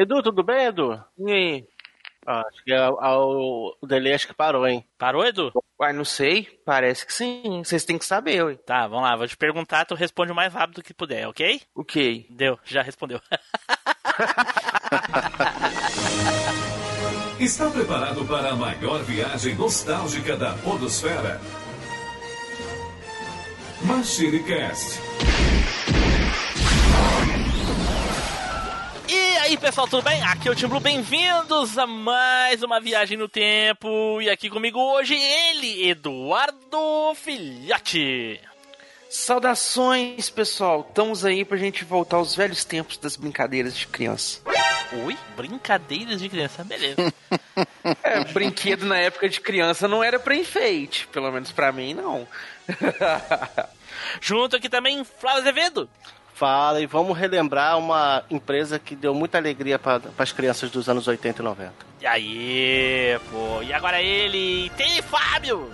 [0.00, 0.98] Edu, tudo bem, Edu?
[1.18, 1.68] E aí?
[2.26, 4.82] Ah, acho que é, é o, o delay acho que parou, hein?
[4.96, 5.52] Parou, Edu?
[5.78, 6.48] Uai, não sei.
[6.64, 7.62] Parece que sim.
[7.62, 8.54] Vocês têm que saber, ué.
[8.54, 9.14] Tá, vamos lá.
[9.14, 11.60] Vou te perguntar, tu responde o mais rápido que puder, ok?
[11.74, 12.26] Ok.
[12.30, 13.20] Deu, já respondeu.
[17.38, 21.38] Está preparado para a maior viagem nostálgica da Podosfera?
[23.82, 24.98] MachineCast.
[29.12, 30.22] E aí, pessoal, tudo bem?
[30.22, 34.22] Aqui é o Tim Blue, bem-vindos a mais uma viagem no tempo.
[34.22, 38.40] E aqui comigo hoje ele, Eduardo Filhote.
[39.08, 40.86] Saudações, pessoal.
[40.88, 44.42] Estamos aí pra gente voltar aos velhos tempos das brincadeiras de criança.
[45.04, 45.18] Oi?
[45.36, 47.12] Brincadeiras de criança, beleza.
[48.02, 51.06] É, brinquedo na época de criança não era pra enfeite.
[51.08, 52.26] Pelo menos pra mim, não.
[54.20, 55.90] Junto aqui também, Flávio Azevedo.
[56.40, 61.06] Fala, e vamos relembrar uma empresa que deu muita alegria para as crianças dos anos
[61.06, 61.72] 80 e 90.
[62.00, 65.70] E aí, pô, e agora ele, tem Fábio!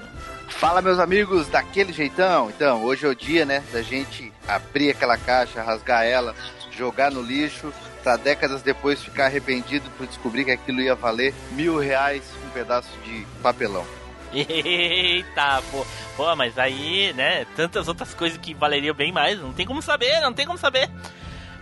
[0.48, 2.50] Fala, meus amigos, daquele jeitão.
[2.50, 6.34] Então, hoje é o dia, né, da gente abrir aquela caixa, rasgar ela,
[6.72, 11.78] jogar no lixo, pra décadas depois ficar arrependido por descobrir que aquilo ia valer mil
[11.78, 13.86] reais um pedaço de papelão.
[14.32, 15.86] Eita, pô.
[16.16, 20.20] Pô, mas aí, né, tantas outras coisas que valeriam bem mais, não tem como saber,
[20.20, 20.90] não tem como saber.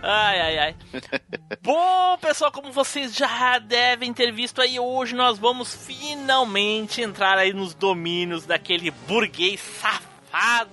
[0.01, 0.75] Ai, ai, ai.
[1.61, 7.53] Bom, pessoal, como vocês já devem ter visto aí, hoje nós vamos finalmente entrar aí
[7.53, 10.14] nos domínios daquele burguês safado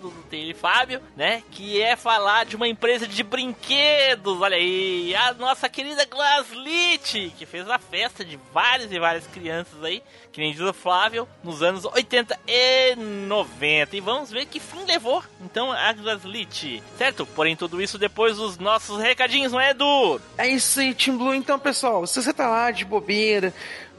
[0.00, 1.42] do Tele Fábio, né?
[1.50, 7.46] Que é falar de uma empresa de brinquedos, olha aí, a nossa querida Glaslit, que
[7.46, 10.02] fez a festa de várias e várias crianças aí,
[10.32, 13.96] que nem diz o Flávio, nos anos 80 e 90.
[13.96, 17.24] E vamos ver que fim levou, então, a Glaslit, certo?
[17.26, 20.20] Porém, tudo isso depois dos nossos recadinhos, não é, Edu?
[20.36, 21.34] É isso aí, Team Blue.
[21.34, 23.54] Então, pessoal, se você tá lá de bobeira,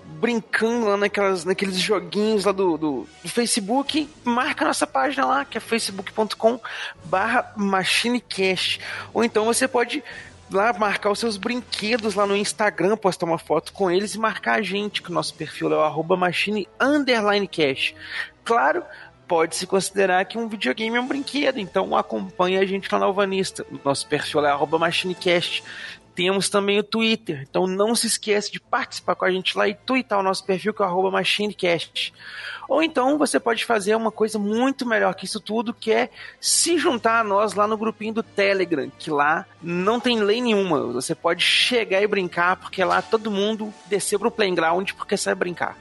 [0.05, 5.57] brincando lá naquelas, naqueles joguinhos lá do, do, do, Facebook, marca nossa página lá, que
[5.57, 6.59] é facebook.com
[7.05, 8.79] barra machinecast.
[9.13, 10.03] Ou então você pode
[10.51, 14.59] lá marcar os seus brinquedos lá no Instagram, postar uma foto com eles e marcar
[14.59, 17.93] a gente, que o nosso perfil é o arroba machine underline cash.
[18.43, 18.83] Claro,
[19.27, 23.65] pode-se considerar que um videogame é um brinquedo, então acompanhe a gente lá na Alvanista.
[23.71, 25.63] O nosso perfil é arroba machinecast.
[26.15, 29.73] Temos também o Twitter, então não se esqueça de participar com a gente lá e
[29.73, 32.13] twittar o nosso perfil que é o MachineCast.
[32.69, 36.09] Ou então você pode fazer uma coisa muito melhor que isso tudo, que é
[36.39, 40.79] se juntar a nós lá no grupinho do Telegram, que lá não tem lei nenhuma.
[40.93, 45.77] Você pode chegar e brincar, porque lá todo mundo desceu pro playground porque sabe brincar.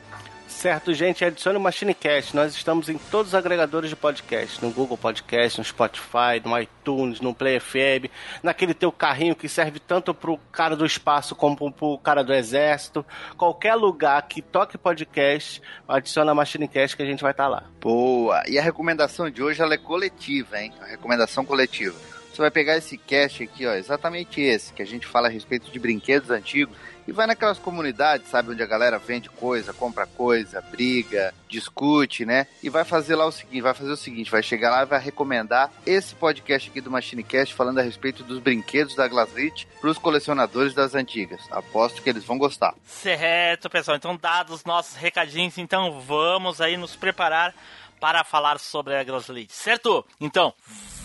[0.63, 2.37] Certo, gente, adicione o MachineCast.
[2.37, 7.21] Nós estamos em todos os agregadores de podcast, no Google Podcast, no Spotify, no iTunes,
[7.21, 8.07] no Play FM,
[8.45, 13.05] naquele teu carrinho que serve tanto pro cara do espaço como pro cara do exército.
[13.37, 17.65] Qualquer lugar que toque podcast, adiciona MachineCast que a gente vai estar tá lá.
[17.81, 18.45] Boa!
[18.47, 20.73] E a recomendação de hoje ela é coletiva, hein?
[20.81, 21.99] A recomendação coletiva.
[22.33, 25.73] Você vai pegar esse cast aqui, ó, exatamente esse, que a gente fala a respeito
[25.73, 26.75] de brinquedos antigos
[27.07, 32.47] e vai naquelas comunidades, sabe, onde a galera vende coisa, compra coisa, briga, discute, né?
[32.63, 35.01] E vai fazer lá o seguinte, vai fazer o seguinte, vai chegar lá e vai
[35.01, 39.99] recomendar esse podcast aqui do MachineCast falando a respeito dos brinquedos da Glaslit para os
[39.99, 41.41] colecionadores das antigas.
[41.51, 42.75] Aposto que eles vão gostar.
[42.87, 43.97] Certo, pessoal.
[43.97, 47.55] Então, dados os nossos recadinhos, então vamos aí nos preparar
[48.01, 50.05] para falar sobre a Glaslit, certo?
[50.21, 50.53] Então,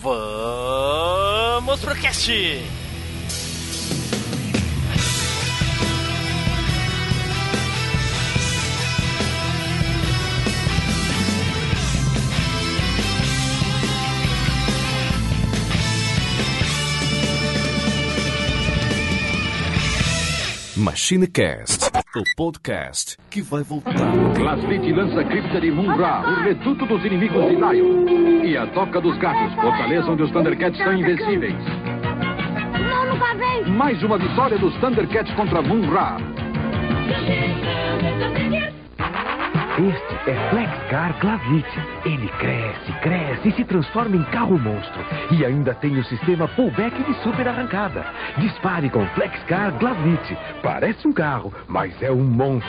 [0.01, 2.86] vamos pro cast!
[20.97, 23.93] MachineCast, o podcast que vai voltar.
[24.35, 28.43] Glaslit lança a cripta de Munra, o reduto dos inimigos de Lion.
[28.43, 31.53] E a Toca dos Gatos, fortaleza onde os Thundercats são invencíveis.
[31.53, 33.71] Não, nunca vem!
[33.75, 36.17] Mais uma vitória dos Thundercats contra Munra.
[39.77, 41.68] Este é Flexcar Glavit.
[42.03, 45.06] Ele cresce, cresce e se transforma em carro monstro.
[45.29, 48.03] E ainda tem o sistema pullback de super arrancada.
[48.38, 50.35] Dispare com Flexcar Glavit.
[50.63, 52.68] Parece um carro, mas é um monstro.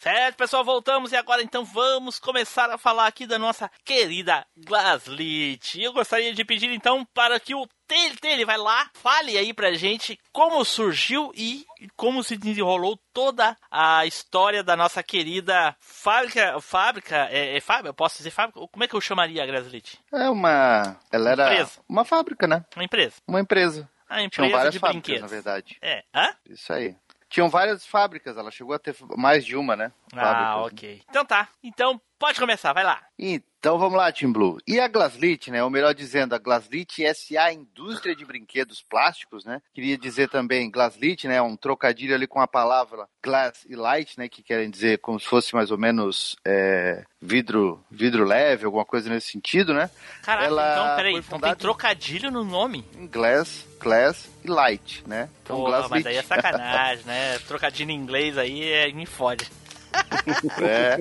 [0.00, 5.78] Certo, pessoal, voltamos e agora então vamos começar a falar aqui da nossa querida Glaslit.
[5.78, 10.18] Eu gostaria de pedir então para que o Tele vai lá, fale aí pra gente
[10.32, 11.66] como surgiu e
[11.96, 16.58] como se desenrolou toda a história da nossa querida fábrica.
[16.62, 17.90] Fábrica, é, é fábrica?
[17.90, 18.58] Eu posso dizer fábrica?
[18.72, 20.00] Como é que eu chamaria a Glaslit?
[20.14, 20.96] É uma.
[21.12, 21.52] Ela era.
[21.52, 21.72] Empresa.
[21.86, 22.64] Uma fábrica, né?
[22.74, 23.16] Uma empresa.
[23.28, 23.86] Uma empresa.
[24.08, 25.30] A Tinham empresa várias de fábricas, brinquedos.
[25.30, 25.76] na verdade.
[25.82, 26.04] É.
[26.14, 26.34] Hã?
[26.48, 26.96] Isso aí.
[27.30, 29.92] Tinham várias fábricas, ela chegou a ter mais de uma, né?
[30.12, 30.20] Ah,
[30.56, 30.72] Fábricas.
[30.72, 31.02] ok.
[31.08, 31.48] Então tá.
[31.62, 33.00] Então pode começar, vai lá.
[33.18, 34.58] Então vamos lá, Tim Blue.
[34.66, 35.62] E a Glaslit, né?
[35.62, 39.60] Ou melhor dizendo, a Glaslit SA Indústria de Brinquedos Plásticos, né?
[39.74, 41.40] Queria dizer também Glaslit, né?
[41.42, 44.28] Um trocadilho ali com a palavra glass e light, né?
[44.28, 49.10] Que querem dizer como se fosse mais ou menos é, vidro, vidro leve, alguma coisa
[49.10, 49.90] nesse sentido, né?
[50.22, 52.84] Caraca, Ela então peraí, então tem trocadilho no nome.
[52.96, 55.28] Em glass, glass e light, né?
[55.42, 57.38] Então Porra, mas aí é sacanagem, né?
[57.46, 59.50] Trocadilho em inglês aí é, me fode.
[60.62, 60.98] É.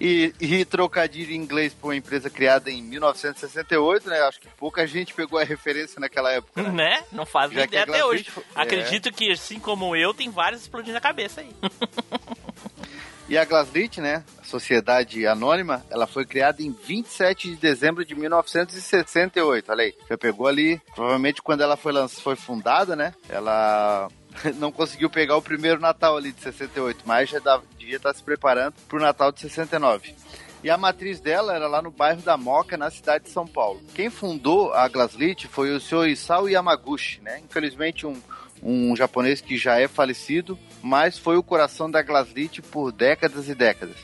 [0.00, 4.20] E, e trocadilho em inglês por uma empresa criada em 1968, né?
[4.20, 6.62] Acho que pouca gente pegou a referência naquela época.
[6.62, 6.70] Né?
[6.70, 7.04] Né?
[7.12, 8.24] Não faz ideia a até hoje.
[8.24, 8.60] Foi- é.
[8.60, 11.50] Acredito que, assim como eu, tem vários explodindo a cabeça aí.
[13.26, 18.14] E a Glaslit, né, a sociedade anônima, ela foi criada em 27 de dezembro de
[18.14, 19.72] 1968.
[19.72, 24.08] Olha aí, já pegou ali, provavelmente quando ela foi, foi fundada, né, ela
[24.56, 27.40] não conseguiu pegar o primeiro Natal ali de 68, mas já
[27.78, 30.14] devia estar se preparando para o Natal de 69.
[30.62, 33.82] E a matriz dela era lá no bairro da Moca, na cidade de São Paulo.
[33.94, 37.40] Quem fundou a Glaslit foi o senhor Isao Yamaguchi, né?
[37.44, 38.16] Infelizmente um,
[38.62, 43.54] um japonês que já é falecido, mas foi o coração da Glaslit por décadas e
[43.54, 43.96] décadas.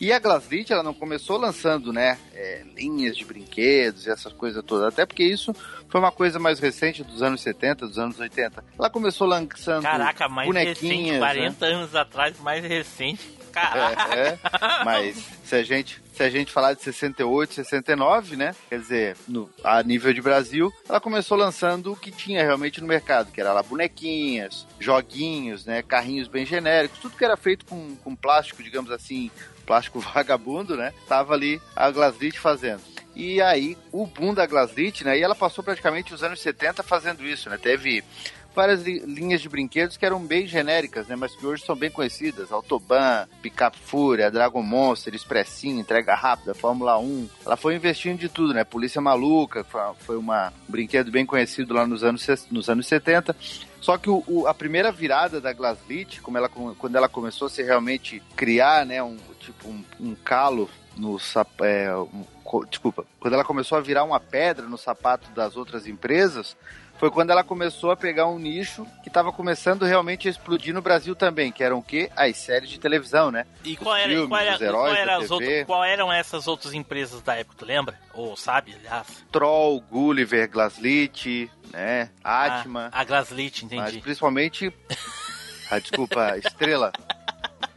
[0.00, 4.62] E a Glaslit, ela não começou lançando, né, é, linhas de brinquedos e essas coisas
[4.64, 5.52] todas, até porque isso
[5.88, 8.64] foi uma coisa mais recente dos anos 70, dos anos 80.
[8.78, 11.18] Ela começou lançando Caraca, mais recente, bonequinhas, né?
[11.18, 13.38] 40 anos atrás, mais recente.
[13.52, 14.14] Caraca.
[14.14, 14.38] É, é,
[14.84, 18.52] mas se a gente se a gente falar de 68, 69, né?
[18.68, 22.88] Quer dizer, no, a nível de Brasil, ela começou lançando o que tinha realmente no
[22.88, 25.80] mercado, que era lá bonequinhas, joguinhos, né?
[25.80, 29.30] Carrinhos bem genéricos, tudo que era feito com, com plástico, digamos assim,
[29.68, 30.94] plástico vagabundo, né?
[31.06, 32.80] Tava ali a Glaslit fazendo.
[33.14, 35.18] E aí, o boom da Glaslit, né?
[35.18, 37.58] E ela passou praticamente os anos 70 fazendo isso, né?
[37.58, 38.02] Teve
[38.58, 41.14] várias li- linhas de brinquedos que eram bem genéricas, né?
[41.14, 42.50] Mas que hoje são bem conhecidas.
[42.50, 47.28] Autobahn, Pickup Fúria, Dragon Monster, Expressinho, Entrega Rápida, Fórmula 1.
[47.46, 48.64] Ela foi investindo de tudo, né?
[48.64, 49.62] Polícia Maluca,
[50.00, 53.36] foi- uma, um brinquedo bem conhecido lá nos anos, nos anos 70.
[53.80, 57.50] Só que o, o- a primeira virada da Glaslit, como ela, quando ela começou a
[57.50, 59.00] se realmente criar, né?
[59.00, 62.24] Um, tipo, um, um calo no sap- é, um
[62.68, 66.56] desculpa, quando ela começou a virar uma pedra no sapato das outras empresas,
[66.98, 70.82] foi quando ela começou a pegar um nicho que estava começando realmente a explodir no
[70.82, 72.10] Brasil também, que eram o quê?
[72.16, 73.46] As séries de televisão, né?
[73.64, 77.22] E qual, era, filmes, qual, era, heróis qual, era outras- qual eram essas outras empresas
[77.22, 77.98] da época, tu lembra?
[78.14, 79.06] Ou sabe, aliás?
[79.30, 82.10] Troll, Gulliver, Glaslit, né?
[82.24, 84.00] Atma, A, a Glaslit, mas entendi.
[84.00, 84.72] principalmente...
[85.70, 86.90] Ah, desculpa, Estrela.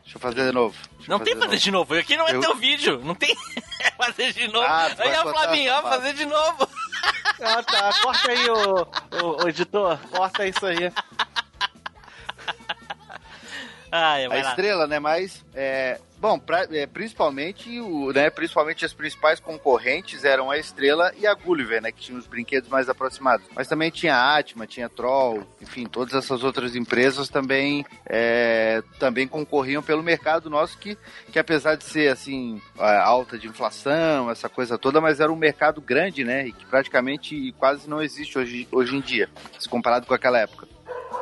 [0.03, 0.75] Deixa eu fazer de novo.
[0.97, 1.57] Deixa Não tem fazer novo.
[1.57, 3.35] de novo, aqui não é Eu- teu vídeo, não tem
[3.97, 4.65] fazer de novo.
[4.67, 6.67] Ah, aí a Flavinha, fazer de novo.
[7.41, 7.89] Ah, tá.
[8.01, 8.81] Corta aí, ô,
[9.23, 9.97] ô, ô, editor.
[10.11, 10.91] Corta isso aí.
[14.11, 14.49] Ai, a vai lá.
[14.49, 14.99] estrela, né?
[14.99, 21.11] Mas, é, bom, pra- é, principalmente, o, né, principalmente as principais concorrentes eram a Estrela
[21.17, 21.91] e a Gulliver, né?
[21.91, 23.45] Que tinham os brinquedos mais aproximados.
[23.53, 28.81] Mas também tinha a Atma, tinha a Troll, enfim, todas essas outras empresas também, é,
[28.97, 30.97] também concorriam pelo mercado nosso, que,
[31.31, 35.35] que apesar de ser, assim, a- alta de inflação, essa coisa toda, mas era um
[35.35, 36.47] mercado grande, né?
[36.47, 39.29] E que praticamente quase não existe hoje, hoje em dia,
[39.59, 40.65] se comparado com aquela época.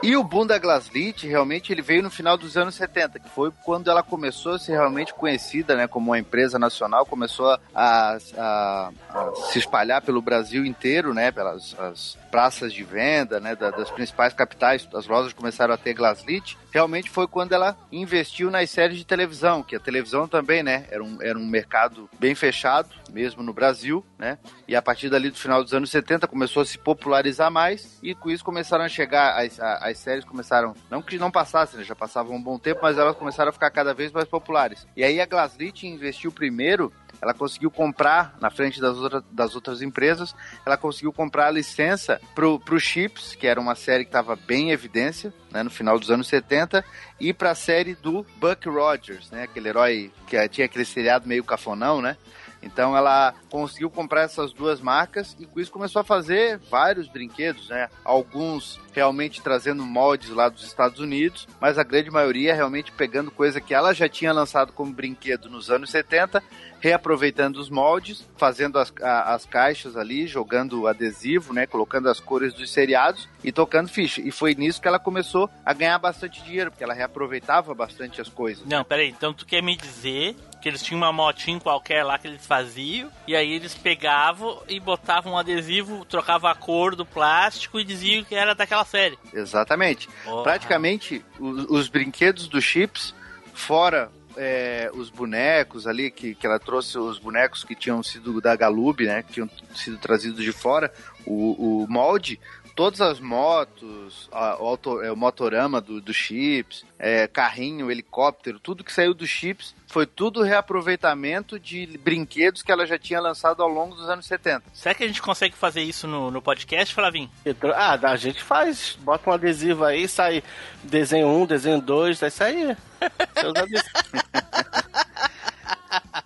[0.02, 3.52] E o boom da Glaslit, realmente, ele veio no final dos anos 70, que foi
[3.66, 8.92] quando ela começou a ser realmente conhecida, né, como uma empresa nacional, começou a, a-
[9.10, 13.90] a se espalhar pelo Brasil inteiro, né, pelas as praças de venda, né, da- das
[13.90, 16.58] principais capitais, as lojas começaram a ter Glaslit.
[16.72, 21.04] Realmente foi quando ela investiu nas séries de televisão, que a televisão também, né, era
[21.04, 24.38] um, era um mercado bem fechado, mesmo no Brasil, né,
[24.68, 28.14] e a partir dali do final dos anos 70 começou a se popularizar mais e
[28.14, 31.96] com isso começaram a chegar as, as séries começaram não que não passassem, né, já
[31.96, 34.86] passavam um bom tempo, mas elas começaram a ficar cada vez mais populares.
[34.96, 39.82] E aí a Glaslit investiu primeiro, ela conseguiu comprar na frente das, outra, das outras
[39.82, 44.36] empresas, ela conseguiu comprar a licença pro, pro Chips, que era uma série que estava
[44.36, 46.84] bem em evidência, né, no final dos anos 70,
[47.20, 51.44] e para a série do Buck Rogers, né, aquele herói que tinha aquele seriado meio
[51.44, 52.18] cafonão, né?
[52.62, 57.70] Então ela conseguiu comprar essas duas marcas e com isso começou a fazer vários brinquedos,
[57.70, 57.90] né?
[58.04, 63.62] Alguns realmente trazendo moldes lá dos Estados Unidos, mas a grande maioria realmente pegando coisa
[63.62, 66.44] que ela já tinha lançado como brinquedo nos anos 70,
[66.82, 71.66] reaproveitando os moldes, fazendo as, a- as caixas ali, jogando adesivo, né?
[71.66, 74.22] Colocando as cores dos seriados e tocando ficha.
[74.22, 78.30] E foi nisso que ela começou a ganhar bastante dinheiro, porque ela reaproveitava bastante as
[78.30, 78.66] coisas.
[78.66, 82.28] Não, peraí, então tu quer me dizer que eles tinham uma motinha qualquer lá que
[82.28, 87.80] eles faziam, e aí eles pegavam e botavam um adesivo, trocavam a cor do plástico
[87.80, 89.18] e diziam que era daquela série.
[89.34, 90.10] Exatamente.
[90.24, 90.44] Porra.
[90.44, 93.14] Praticamente, os, os brinquedos do Chips,
[93.54, 98.56] fora é, os bonecos ali, que, que ela trouxe os bonecos que tinham sido da
[98.56, 99.24] Galub, né?
[99.24, 100.94] Que tinham sido trazidos de fora,
[101.26, 102.40] o, o molde,
[102.76, 108.60] todas as motos, a- o, auto- é, o motorama do, do Chips, é, carrinho, helicóptero,
[108.60, 113.64] tudo que saiu do Chips foi tudo reaproveitamento de brinquedos que ela já tinha lançado
[113.64, 114.64] ao longo dos anos 70.
[114.74, 117.30] Será que a gente consegue fazer isso no, no podcast, Flavinho?
[117.76, 118.98] Ah, a gente faz.
[119.02, 120.44] Bota um adesivo aí, sai
[120.84, 122.78] desenho 1, desenho 2, é isso aí.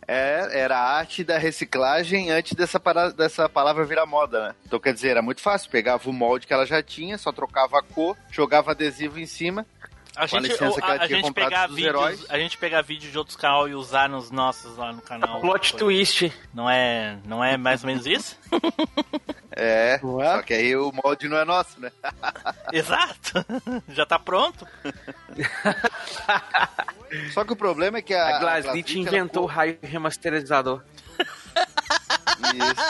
[0.08, 2.80] É, era a arte da reciclagem antes dessa,
[3.16, 4.56] dessa palavra virar moda, né?
[4.66, 5.72] Então, quer dizer, era muito fácil.
[5.72, 9.66] Pegava o molde que ela já tinha, só trocava a cor, jogava adesivo em cima.
[10.16, 12.26] A gente, licença que a, ela a tinha gente pegar dos vídeos, heróis.
[12.30, 15.42] a gente pegar vídeos de outros canais e usar nos nossos lá no canal.
[15.42, 16.32] Plot twist.
[16.54, 18.38] Não é, não é mais ou menos isso?
[19.56, 20.00] É, é?
[20.00, 21.92] só que aí o molde não é nosso, né?
[22.74, 23.46] Exato.
[23.90, 24.68] Já tá pronto.
[27.34, 28.38] Só que o problema é que a.
[28.38, 30.84] A Glaslit ela inventou o raio remasterizador.
[32.54, 32.84] Isso.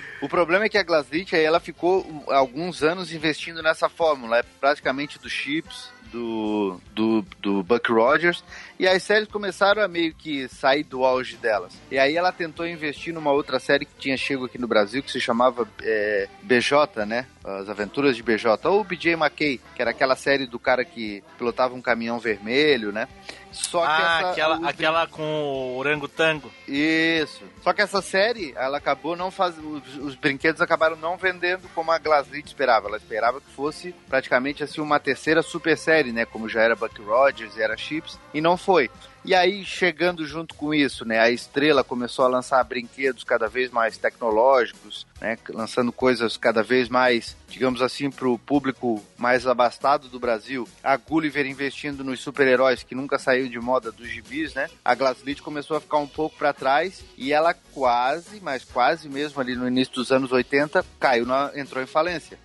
[0.20, 5.18] O problema é que a Glaslit ela ficou alguns anos investindo nessa fórmula, é praticamente
[5.18, 8.42] dos chips, do, do, do Buck Rogers,
[8.78, 11.72] e as séries começaram a meio que sair do auge delas.
[11.90, 15.10] E aí ela tentou investir numa outra série que tinha chego aqui no Brasil, que
[15.10, 17.26] se chamava é, BJ, né?
[17.44, 21.74] As Aventuras de BJ, ou BJ McKay, que era aquela série do cara que pilotava
[21.74, 23.08] um caminhão vermelho, né?
[23.52, 26.52] Só que Ah, essa, aquela, os aquela com o orangotango.
[26.68, 27.42] isso.
[27.62, 29.76] Só que essa série, ela acabou não fazendo.
[29.76, 32.88] Os, os brinquedos acabaram não vendendo como a Glaslit esperava.
[32.88, 36.24] Ela esperava que fosse praticamente assim uma terceira super série, né?
[36.24, 38.18] Como já era Buck Rogers e era Chips.
[38.32, 38.90] E não foi.
[39.26, 43.72] E aí, chegando junto com isso, né, a Estrela começou a lançar brinquedos cada vez
[43.72, 50.08] mais tecnológicos, né, lançando coisas cada vez mais, digamos assim, para o público mais abastado
[50.08, 50.68] do Brasil.
[50.80, 54.70] A Gulliver investindo nos super-heróis que nunca saiu de moda dos gibis, né?
[54.84, 59.40] A Glaslit começou a ficar um pouco para trás e ela quase, mas quase mesmo
[59.40, 62.38] ali no início dos anos 80, caiu, na, entrou em falência.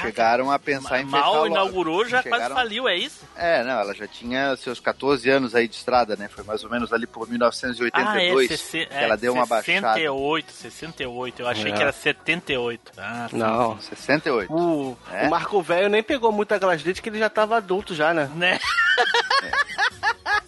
[0.00, 3.24] Chegaram a pensar em fechar Mal inaugurou, já quase Chegaram- faliu, é isso?
[3.36, 6.28] É, não, ela já tinha seus 14 anos aí de estrada, né?
[6.28, 9.94] Foi mais ou menos ali por Ah, é, 1982 sesse- que ela deu uma baixada.
[9.94, 11.42] 68, 68.
[11.42, 11.74] Eu achei É.
[11.74, 12.92] que era 78.
[12.96, 13.78] Ah, sim, Não.
[13.80, 14.52] 68.
[14.52, 15.26] O, É?
[15.26, 18.30] o Marco Velho nem pegou muita Glaslit que ele já tava adulto já, né?
[18.34, 18.58] Né?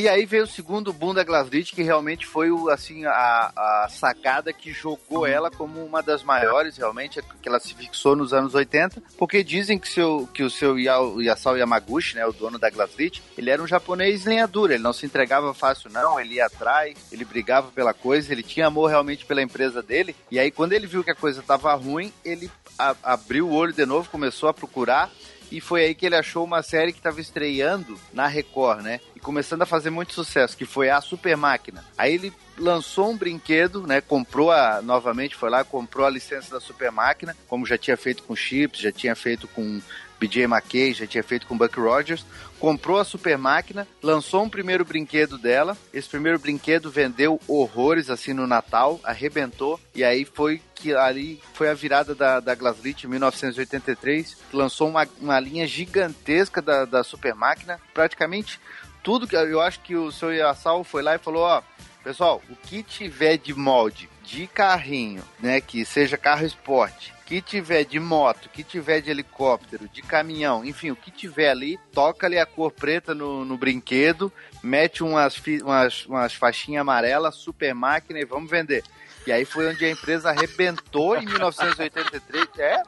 [0.00, 3.88] E aí veio o segundo boom da Glaslit, que realmente foi o, assim, a, a
[3.90, 8.54] sacada que jogou ela como uma das maiores, realmente, que ela se fixou nos anos
[8.54, 13.22] 80, porque dizem que, seu, que o seu Yasao Yamaguchi, né, o dono da Glaslit,
[13.36, 16.96] ele era um japonês linha dura, ele não se entregava fácil não, ele ia atrás,
[17.12, 20.86] ele brigava pela coisa, ele tinha amor realmente pela empresa dele, e aí quando ele
[20.86, 24.54] viu que a coisa estava ruim, ele a- abriu o olho de novo, começou a
[24.54, 25.10] procurar,
[25.50, 29.00] e foi aí que ele achou uma série que estava estreando na Record, né?
[29.16, 31.84] E começando a fazer muito sucesso, que foi a Super Máquina.
[31.98, 34.00] Aí ele lançou um brinquedo, né?
[34.00, 38.22] Comprou a, novamente, foi lá, comprou a licença da Super Máquina, como já tinha feito
[38.22, 39.80] com Chips, já tinha feito com
[40.20, 42.26] BJ McKay, já tinha feito com Buck Rogers.
[42.58, 45.76] Comprou a Super Máquina, lançou um primeiro brinquedo dela.
[45.94, 49.80] Esse primeiro brinquedo vendeu horrores assim no Natal, arrebentou.
[49.94, 54.88] E aí foi que ali foi a virada da, da Glaslit em 1983, que lançou
[54.88, 57.80] uma, uma linha gigantesca da, da Super Máquina.
[57.94, 58.60] Praticamente
[59.02, 61.62] tudo que eu acho que o seu Yasal foi lá e falou: ó,
[62.04, 67.84] pessoal, o que tiver de molde de carrinho, né, que seja carro esporte, que tiver
[67.84, 72.38] de moto, que tiver de helicóptero, de caminhão, enfim, o que tiver ali, toca ali
[72.38, 74.32] a cor preta no, no brinquedo,
[74.62, 78.84] mete umas, umas, umas faixinhas amarelas, super máquina e vamos vender.
[79.26, 82.48] E aí foi onde a empresa arrebentou em 1983.
[82.58, 82.82] É,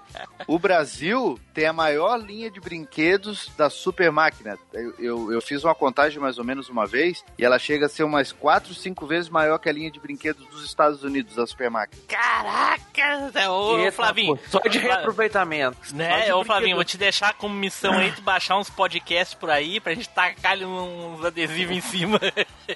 [0.47, 4.59] o Brasil tem a maior linha de brinquedos da super máquina.
[4.73, 7.89] Eu, eu, eu fiz uma contagem mais ou menos uma vez e ela chega a
[7.89, 11.47] ser umas 4, 5 vezes maior que a linha de brinquedos dos Estados Unidos da
[11.47, 12.03] super máquina.
[12.09, 13.51] Caraca!
[13.51, 14.37] Ô, Eita, Flavinho.
[14.37, 15.77] pô, Só de reaproveitamento.
[15.83, 19.35] Só Né, de ô Flavinho, vou te deixar como missão aí tu baixar uns podcasts
[19.35, 22.19] por aí pra gente tacar uns adesivos em cima.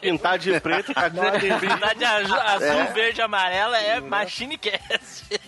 [0.00, 1.60] Pintar de preto, cadê o adesivo?
[1.60, 2.84] Pintar de azul, É.
[2.92, 5.24] verde e amarela é Machine Cast.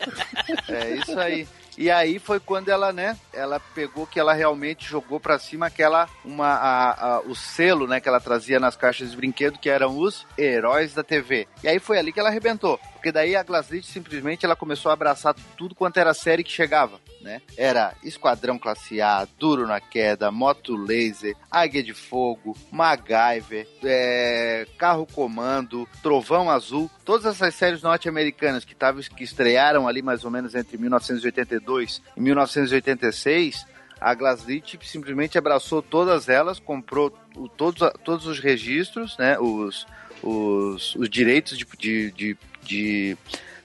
[0.68, 1.46] É isso aí.
[1.76, 6.08] E aí foi quando ela, né, ela pegou que ela realmente jogou pra cima aquela,
[6.24, 9.96] uma, a, a- o selo, né, que ela trazia nas caixas de brinquedo, que eram
[9.96, 11.46] os heróis da TV.
[11.62, 12.78] E aí foi ali que ela arrebentou.
[12.94, 16.98] Porque daí a Glaslit simplesmente ela começou a abraçar tudo quanto era série que chegava,
[17.20, 17.40] né?
[17.56, 25.06] Era Esquadrão Classe A, Duro na Queda, Moto Laser, Águia de Fogo, MacGyver, é, Carro
[25.06, 28.74] Comando, Trovão Azul, todas essas séries norte-americanas que,
[29.16, 33.66] que estrearam ali mais ou menos entre 1982 e 1986,
[34.00, 39.36] a Glaslit simplesmente abraçou todas elas, comprou o- todos, todos os registros, né?
[39.38, 39.86] Os,
[40.22, 43.16] os, os direitos de, de, de, de,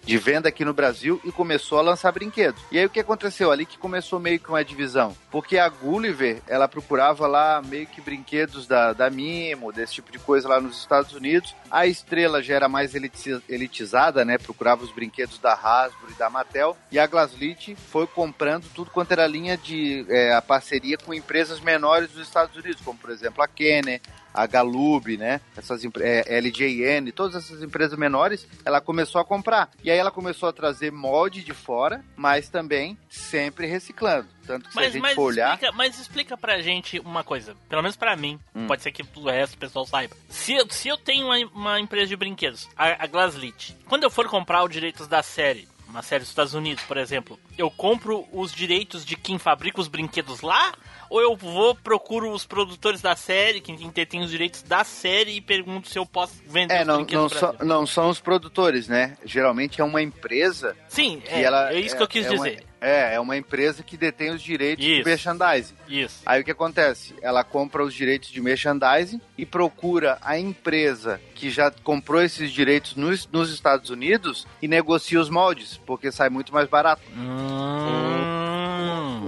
[0.04, 2.62] de venda aqui no Brasil e começou a lançar brinquedos.
[2.72, 3.52] E aí o que aconteceu?
[3.52, 5.16] Ali que começou meio que uma divisão.
[5.32, 10.20] Porque a Gulliver, ela procurava lá meio que brinquedos da, da Mimo, desse tipo de
[10.20, 11.56] coisa lá nos Estados Unidos.
[11.72, 14.38] A Estrela já era mais eliti- elitizada, né?
[14.38, 16.78] Procurava os brinquedos da Hasbro e da Mattel.
[16.92, 21.60] E a Glaslit foi comprando tudo quanto era linha de é, a parceria com empresas
[21.60, 24.02] menores dos Estados Unidos, como por exemplo a Kenner,
[24.34, 25.40] a Galub, né?
[25.56, 29.70] Essas é, LJN, todas essas empresas menores, ela começou a comprar.
[29.84, 34.28] E aí ela começou a trazer molde de fora, mas também sempre reciclando.
[34.46, 35.54] Tanto que se a Mas, gente mas, for olhar.
[35.54, 38.68] explica, mas explica pra gente uma coisa, pelo menos pra mim, Hum.
[38.68, 40.16] pode ser que o resto do pessoal saiba.
[40.30, 44.10] Se, eu- se eu tenho uma, uma empresa de brinquedos, a, a Glaslit, quando eu
[44.10, 48.26] for comprar os direitos da série, uma série dos Estados Unidos, por exemplo, eu compro
[48.34, 50.74] os direitos de quem fabrica os brinquedos lá?
[51.14, 55.42] Ou eu vou, procuro os produtores da série, quem tem os direitos da série, e
[55.42, 57.54] pergunto se eu posso vender É, os não, não, Brasil?
[57.62, 59.16] não são os produtores, né?
[59.24, 61.72] Geralmente é uma empresa Sim, é, ela.
[61.72, 62.64] é isso que eu quis é uma- dizer.
[62.82, 65.04] é, é uma empresa que detém os direitos Isso.
[65.04, 65.76] de merchandising.
[65.88, 66.22] Isso.
[66.26, 67.14] Aí o que acontece?
[67.22, 72.96] Ela compra os direitos de merchandising e procura a empresa que já comprou esses direitos
[72.96, 79.23] nos, nos Estados Unidos e negocia os moldes, porque sai muito mais barato Hum,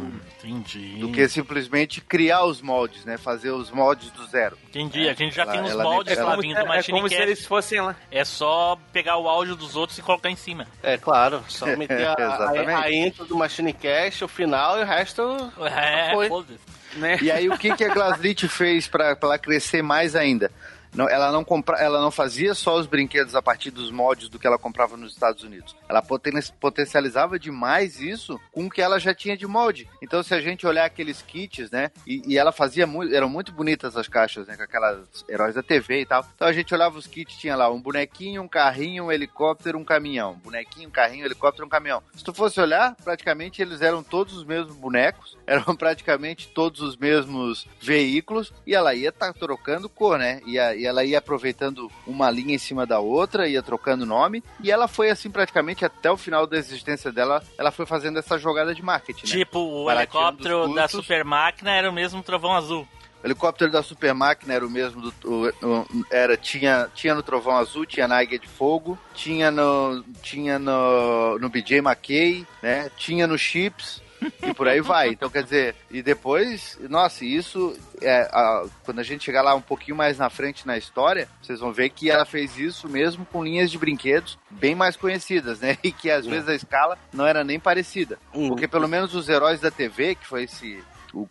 [0.60, 0.98] entendi.
[1.00, 3.18] do que simplesmente criar os moldes, né?
[3.18, 4.58] Fazer os moldes do zero.
[4.70, 6.84] Entendi, a gente já ela- tem uns ela- moldes ela- lá vindo do é, é
[6.84, 7.96] como se eles fossem lá.
[8.12, 10.68] É só pegar o áudio dos outros e colocar em cima.
[10.84, 11.44] É, claro.
[11.50, 12.72] Só meter a, Exatamente.
[12.72, 15.22] a, a intro do Machine Cast, o final e o resto.
[15.66, 16.28] É, Foi.
[16.28, 16.60] foda-se.
[16.98, 17.18] Né?
[17.22, 20.50] E aí o que, que a Glaslit fez para ela crescer mais ainda?
[20.96, 24.40] Não, ela, não compra, ela não fazia só os brinquedos a partir dos moldes do
[24.40, 25.76] que ela comprava nos Estados Unidos.
[25.88, 29.88] Ela poten- potencializava demais isso com o que ela já tinha de molde.
[30.02, 31.92] Então, se a gente olhar aqueles kits, né?
[32.06, 33.14] E, e ela fazia muito.
[33.14, 34.56] Eram muito bonitas as caixas, né?
[34.56, 36.26] Com aquelas heróis da TV e tal.
[36.36, 39.84] Então a gente olhava os kits, tinha lá um bonequinho, um carrinho, um helicóptero, um
[39.84, 40.36] caminhão.
[40.44, 42.02] Bonequinho, carrinho, helicóptero, um caminhão.
[42.16, 46.96] Se tu fosse olhar, praticamente eles eram todos os mesmos bonecos, eram praticamente todos os
[46.98, 50.42] mesmos veículos, e ela ia tá trocando cor, né?
[50.46, 54.72] Ia, e ela ia aproveitando uma linha em cima da outra, ia trocando nome, e
[54.72, 58.74] ela foi assim praticamente até o final da existência dela, ela foi fazendo essa jogada
[58.74, 59.32] de marketing, né?
[59.34, 62.88] Tipo, o Barateando helicóptero da super máquina era o mesmo trovão azul.
[63.24, 65.12] O helicóptero da Super Máquina era o mesmo do.
[65.24, 70.06] o- o- era, tinha, tinha no Trovão Azul, tinha na Águia de Fogo, tinha no.
[70.22, 72.92] Tinha no, no BJ McKay, né?
[72.96, 74.00] Tinha no Chips.
[74.44, 75.10] E por aí vai.
[75.10, 79.62] Então, quer dizer, e depois, nossa, isso, é, a- quando a gente chegar lá um
[79.62, 83.44] pouquinho mais na frente na história, vocês vão ver que ela fez isso mesmo com
[83.44, 85.78] linhas de brinquedos bem mais conhecidas, né?
[85.84, 88.18] E que às vezes a escala não era nem parecida.
[88.34, 88.48] Hum.
[88.50, 90.84] Porque pelo menos os heróis da TV, que foi esse,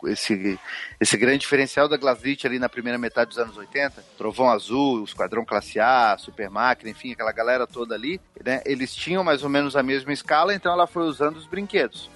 [0.07, 0.59] esse,
[1.01, 5.45] esse grande diferencial da Glaslit ali na primeira metade dos anos 80, Trovão Azul, Esquadrão
[5.45, 8.63] Classe A, Super Máquina, enfim, aquela galera toda ali, né?
[8.65, 12.09] Eles tinham mais ou menos a mesma escala, então ela foi usando os brinquedos.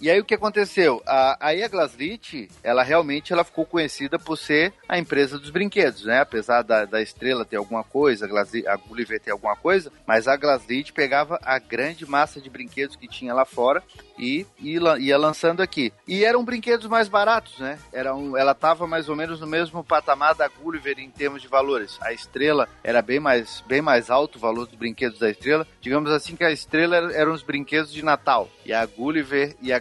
[0.00, 1.02] E aí o que aconteceu?
[1.06, 6.04] A, aí a Glaslit, ela realmente ela ficou conhecida por ser a empresa dos brinquedos,
[6.04, 6.20] né?
[6.20, 10.26] Apesar da, da estrela ter alguma coisa, a, Glaslit, a Gulliver ter alguma coisa, mas
[10.26, 13.82] a Glaslit pegava a grande massa de brinquedos que tinha lá fora
[14.18, 15.92] e, e ia lançando aqui.
[16.08, 17.78] E eram brinquedos mais baratos, né?
[17.92, 21.48] Era um, ela estava mais ou menos no mesmo patamar da Gulliver em termos de
[21.48, 21.98] valores.
[22.00, 25.66] A estrela era bem mais, bem mais alto o valor dos brinquedos da estrela.
[25.80, 28.48] Digamos assim que a estrela era- eram os brinquedos de Natal.
[28.64, 29.78] E a Gulliver e a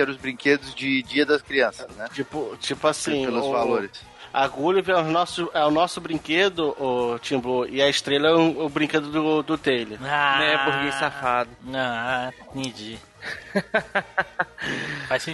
[0.00, 2.08] eram os brinquedos de Dia das Crianças, né?
[2.12, 3.24] Tipo, tipo assim.
[3.24, 3.90] Pelos o- valores.
[4.32, 8.28] A Gulliver é o nosso, é o nosso brinquedo, o Tim Blue, e a estrela
[8.28, 9.98] é o, o brinquedo do, do Taylor.
[10.04, 11.50] Ah, Né, burguês safado.
[11.74, 12.96] Ah, entendi.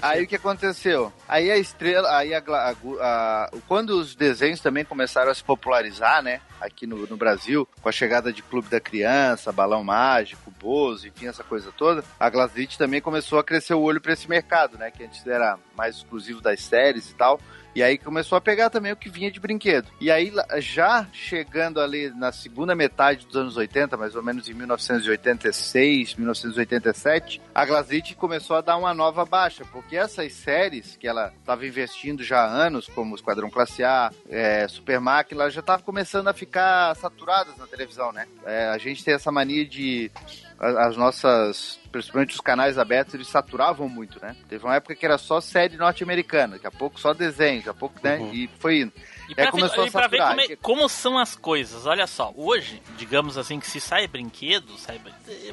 [0.03, 1.13] Aí o que aconteceu?
[1.29, 6.23] Aí a estrela, aí a, a a- quando os desenhos também começaram a se popularizar,
[6.23, 6.41] né?
[6.61, 11.27] Aqui no, no Brasil, com a chegada de Clube da Criança, Balão Mágico, Bozo, enfim,
[11.27, 14.91] essa coisa toda, a Glaslit também começou a crescer o olho para esse mercado, né?
[14.91, 17.39] Que antes era mais exclusivo das séries e tal.
[17.77, 19.89] E aí começou a pegar também o que vinha de brinquedo.
[20.01, 24.55] E aí, já chegando ali na segunda metade dos anos 80, mais ou menos em
[24.55, 31.35] 1986, 1987, a Glaslit começou a dar uma nova baixa, porque essas séries que ela
[31.39, 36.29] estava investindo já há anos, como Esquadrão Classe A, é, Super Máquina, já estavam começando
[36.29, 38.27] a ficar saturadas na televisão, né?
[38.47, 40.11] É, a gente tem essa mania de
[40.59, 44.35] as nossas, principalmente os canais abertos, eles saturavam muito, né?
[44.49, 47.75] Teve uma época que era só série norte-americana, daqui a pouco só desenho, daqui a
[47.75, 48.19] pouco, né?
[48.33, 48.93] E foi indo.
[49.29, 50.29] E pra, ver, começou a e pra ver saturar.
[50.37, 54.79] como, é- como são as coisas, olha só, hoje, digamos assim, que se sai brinquedo,
[54.79, 55.53] sai, eh,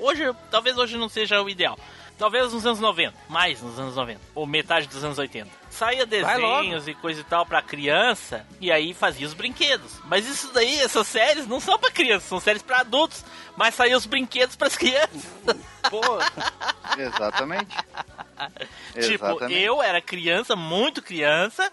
[0.00, 1.78] hoje, talvez hoje não seja o ideal.
[2.20, 5.48] Talvez nos anos 90, mais nos anos 90, ou metade dos anos 80.
[5.70, 9.92] Saía desenhos e coisa e tal pra criança, e aí fazia os brinquedos.
[10.04, 13.24] Mas isso daí, essas séries não são pra crianças, são séries pra adultos,
[13.56, 15.24] mas saíam os brinquedos pras crianças.
[15.88, 16.02] Pô,
[16.98, 17.74] Exatamente.
[18.94, 19.60] Tipo, Exatamente.
[19.60, 21.70] eu era criança, muito criança,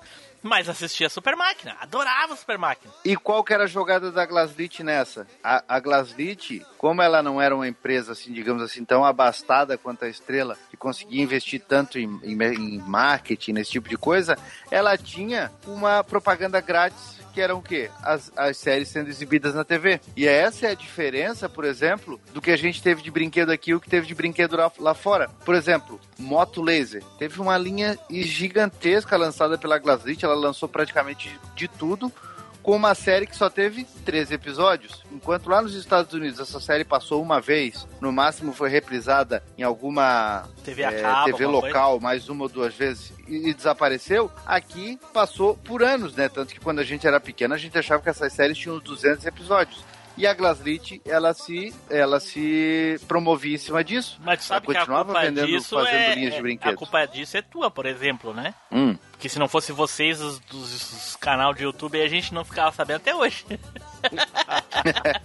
[0.48, 2.92] mas assistia Super Máquina, adorava Super Máquina.
[3.04, 5.28] E qual que era a jogada da Glaslit nessa?
[5.44, 10.06] A, a Glaslit, como ela não era uma empresa, assim, digamos assim, tão abastada quanto
[10.06, 14.38] a Estrela, que conseguia investir tanto em, em, em marketing, nesse tipo de coisa,
[14.72, 17.92] ela tinha uma propaganda grátis que eram o quê?
[18.02, 20.02] As, as séries sendo exibidas na TV.
[20.16, 23.70] E essa é a diferença, por exemplo, do que a gente teve de brinquedo aqui
[23.70, 25.30] e o que teve de brinquedo lá, lá fora.
[25.46, 27.04] Por exemplo, Moto Laser.
[27.20, 32.12] Teve uma linha gigantesca lançada pela Glaslit, ela lançou praticamente de tudo
[32.68, 35.02] com uma série que só teve 13 episódios.
[35.10, 39.64] Enquanto lá nos Estados Unidos essa série passou uma vez, no máximo foi reprisada em
[39.64, 45.00] alguma TV é, cabo, TV local mais uma ou duas vezes e, e desapareceu, aqui
[45.14, 46.28] passou por anos, né?
[46.28, 48.84] Tanto que quando a gente era pequeno a gente achava que essas séries tinham uns
[48.84, 49.86] 200 episódios.
[50.18, 54.20] E a Glaslit, ela se, ela se promovia em cima disso.
[54.24, 56.74] Mas sabe Ela que a continuava culpa vendendo, disso fazendo é, linhas de é- brinquedos.
[56.74, 58.56] A culpa disso é tua, por exemplo, né?
[58.72, 58.98] Hum.
[59.12, 62.72] Porque se não fosse vocês, os, dos os canal de YouTube, a gente não ficava
[62.72, 63.46] sabendo até hoje.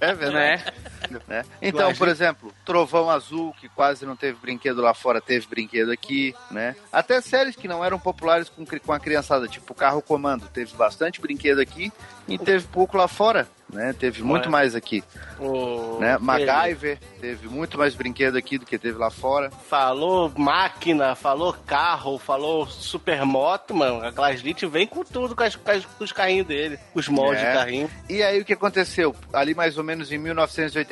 [0.00, 0.64] É verdade.
[0.64, 0.72] Né?
[1.28, 1.44] né?
[1.60, 6.34] Então, por exemplo, Trovão Azul, que quase não teve brinquedo lá fora, teve brinquedo aqui,
[6.50, 6.74] né?
[6.92, 11.20] Até séries que não eram populares com, com a criançada, tipo Carro Comando, teve bastante
[11.20, 11.92] brinquedo aqui
[12.28, 13.94] e teve pouco lá fora, né?
[13.98, 14.50] Teve muito Ué.
[14.50, 15.02] mais aqui,
[15.38, 16.16] o né?
[16.18, 19.50] MacGyver teve muito mais brinquedo aqui do que teve lá fora.
[19.68, 24.02] Falou máquina, falou carro, falou supermoto, mano.
[24.04, 27.50] A Glaslit vem com tudo, com, as- com os carrinhos dele, os moldes É.
[27.50, 27.90] de carrinho.
[28.08, 29.14] E aí o que aconteceu?
[29.32, 30.18] Ali mais ou menos em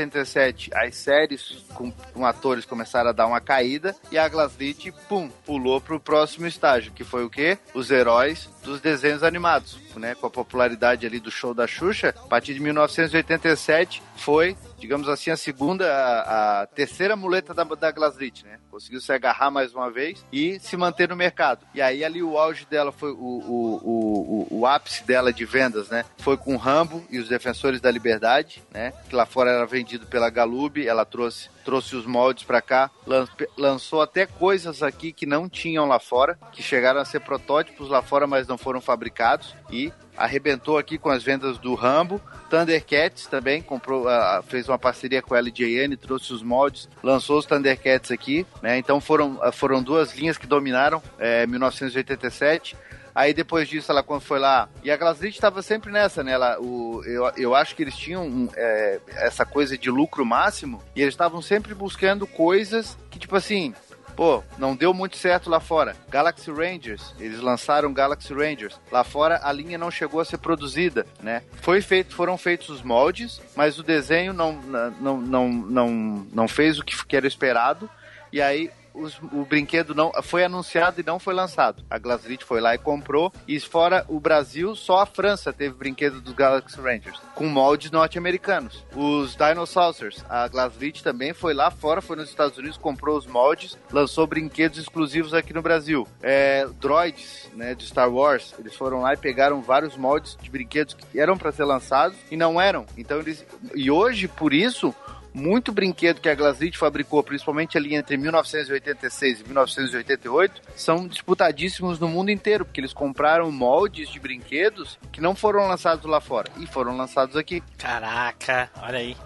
[0.00, 5.28] 1987, as séries com, com atores começaram a dar uma caída e a Glaslit, pum,
[5.44, 7.58] pulou pro próximo estágio, que foi o quê?
[7.74, 10.14] Os heróis dos desenhos animados, né?
[10.14, 15.30] Com a popularidade ali do show da Xuxa, a partir de 1987 foi, digamos assim,
[15.30, 18.58] a segunda, a, a terceira muleta da, da Glaslit, né?
[18.70, 21.66] Conseguiu se agarrar mais uma vez e se manter no mercado.
[21.74, 25.88] E aí ali o auge dela foi o, o, o, o, ápice dela de vendas,
[25.88, 26.04] né?
[26.18, 28.92] Foi com Rambo e os Defensores da Liberdade, né?
[29.08, 33.28] Que lá fora era vendido pela Galub, ela trouxe trouxe os moldes pra cá, lan-
[33.56, 38.00] lançou até coisas aqui que não tinham lá fora, que chegaram a ser protótipos lá
[38.00, 39.79] fora, mas não foram fabricados e
[40.16, 42.20] arrebentou aqui com as vendas do Rambo.
[42.50, 47.46] Thundercats também comprou, ah, fez uma parceria com a LJN, trouxe os moldes, lançou os
[47.46, 48.76] Thundercats aqui, né?
[48.76, 52.76] Então foram, ah, foram duas linhas que dominaram é, 1987.
[53.14, 54.68] Aí depois disso ela quando foi lá.
[54.82, 56.32] E a Glaslit estava sempre nessa, né?
[56.32, 60.82] Ela, o, eu, eu acho que eles tinham um, é, essa coisa de lucro máximo
[60.94, 63.74] e eles estavam sempre buscando coisas que, tipo assim.
[64.20, 65.96] Pô, não deu muito certo lá fora.
[66.10, 68.78] Galaxy Rangers, eles lançaram Galaxy Rangers.
[68.92, 71.42] Lá fora a linha não chegou a ser produzida, né?
[71.62, 74.52] Foi feito, foram feitos os moldes, mas o desenho não,
[75.00, 75.90] não, não, não,
[76.34, 77.88] não fez o que era esperado.
[78.30, 81.84] E aí os- o brinquedo não foi anunciado e não foi lançado.
[81.90, 83.32] A Glaslit foi lá e comprou.
[83.46, 88.84] E fora o Brasil, só a França teve brinquedo dos Galaxy Rangers, com moldes norte-americanos.
[88.94, 93.76] Os Dinosaurs, a Glaslit também foi lá fora, foi nos Estados Unidos, comprou os moldes,
[93.92, 96.06] lançou brinquedos exclusivos aqui no Brasil.
[96.22, 100.94] É, droids, né, de Star Wars, eles foram lá e pegaram vários moldes de brinquedos
[100.94, 102.86] que eram para ser lançados e não eram.
[102.96, 104.94] Então eles e hoje por isso
[105.32, 112.08] muito brinquedo que a Glaslit fabricou, principalmente ali entre 1986 e 1988, são disputadíssimos no
[112.08, 116.66] mundo inteiro, porque eles compraram moldes de brinquedos que não foram lançados lá fora e
[116.66, 117.62] foram lançados aqui.
[117.78, 119.16] Caraca, olha aí.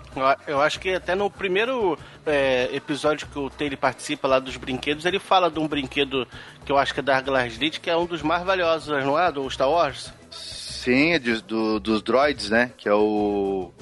[0.47, 5.05] Eu- acho que até no primeiro é, episódio que o Taylor participa lá dos brinquedos,
[5.05, 6.27] ele fala de um brinquedo
[6.65, 9.31] que eu acho que é da Glaslit, que é um dos mais valiosos, não é?
[9.33, 10.13] Do Star Wars?
[10.31, 12.71] Sim, é de- do- dos droids, né?
[12.77, 13.73] Que é o.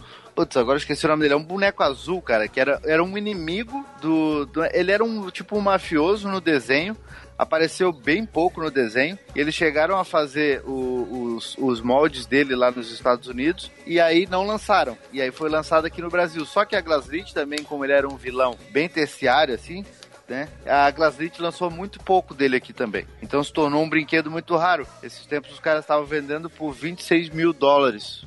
[0.42, 1.35] Putz, agora esqueci o nome dele.
[1.35, 4.64] É um boneco azul, cara, que era, era um inimigo do, do.
[4.72, 6.96] Ele era um tipo um mafioso no desenho.
[7.38, 9.18] Apareceu bem pouco no desenho.
[9.35, 13.70] Eles chegaram a fazer o- os, os moldes dele lá nos Estados Unidos.
[13.87, 14.98] E aí não lançaram.
[15.12, 16.44] E aí foi lançado aqui no Brasil.
[16.44, 19.85] Só que a Glaslit também, como ele era um vilão bem terciário, assim,
[20.33, 20.49] né?
[20.66, 23.07] A Glaslit lançou muito pouco dele aqui também.
[23.21, 24.87] Então se tornou um brinquedo muito raro.
[25.03, 28.25] Esses tempos os caras estavam vendendo por 26 mil dólares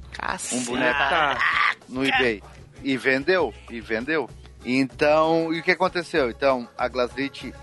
[0.53, 0.99] um boneco
[1.89, 2.43] no eBay.
[2.83, 4.29] E vendeu, e vendeu.
[4.63, 6.29] Então, e o que aconteceu?
[6.29, 7.53] Então, a Glaslit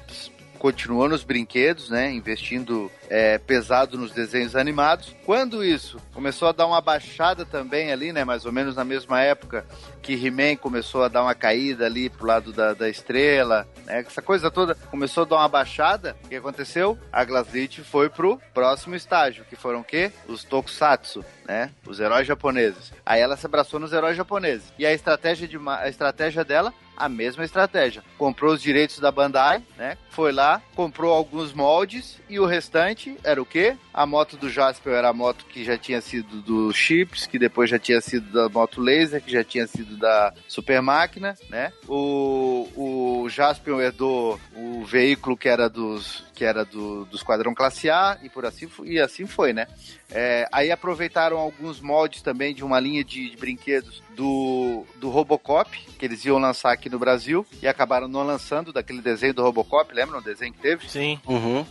[0.62, 2.12] continuou nos brinquedos, né?
[2.12, 5.12] Investindo é, pesado nos desenhos animados.
[5.26, 8.24] Quando isso começou a dar uma baixada também ali, né?
[8.24, 9.66] Mais ou menos na mesma época
[10.00, 14.04] que He-Man começou a dar uma caída ali pro lado da, da estrela, né?
[14.06, 16.16] Essa coisa toda começou a dar uma baixada.
[16.24, 16.96] O que aconteceu?
[17.12, 20.12] A Glaslit foi pro próximo estágio, que foram o quê?
[20.28, 21.70] Os Tokusatsu, né?
[21.86, 22.92] Os heróis japoneses.
[23.04, 24.72] Aí ela se abraçou nos heróis japoneses.
[24.78, 28.02] E a estratégia, de, a estratégia dela a mesma estratégia.
[28.18, 29.96] Comprou os direitos da Bandai, né?
[30.10, 33.76] Foi lá, comprou alguns moldes e o restante era o quê?
[33.92, 37.68] A moto do Jasper era a moto que já tinha sido do Chips, que depois
[37.68, 41.72] já tinha sido da moto laser, que já tinha sido da Super Máquina, né?
[41.88, 47.90] O, o Jasper herdou o veículo que era dos que era do, do Esquadrão Classe
[47.90, 49.66] A e por assim e assim foi, né?
[50.10, 55.78] É, aí aproveitaram alguns moldes também de uma linha de, de brinquedos do, do Robocop,
[55.98, 59.94] que eles iam lançar aqui no Brasil, e acabaram não lançando daquele desenho do Robocop,
[59.94, 60.88] lembra o desenho que teve?
[60.88, 61.20] Sim.
[61.26, 61.64] Uhum.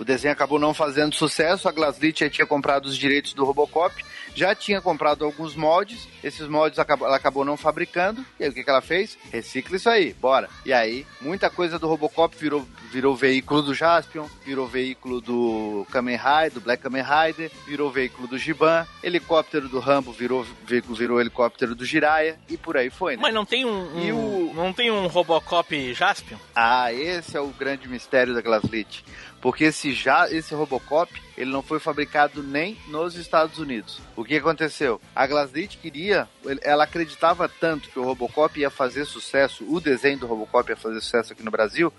[0.00, 3.94] O desenho acabou não fazendo sucesso, a Glaslit já tinha comprado os direitos do Robocop,
[4.34, 8.64] já tinha comprado alguns moldes, esses moldes ela acabou não fabricando, e aí o que,
[8.64, 9.18] que ela fez?
[9.30, 10.48] Recicla isso aí, bora.
[10.64, 16.16] E aí, muita coisa do Robocop virou, virou veículo do Jaspion, virou veículo do Kamen
[16.16, 21.20] Rider, do Black Kamen Rider, virou veículo do Giban, helicóptero do Rambo virou, veículo, virou
[21.20, 23.22] helicóptero do Jiraiya, e por aí foi, né?
[23.22, 26.38] Mas não tem um, um- E o- não tem um Robocop Jaspion?
[26.54, 29.04] Ah, esse é o grande mistério da Glaslit.
[29.40, 34.00] Porque esse, já, esse Robocop, ele não foi fabricado nem nos Estados Unidos.
[34.14, 35.00] O que aconteceu?
[35.14, 36.28] A Glaslit queria,
[36.62, 41.00] ela acreditava tanto que o Robocop ia fazer sucesso, o desenho do Robocop ia fazer
[41.00, 41.92] sucesso aqui no Brasil,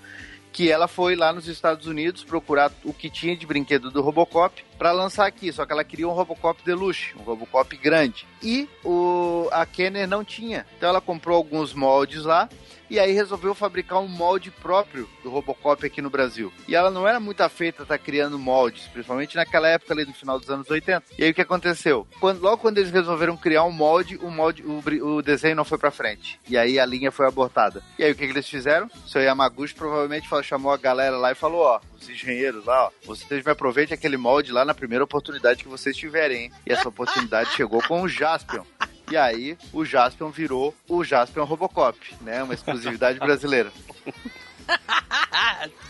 [0.52, 4.64] que ela foi lá nos Estados Unidos procurar o que tinha de brinquedo do Robocop
[4.78, 5.52] para lançar aqui.
[5.52, 8.28] Só que ela queria um Robocop Deluxe, um Robocop grande.
[8.44, 10.66] E o, a Kenner não tinha.
[10.78, 12.50] Então ela comprou alguns moldes lá
[12.92, 16.52] e aí resolveu fabricar um molde próprio do Robocop aqui no Brasil.
[16.68, 20.14] E ela não era muito afeita a estar criando moldes, principalmente naquela época ali no
[20.14, 21.04] final dos anos 80.
[21.18, 22.06] E aí o que aconteceu?
[22.20, 24.82] Quando, logo quando eles resolveram criar um molde, o molde, o,
[25.16, 26.38] o desenho não foi pra frente.
[26.50, 27.82] E aí a linha foi abortada.
[27.98, 28.88] E aí o que, que eles fizeram?
[29.06, 32.88] O seu Yamaguchi provavelmente falou- chamou a galera lá e falou, ó, os engenheiros lá,
[32.88, 36.52] ó, vocês me aproveitem aquele molde lá na primeira oportunidade que vocês tiverem, hein?
[36.68, 38.64] E essa oportunidade chegou com o Jaspion.
[39.12, 42.42] E aí, o Jaspion virou o Jaspion Robocop, né?
[42.44, 43.72] Uma exclusividade brasileira.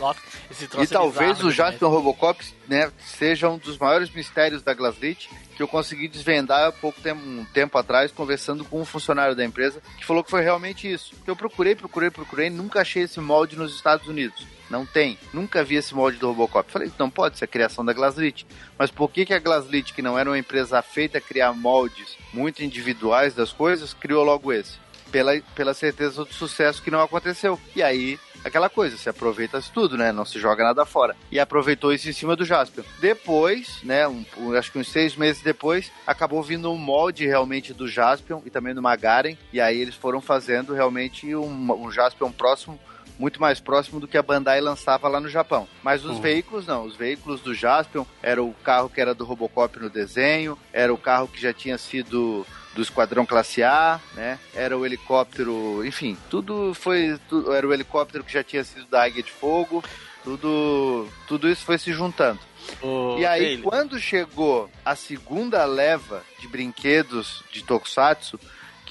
[0.00, 2.04] Nossa, esse troço E talvez é bizarro o Jaspion demais.
[2.04, 7.00] Robocop né, seja um dos maiores mistérios da Glaslit que eu consegui desvendar há pouco
[7.00, 10.90] tempo, um tempo atrás, conversando com um funcionário da empresa, que falou que foi realmente
[10.90, 11.14] isso.
[11.26, 14.46] Eu procurei, procurei, procurei, nunca achei esse molde nos Estados Unidos.
[14.72, 15.18] Não tem.
[15.34, 16.72] Nunca vi esse molde do Robocop.
[16.72, 18.46] Falei, não pode ser a criação da Glaslit.
[18.78, 22.16] Mas por que, que a Glaslit, que não era uma empresa feita a criar moldes
[22.32, 24.78] muito individuais das coisas, criou logo esse?
[25.10, 27.60] Pela, pela certeza do sucesso que não aconteceu.
[27.76, 30.10] E aí, aquela coisa, se aproveita de tudo, né?
[30.10, 31.14] Não se joga nada fora.
[31.30, 32.82] E aproveitou isso em cima do Jasper.
[32.98, 34.08] Depois, né?
[34.08, 38.40] Um, um- acho que uns seis meses depois, acabou vindo um molde realmente do Jaspion
[38.46, 39.36] e também do Magaren.
[39.52, 42.80] E aí eles foram fazendo realmente um, um Jaspion próximo
[43.18, 45.68] muito mais próximo do que a Bandai lançava lá no Japão.
[45.82, 46.20] Mas os Uhum.
[46.22, 50.58] veículos não, os veículos do Jaspion era o carro que era do Robocop no desenho,
[50.72, 54.38] era o carro que já tinha sido do Esquadrão Classe A, né?
[54.54, 59.02] Era o helicóptero, enfim, tudo foi, tu- era o helicóptero que já tinha sido da
[59.04, 59.84] Águia de Fogo,
[60.24, 62.40] tudo, tudo isso foi se juntando.
[62.80, 68.38] O E aí, Taylor, quando chegou a segunda leva de brinquedos de Tokusatsu,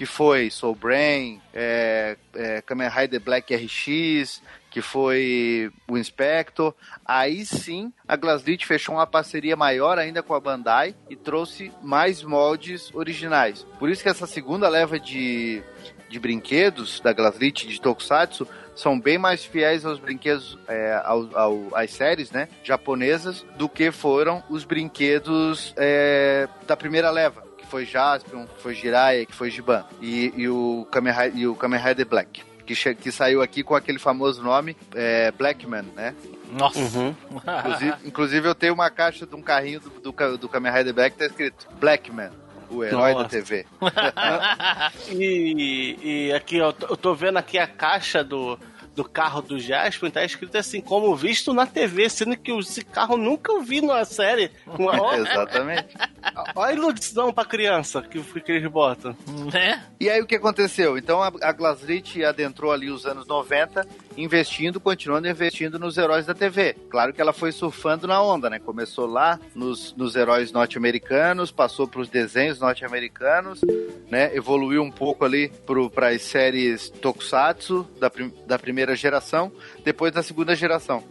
[0.01, 6.73] que foi Soul Brain, é, é, Kamen Rider Black RX, que foi o Inspector,
[7.05, 12.23] aí sim a Glaslit fechou uma parceria maior ainda com a Bandai e trouxe mais
[12.23, 13.63] moldes originais.
[13.77, 15.61] Por isso que essa segunda leva de,
[16.09, 21.75] de brinquedos da Glaslit de Tokusatsu são bem mais fiéis aos brinquedos, é, ao, ao-
[21.75, 28.45] às séries, né, japonesas, do que foram os brinquedos é, da primeira leva, foi Jaspion,
[28.45, 32.05] que foi Jiraiya, que foi Giban, e, e o Kamen Rider, e o Kamen Rider
[32.05, 32.43] Black.
[32.65, 36.13] Que, que saiu aqui com aquele famoso nome, é, Blackman, né?
[36.51, 36.79] Nossa.
[36.79, 37.15] Uhum.
[37.33, 41.15] Inclusive, inclusive eu tenho uma caixa de um carrinho do, do, do Kamen Rider Black
[41.15, 42.29] que tá escrito Blackman.
[42.69, 43.23] O herói Nossa.
[43.23, 43.65] da TV.
[45.11, 48.57] E, e aqui, ó, eu tô vendo aqui a caixa do,
[48.95, 53.17] do carro do Jasper, tá escrito assim, como visto na TV, sendo que esse carro
[53.17, 54.51] nunca eu vi na série.
[55.17, 55.95] Exatamente.
[56.55, 59.15] ó a ilusão pra criança que, que eles botam.
[59.51, 59.83] Né?
[59.99, 60.97] E aí o que aconteceu?
[60.97, 66.33] Então a, a Glaslit adentrou ali os anos 90, investindo, continuando investindo nos heróis da
[66.33, 66.75] TV.
[66.89, 68.59] Claro que ela foi surfando na onda, né?
[68.59, 73.61] Começou lá nos, nos heróis norte-americanos, passou para os desenhos norte-americanos,
[74.09, 74.35] né?
[74.35, 75.51] Evoluiu um pouco ali
[75.93, 79.51] para as séries Tokusatsu da, prim- da primeira geração,
[79.83, 81.03] depois da segunda geração.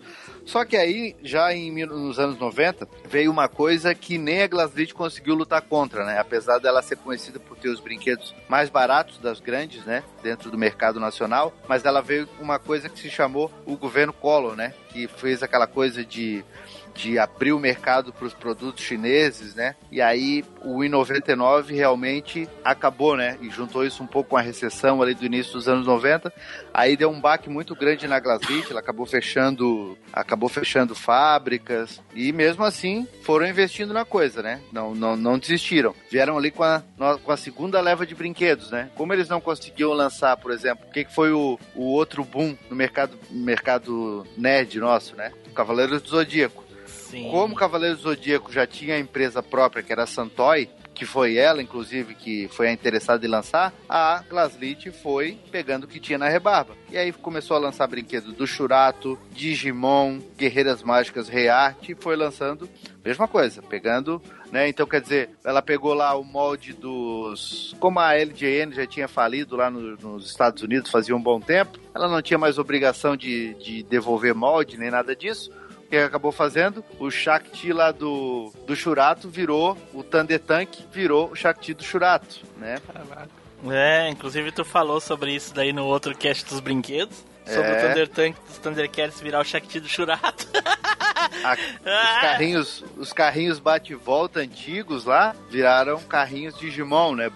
[0.44, 4.94] Só que aí, já em, nos anos 90, veio uma coisa que nem a Glaslit
[4.94, 6.18] conseguiu lutar contra, né?
[6.18, 10.02] Apesar dela ser conhecida por ter os brinquedos mais baratos das grandes, né?
[10.22, 14.56] Dentro do mercado nacional, mas ela veio uma coisa que se chamou o governo Collor,
[14.56, 14.74] né?
[14.88, 16.44] Que fez aquela coisa de
[16.94, 19.74] de abrir o mercado para os produtos chineses, né?
[19.90, 23.38] E aí o I99 realmente acabou, né?
[23.40, 26.32] E juntou isso um pouco com a recessão ali do início dos anos 90.
[26.72, 32.32] Aí deu um baque muito grande na Glaslit, ela acabou fechando, acabou fechando fábricas e
[32.32, 34.60] mesmo assim foram investindo na coisa, né?
[34.72, 35.94] Não, não, não desistiram.
[36.10, 36.82] Vieram ali com a,
[37.22, 38.90] com a segunda leva de brinquedos, né?
[38.94, 42.56] Como eles não conseguiam lançar, por exemplo, o que, que foi o, o outro boom
[42.68, 45.32] no mercado, mercado nerd nosso, né?
[45.54, 46.69] Cavaleiros do Zodíaco.
[47.10, 47.28] Sim.
[47.30, 51.36] Como Cavaleiro do Zodíaco já tinha a empresa própria, que era a Santoy, que foi
[51.36, 56.18] ela, inclusive, que foi a interessada em lançar, a Glaslit foi pegando o que tinha
[56.18, 56.74] na rebarba.
[56.90, 62.68] E aí começou a lançar brinquedos do Churato, Digimon, Guerreiras Mágicas Reart, e foi lançando
[63.02, 64.20] mesma coisa, pegando,
[64.52, 64.68] né?
[64.68, 67.74] Então, quer dizer, ela pegou lá o molde dos...
[67.80, 71.78] Como a LJN já tinha falido lá no- nos Estados Unidos fazia um bom tempo,
[71.94, 75.50] ela não tinha mais obrigação de, de devolver molde, nem nada disso,
[75.90, 76.84] que acabou fazendo?
[76.98, 82.40] O Shakti lá do, do Churato virou, o Thunder Tank virou o Shakti do Churato,
[82.56, 82.78] né?
[83.68, 87.24] É, inclusive tu falou sobre isso daí no outro cast dos brinquedos.
[87.54, 87.78] Sobre É.
[87.84, 90.46] o Thunder Tank dos Thundercats virar o Shakti do Churato.
[91.44, 97.30] A- os carrinhos, os carrinhos bate-volta antigos lá viraram carrinhos Digimon, né?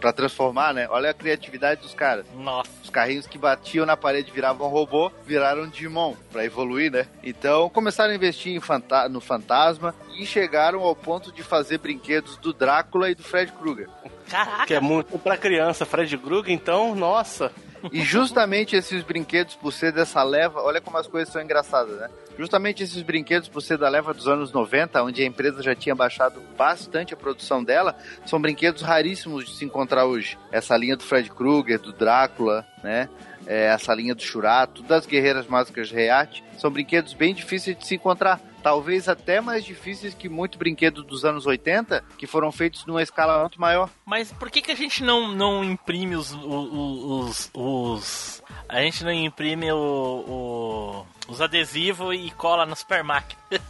[0.00, 0.86] Pra transformar, né?
[0.90, 2.24] Olha a criatividade dos caras.
[2.34, 2.70] Nossa.
[2.82, 7.06] Os carrinhos que batiam na parede viravam robô, viraram Digimon, pra evoluir, né?
[7.22, 12.36] Então começaram a investir em fanta- no fantasma e chegaram ao ponto de fazer brinquedos
[12.36, 13.88] do Drácula e do Fred Krueger.
[14.28, 14.66] Caraca.
[14.66, 15.84] Que é muito pra criança.
[15.84, 17.52] Fred Krueger, então, nossa.
[17.92, 22.10] E justamente esses brinquedos, por ser dessa leva, olha como as coisas são engraçadas, né?
[22.38, 25.94] Justamente esses brinquedos, por ser da leva dos anos 90, onde a empresa já tinha
[25.94, 27.96] baixado bastante a produção dela,
[28.26, 30.38] são brinquedos raríssimos de se encontrar hoje.
[30.52, 33.08] Essa linha do Fred Krueger, do Drácula, né?
[33.46, 37.94] É, essa linha do Churato, das Guerreiras Mágicas Reat, são brinquedos bem difíceis de se
[37.94, 38.40] encontrar.
[38.62, 43.40] Talvez até mais difíceis que muito brinquedo dos anos 80, que foram feitos numa escala
[43.40, 43.88] muito maior.
[44.04, 48.42] Mas por que, que a gente não, não imprime os, o- os, os.
[48.68, 53.36] A gente não imprime o, o- os adesivos e cola no supermarket?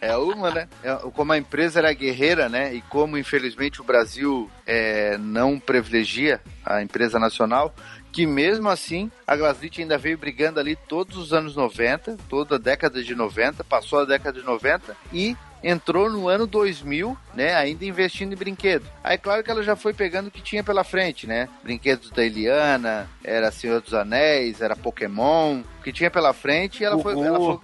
[0.00, 0.68] É uma, né?
[0.82, 2.74] É, como a empresa era guerreira, né?
[2.74, 7.74] E como infelizmente o Brasil é, não privilegia a empresa nacional,
[8.12, 12.58] que mesmo assim a Glaslit ainda veio brigando ali todos os anos 90, toda a
[12.58, 17.84] década de 90, passou a década de 90 e entrou no ano 2000, né, ainda
[17.84, 18.86] investindo em brinquedo.
[19.04, 21.48] Aí claro que ela já foi pegando o que tinha pela frente, né?
[21.62, 26.84] Brinquedos da Eliana, era Senhor dos Anéis, era Pokémon, o que tinha pela frente, e
[26.84, 27.26] ela foi, Gugu.
[27.26, 27.60] ela foi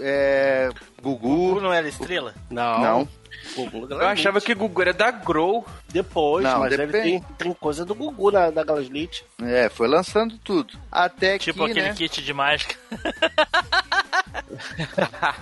[0.00, 0.70] é,
[1.02, 2.34] Gugu, Gugu não era estrela?
[2.50, 2.80] Não.
[2.80, 3.08] não.
[3.54, 5.64] Gugu Eu achava que Gugu era da Grow.
[5.88, 7.20] Depois, Não, mas ele depende.
[7.26, 9.24] tem, tem coisa do Gugu na, da Glaslit.
[9.42, 10.74] É, foi lançando tudo.
[10.90, 12.74] Até Tipo que, aquele né, kit de mágica.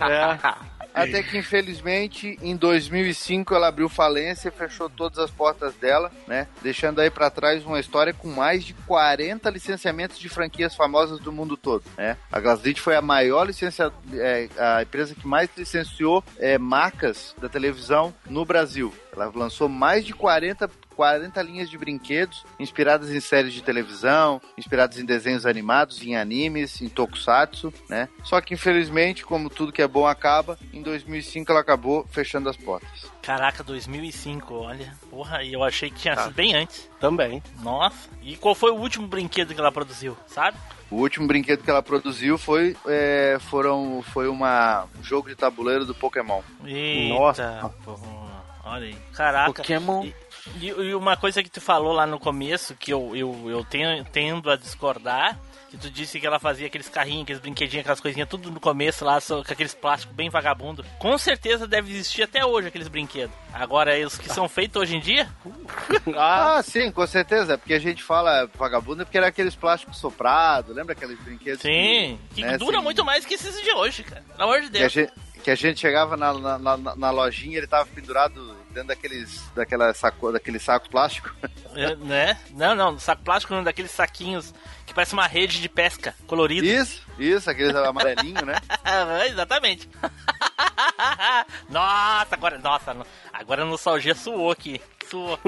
[0.00, 0.73] É.
[0.94, 6.46] até que infelizmente em 2005 ela abriu falência e fechou todas as portas dela, né?
[6.62, 11.32] Deixando aí pra trás uma história com mais de 40 licenciamentos de franquias famosas do
[11.32, 12.16] mundo todo, né?
[12.30, 17.48] A Glaslit foi a maior licencia, é, a empresa que mais licenciou é, marcas da
[17.48, 18.94] televisão no Brasil.
[19.12, 24.98] Ela lançou mais de 40 40 linhas de brinquedos inspiradas em séries de televisão, inspiradas
[24.98, 28.08] em desenhos animados, em animes, em tokusatsu, né?
[28.22, 32.56] Só que infelizmente, como tudo que é bom acaba, em 2005 ela acabou fechando as
[32.56, 33.10] portas.
[33.22, 34.94] Caraca, 2005, olha.
[35.10, 36.88] Porra, e eu achei que tinha sido bem antes.
[37.00, 37.42] Também.
[37.62, 38.08] Nossa.
[38.22, 40.56] E qual foi o último brinquedo que ela produziu, sabe?
[40.90, 45.84] O último brinquedo que ela produziu foi, é, foram, foi uma, um jogo de tabuleiro
[45.84, 46.40] do Pokémon.
[46.64, 47.74] Eita, Nossa.
[47.84, 48.24] porra.
[48.64, 48.96] Olha aí.
[49.12, 49.52] Caraca.
[49.52, 50.04] Pokémon.
[50.04, 50.14] E,
[50.60, 54.04] e- e uma coisa que tu falou lá no começo, que eu, eu, eu tenho,
[54.04, 55.38] tendo a discordar,
[55.70, 59.04] Que tu disse que ela fazia aqueles carrinhos, aqueles brinquedinhos, aquelas coisinhas, tudo no começo
[59.04, 60.84] lá, só, com aqueles plásticos bem vagabundo.
[61.00, 63.34] Com certeza deve existir até hoje aqueles brinquedos.
[63.52, 65.28] Agora, os que são feitos hoje em dia,
[66.16, 67.54] Ah, sim, com certeza.
[67.54, 71.62] É porque a gente fala vagabundo porque era aqueles plásticos soprados, lembra aqueles brinquedos?
[71.62, 72.84] sim, que né, dura sim.
[72.84, 74.22] muito mais que esses de hoje, cara.
[74.36, 74.92] Pelo amor de Que a Deus.
[74.92, 79.48] gente, que a gente chegava na, na, na- na lojinha ele tava pendurado dentro daqueles,
[79.54, 81.34] daquela saco, daquele saco plástico.
[81.74, 82.38] É, né?
[82.50, 84.52] Não, não, saco plástico não, daqueles saquinhos
[84.94, 86.64] que parece uma rede de pesca colorida.
[86.64, 88.54] Isso, isso, aqueles amarelinhos, né?
[89.28, 89.90] Exatamente.
[91.68, 92.96] nossa, agora, nossa,
[93.32, 94.80] agora a nostalgia suou aqui.
[95.10, 95.38] Suou.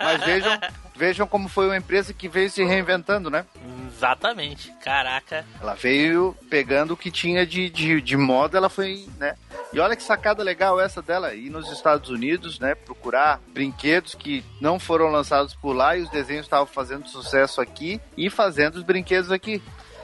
[0.00, 0.58] Mas vejam,
[0.96, 3.46] vejam como foi uma empresa que veio se reinventando, né?
[3.86, 4.72] Exatamente.
[4.82, 5.46] Caraca.
[5.60, 9.36] Ela veio pegando o que tinha de, de, de moda, ela foi, né?
[9.72, 12.74] E olha que sacada legal essa dela, ir nos Estados Unidos, né?
[12.74, 18.00] Procurar brinquedos que não foram lançados por lá e os desenhos estavam fazendo sucesso aqui
[18.26, 19.62] e fazendo os brinquedos aqui.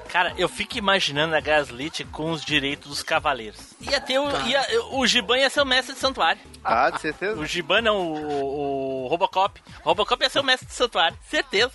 [0.09, 3.75] Cara, eu fico imaginando a Gaslit com os direitos dos cavaleiros.
[3.81, 4.29] Ia ter o.
[4.47, 6.41] Ia, o Giban ia ser o mestre de santuário.
[6.62, 7.41] Ah, de certeza.
[7.41, 9.61] O Giban não, o, o Robocop.
[9.83, 11.73] O Robocop ia ser o mestre de santuário, certeza.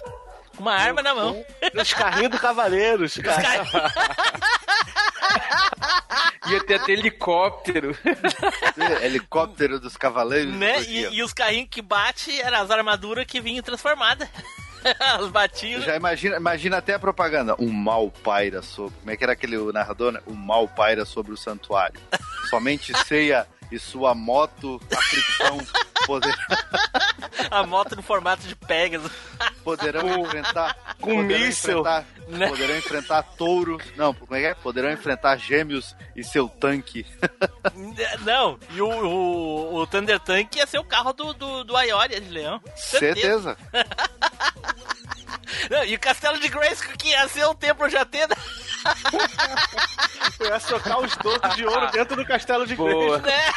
[0.56, 1.44] Com uma arma na mão.
[1.76, 3.66] Os carrinhos do Cavaleiros, cara.
[6.48, 7.98] Ia ter até helicóptero.
[9.04, 10.54] Helicóptero dos Cavaleiros.
[10.56, 10.82] né?
[10.84, 14.28] E, e os carrinhos que bate eram as armaduras que vinham transformadas.
[15.00, 15.82] Elas batiam.
[15.82, 17.56] Já imagina, imagina até a propaganda.
[17.60, 18.98] Um mal paira sobre.
[19.00, 20.20] Como é que era aquele narrador, né?
[20.28, 22.00] Um mal paira sobre o santuário.
[22.50, 25.58] Somente ceia e sua moto, a fricção,
[26.08, 26.36] poder,
[27.52, 29.12] A moto no formato de Pegasus.
[29.64, 30.96] poderão enfrentar.
[31.00, 31.80] com poderão míssel.
[31.80, 32.48] enfrentar- Né?
[32.48, 33.84] Poderão enfrentar touros.
[33.96, 34.54] Não, como é que é?
[34.54, 37.06] Poderão enfrentar gêmeos e seu tanque.
[38.26, 42.20] Não, e o, o, o Thunder Tank ia ser o carro do, do, do Aioria
[42.22, 42.62] de Leão.
[42.76, 43.58] Certeza.
[45.70, 48.36] Não, e o Castelo de Grayskull que ia ser o Templo de Atena.
[50.40, 53.20] Eu ia socar os doces de ouro dentro do castelo de Boa.
[53.20, 53.36] Grace.
[53.36, 53.54] Né?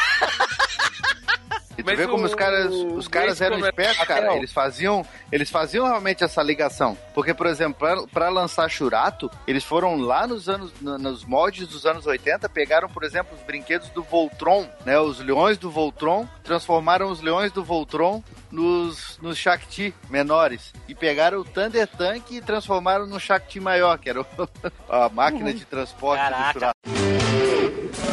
[1.77, 4.37] E tu Mas vê como o- os caras, os caras eram é espertos, cara.
[4.37, 6.97] Eles faziam, eles faziam realmente essa ligação.
[7.14, 11.66] Porque, por exemplo, pra, pra lançar Churato, eles foram lá nos anos, no- nos moldes
[11.66, 14.99] dos anos 80, pegaram, por exemplo, os brinquedos do Voltron, né?
[15.01, 20.73] Os leões do Voltron, transformaram os leões do Voltron nos, nos Shakti menores.
[20.87, 24.27] E pegaram o Thunder Tank e transformaram no Shakti maior, que era o-
[24.91, 26.49] a máquina de transporte Caraca.
[26.49, 27.22] do Churato.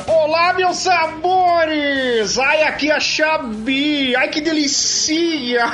[0.08, 2.38] Olá, meus sabores!
[2.38, 4.16] Ai, aqui é a Xabi!
[4.16, 5.66] Ai, que delícia!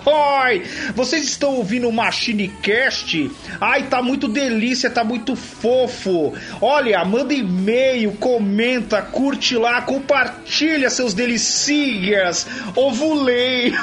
[0.94, 3.30] Vocês estão ouvindo o Machine Cast?
[3.60, 6.34] Ai, tá muito delícia, tá muito fofo!
[6.60, 12.46] Olha, manda e-mail, comenta, curte lá, compartilha seus delicias!
[12.74, 13.72] Ovulei!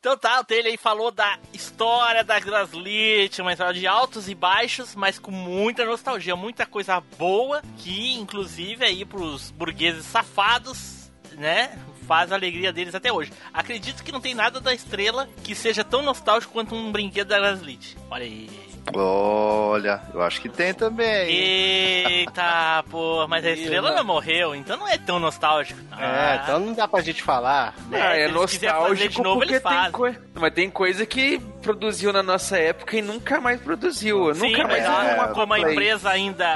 [0.00, 4.34] Então tá, o Taylor aí falou da história da Graslit, uma história de altos e
[4.34, 11.76] baixos, mas com muita nostalgia, muita coisa boa, que inclusive aí pros burgueses safados, né,
[12.06, 13.32] faz a alegria deles até hoje.
[13.52, 17.40] Acredito que não tem nada da estrela que seja tão nostálgico quanto um brinquedo da
[17.40, 17.96] Graslit.
[18.08, 18.67] Olha aí.
[18.94, 21.28] Olha, eu acho que tem também.
[21.28, 25.78] Eita, pô, mas a estrela não morreu, então não é tão nostálgico.
[25.98, 27.74] É, Ah, então não dá pra gente falar.
[27.88, 30.20] né, Ah, é fazer de nostálgico novo, porque tem coisa.
[30.34, 34.34] Mas tem coisa que produziu na nossa época e nunca mais produziu.
[34.34, 36.46] Sim, nunca mais ela, uma como a empresa ainda,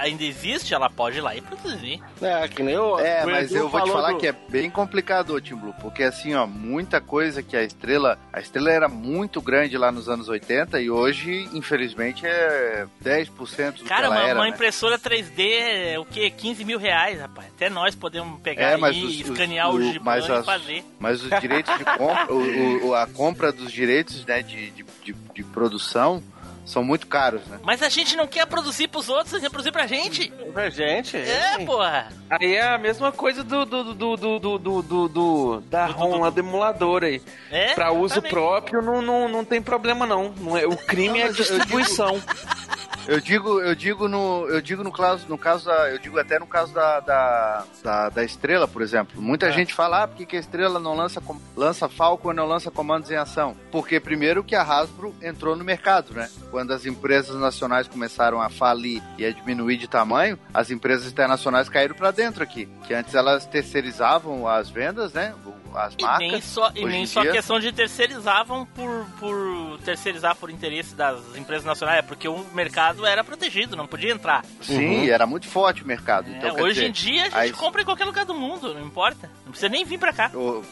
[0.00, 2.00] ainda existe, ela pode ir lá e produzir.
[2.20, 2.98] É, que nem o.
[2.98, 5.74] É, o mas eu vou te falar do- que é bem complicado, ô Tim Blue,
[5.80, 8.18] porque assim, ó, muita coisa que a estrela.
[8.32, 13.84] A estrela era muito grande lá nos anos 80 e hoje, infelizmente, é 10% do
[13.84, 14.34] Cara, que ela uma, era.
[14.38, 14.50] uma né?
[14.50, 16.30] impressora 3D é o que?
[16.30, 17.48] 15 mil reais, rapaz.
[17.54, 20.42] Até nós podemos pegar É, mas os- e os- escanear o, o- Giban mas e
[20.44, 20.84] fazer.
[20.98, 25.12] Mas os direitos de compra, o- o- a compra dos direitos né, de, de, de,
[25.34, 26.22] de produção
[26.64, 27.58] são muito caros, né?
[27.64, 30.30] Mas a gente não quer produzir pros outros, a gente quer produzir pra gente.
[30.52, 31.16] Pra gente.
[31.16, 31.66] É, sim.
[31.66, 32.06] porra.
[32.30, 36.20] Aí é a mesma coisa do, do, do, do, do, do, do, do- da ROM
[36.20, 37.20] lá do emulador aí.
[37.50, 38.30] É, Pra uso exatamente.
[38.30, 40.32] próprio não, não, não tem problema não.
[40.40, 42.22] Não é, o crime é a distribuição.
[43.06, 46.38] Eu digo, eu digo no, eu digo no caso, no caso da, eu digo até
[46.38, 49.20] no caso da, da, da, da estrela, por exemplo.
[49.20, 51.22] Muita gente fala, ah, por que, a estrela não lança,
[51.56, 53.56] lança Falcon não lança comandos em ação?
[53.70, 56.30] Porque primeiro que a Hasbro entrou no mercado, né?
[56.50, 61.68] Quando as empresas nacionais começaram a falir e a diminuir de tamanho, as empresas internacionais
[61.68, 62.68] caíram pra dentro aqui.
[62.86, 65.34] Que antes elas terceirizavam as vendas, né?
[65.74, 66.18] As E marcas.
[66.28, 70.94] nem só, e nem em só dia- questão de terceirizavam por, por terceirizar por interesse
[70.94, 74.44] das empresas nacionais, é porque o mercado era protegido, não podia entrar.
[74.60, 76.28] Sim, era muito forte o mercado.
[76.30, 78.72] É, Então, hoje dizer, em dia a gente aí- compra em qualquer lugar do mundo,
[78.74, 79.30] não importa.
[79.44, 80.30] Não precisa nem vir pra cá.
[80.34, 80.62] O-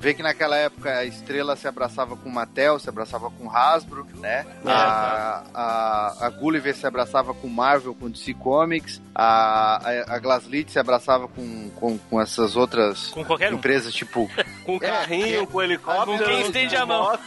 [0.00, 4.46] Vê que naquela época a Estrela se abraçava com Mattel, se abraçava com Hasbro, né?
[4.64, 9.02] a, a, a Gulliver se abraçava com Marvel, com DC Comics.
[9.12, 13.56] A, a, a Glaslit se abraçava com, com, com essas outras Com qualquer um.
[13.56, 14.30] empresas, tipo
[14.64, 16.18] Com carrinho, com helicóptero.
[16.18, 17.18] Com quem estende a mão.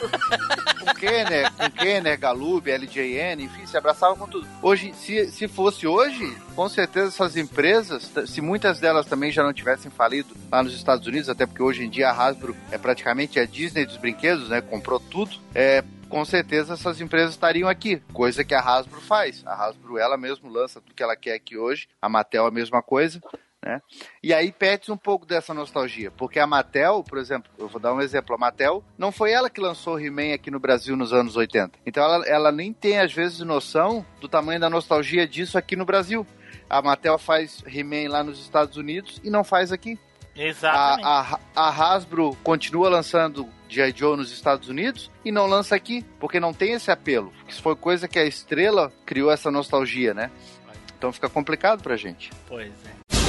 [0.79, 4.47] com Kenner, com Kenner, Galub, LJN, enfim, se abraçava com tudo.
[4.61, 9.53] Hoje, se, se fosse hoje, com certeza essas empresas, se muitas delas também já não
[9.53, 13.39] tivessem falido lá nos Estados Unidos, até porque hoje em dia a Hasbro é praticamente
[13.39, 14.61] a Disney dos brinquedos, né?
[14.61, 15.37] Comprou tudo.
[15.53, 19.41] É, com certeza essas empresas estariam aqui, coisa que a Hasbro faz.
[19.45, 21.87] A Hasbro ela mesmo lança tudo que ela quer aqui hoje.
[22.01, 23.21] A Mattel a mesma coisa.
[23.63, 23.79] Né?
[24.23, 27.93] E aí perde um pouco dessa nostalgia, porque a Mattel, por exemplo, eu vou dar
[27.93, 31.13] um exemplo, a Mattel não foi ela que lançou o He-Man aqui no Brasil nos
[31.13, 31.77] anos 80.
[31.85, 35.85] Então ela, ela nem tem às vezes noção do tamanho da nostalgia disso aqui no
[35.85, 36.25] Brasil.
[36.67, 39.99] A Mattel faz He-Man lá nos Estados Unidos e não faz aqui.
[40.35, 41.05] Exatamente.
[41.05, 43.93] A, a, a Hasbro continua lançando G.I.
[43.95, 47.31] Joe nos Estados Unidos e não lança aqui, porque não tem esse apelo.
[47.47, 50.31] Isso foi coisa que a estrela criou essa nostalgia, né?
[50.97, 52.31] Então fica complicado pra gente.
[52.47, 53.20] Pois é.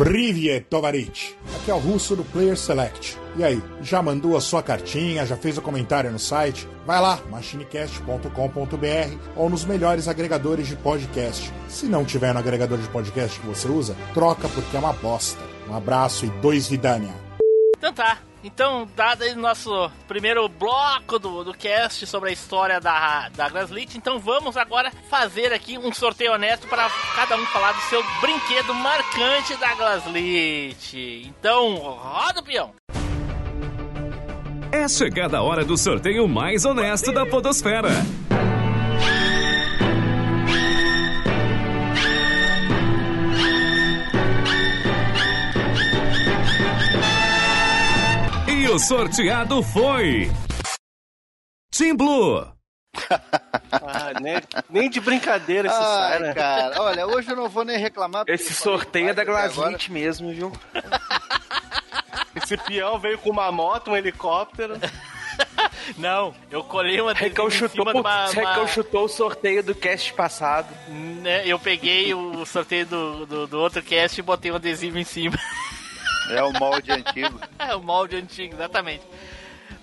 [0.00, 1.36] Privyet Tovarich.
[1.56, 3.18] Aqui é o Russo do Player Select.
[3.36, 6.66] E aí, já mandou a sua cartinha, já fez o comentário no site?
[6.86, 11.52] Vai lá, machinecast.com.br ou nos melhores agregadores de podcast.
[11.68, 15.42] Se não tiver no agregador de podcast que você usa, troca porque é uma bosta.
[15.68, 17.14] Um abraço e dois vidania.
[17.76, 18.29] Então tá.
[18.42, 23.98] Então, dado aí nosso primeiro bloco do, do cast sobre a história da, da Glaslit,
[23.98, 28.74] então vamos agora fazer aqui um sorteio honesto para cada um falar do seu brinquedo
[28.74, 31.24] marcante da Glaslit.
[31.26, 32.72] Então, roda o peão.
[34.72, 37.90] É chegada a hora do sorteio mais honesto da Podosfera.
[48.72, 50.30] O sorteado foi.
[51.70, 52.46] Team Blue.
[53.72, 54.34] Ah, nem,
[54.68, 56.34] nem de brincadeira isso sai, Ai, né?
[56.34, 58.24] cara, olha, hoje eu não vou nem reclamar.
[58.24, 59.24] porque Esse sorteio é da.
[59.24, 60.52] Glaslit mesmo, viu?
[62.34, 64.74] Esse peão veio com uma moto, um helicóptero.
[65.96, 68.54] Não, eu colei uma adesivo Recão em chutou, cima de uma, uma-
[69.04, 70.68] o sorteio do cast passado.
[70.88, 75.04] né, Eu peguei o sorteio do, do, do outro cast e botei um adesivo em
[75.04, 75.36] cima.
[76.30, 77.40] É o molde antigo.
[77.58, 79.02] É o molde antigo, exatamente.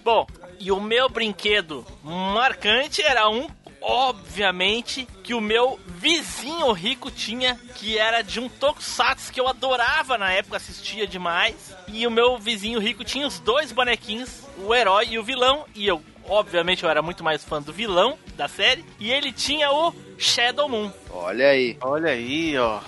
[0.04, 0.26] Bom,
[0.60, 3.48] e o meu brinquedo marcante era um,
[3.82, 10.18] obviamente, que o meu vizinho rico tinha, que era de um Tokusatsu que eu adorava
[10.18, 11.76] na época, assistia demais.
[11.88, 15.88] E o meu vizinho rico tinha os dois bonequinhos, o herói e o vilão, e
[15.88, 18.84] eu, obviamente, eu era muito mais fã do vilão da série.
[19.00, 20.92] E ele tinha o Shadow Moon.
[21.10, 21.78] Olha aí.
[21.82, 22.80] Olha aí, ó.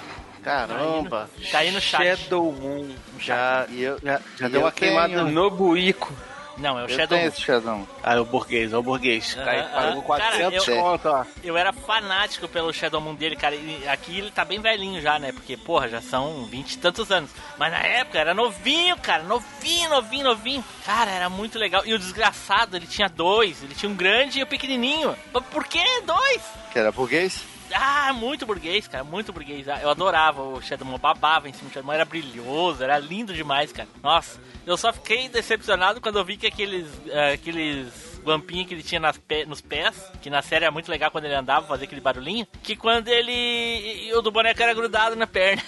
[0.43, 1.29] Caramba.
[1.51, 2.17] Tá aí no chat.
[2.19, 2.89] Shadow Moon.
[3.19, 5.07] Já, E eu, já, já e deu eu uma queimada.
[5.13, 6.13] tenho- no- Nobuico.
[6.57, 7.27] Não, é o eu Shadow tenho Moon.
[7.29, 7.87] esse Shadão.
[8.03, 9.33] Ah, é o burguês, é o burguês.
[9.37, 10.01] Aham, Aí pagou aham.
[10.01, 11.25] 400 Cara, eu- conto, ó.
[11.41, 13.55] Eu era fanático pelo Shadow Moon dele, cara.
[13.55, 15.31] E aqui ele tá bem velhinho já, né?
[15.31, 17.31] Porque, porra, já são 20 e tantos anos.
[17.57, 19.23] Mas na época era novinho, cara.
[19.23, 20.65] Novinho, novinho, novinho.
[20.85, 21.81] Cara, era muito legal.
[21.85, 23.63] E o desgraçado, ele tinha dois.
[23.63, 25.15] Ele tinha um grande e o pequenininho.
[25.33, 26.41] Mas Por que dois?
[26.73, 27.41] Que era burguês?
[27.73, 29.67] Ah, muito burguês, cara, muito burguês.
[29.67, 33.33] Ah, Eu adorava o Shadowman, eu babava em cima do Shadowman, era brilhoso, era lindo
[33.33, 33.87] demais, cara.
[34.01, 38.83] Nossa, eu só fiquei decepcionado quando eu vi que aqueles, ah, aqueles guampinhos que ele
[38.83, 42.01] tinha nas nos pés, que na série era muito legal quando ele andava, fazia aquele
[42.01, 44.11] barulhinho, que quando ele.
[44.13, 45.61] o do boneco era grudado na perna.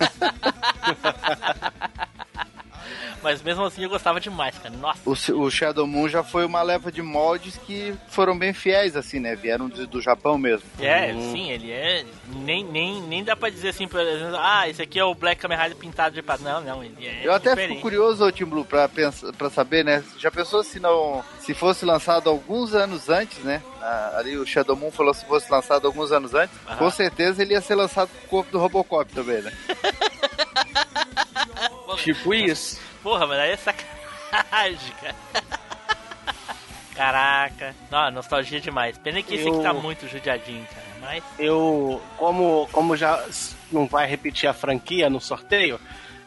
[3.22, 4.74] Mas mesmo assim eu gostava demais, cara.
[4.76, 5.32] Nossa.
[5.32, 9.20] O, o Shadow Moon já foi uma leva de moldes que foram bem fiéis, assim,
[9.20, 9.36] né?
[9.36, 10.66] Vieram do, do Japão mesmo.
[10.78, 12.04] É, sim, ele é.
[12.28, 15.40] Nem, nem, nem dá pra dizer assim, por exemplo, ah, esse aqui é o Black
[15.40, 16.42] Kamen Rider pintado de prata.
[16.42, 17.20] Não, não, ele é.
[17.22, 17.70] Eu até diferente.
[17.70, 20.02] fico curioso, ô, Tim Blue, pra, pensar, pra saber, né?
[20.18, 21.22] Já pensou se não.
[21.40, 23.62] Se fosse lançado alguns anos antes, né?
[23.82, 26.76] Ah, ali o Shadow Moon falou se fosse lançado alguns anos antes, Aham.
[26.76, 29.52] com certeza ele ia ser lançado com o corpo do Robocop também, né?
[31.96, 32.78] Tipo isso.
[33.02, 35.14] Porra, mas aí é sacanagem, cara.
[36.94, 37.74] Caraca.
[37.90, 38.98] Não, nostalgia demais.
[38.98, 40.86] Pena que esse aqui Eu- tá muito judiadinho, cara.
[41.00, 41.24] Mas.
[41.38, 43.24] Eu, como, como já
[43.72, 45.80] não vai repetir a franquia no sorteio,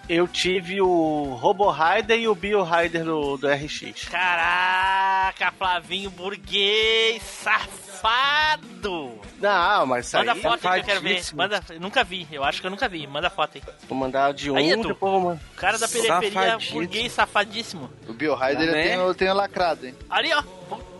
[0.10, 4.06] eu tive o Robo Rider e o Bio Rider do, do RX.
[4.10, 9.20] Caraca, Flavinho burguês, safado!
[9.40, 11.22] Não, mas isso Manda aí foto aí que eu quero ver.
[11.34, 13.06] Manda, nunca vi, eu acho que eu nunca vi.
[13.08, 13.64] Manda foto aí.
[13.88, 14.88] Vou mandar de um, Aí, Edu.
[14.90, 15.42] depois vou mandar.
[15.54, 16.74] O cara da periferia, Safadíssimo.
[16.80, 17.90] burguês safadíssimo.
[18.08, 18.84] O Bio Rider eu Né?
[18.84, 19.96] tenho, eu tenho lacrado, hein?
[20.10, 20.44] Ali, ó.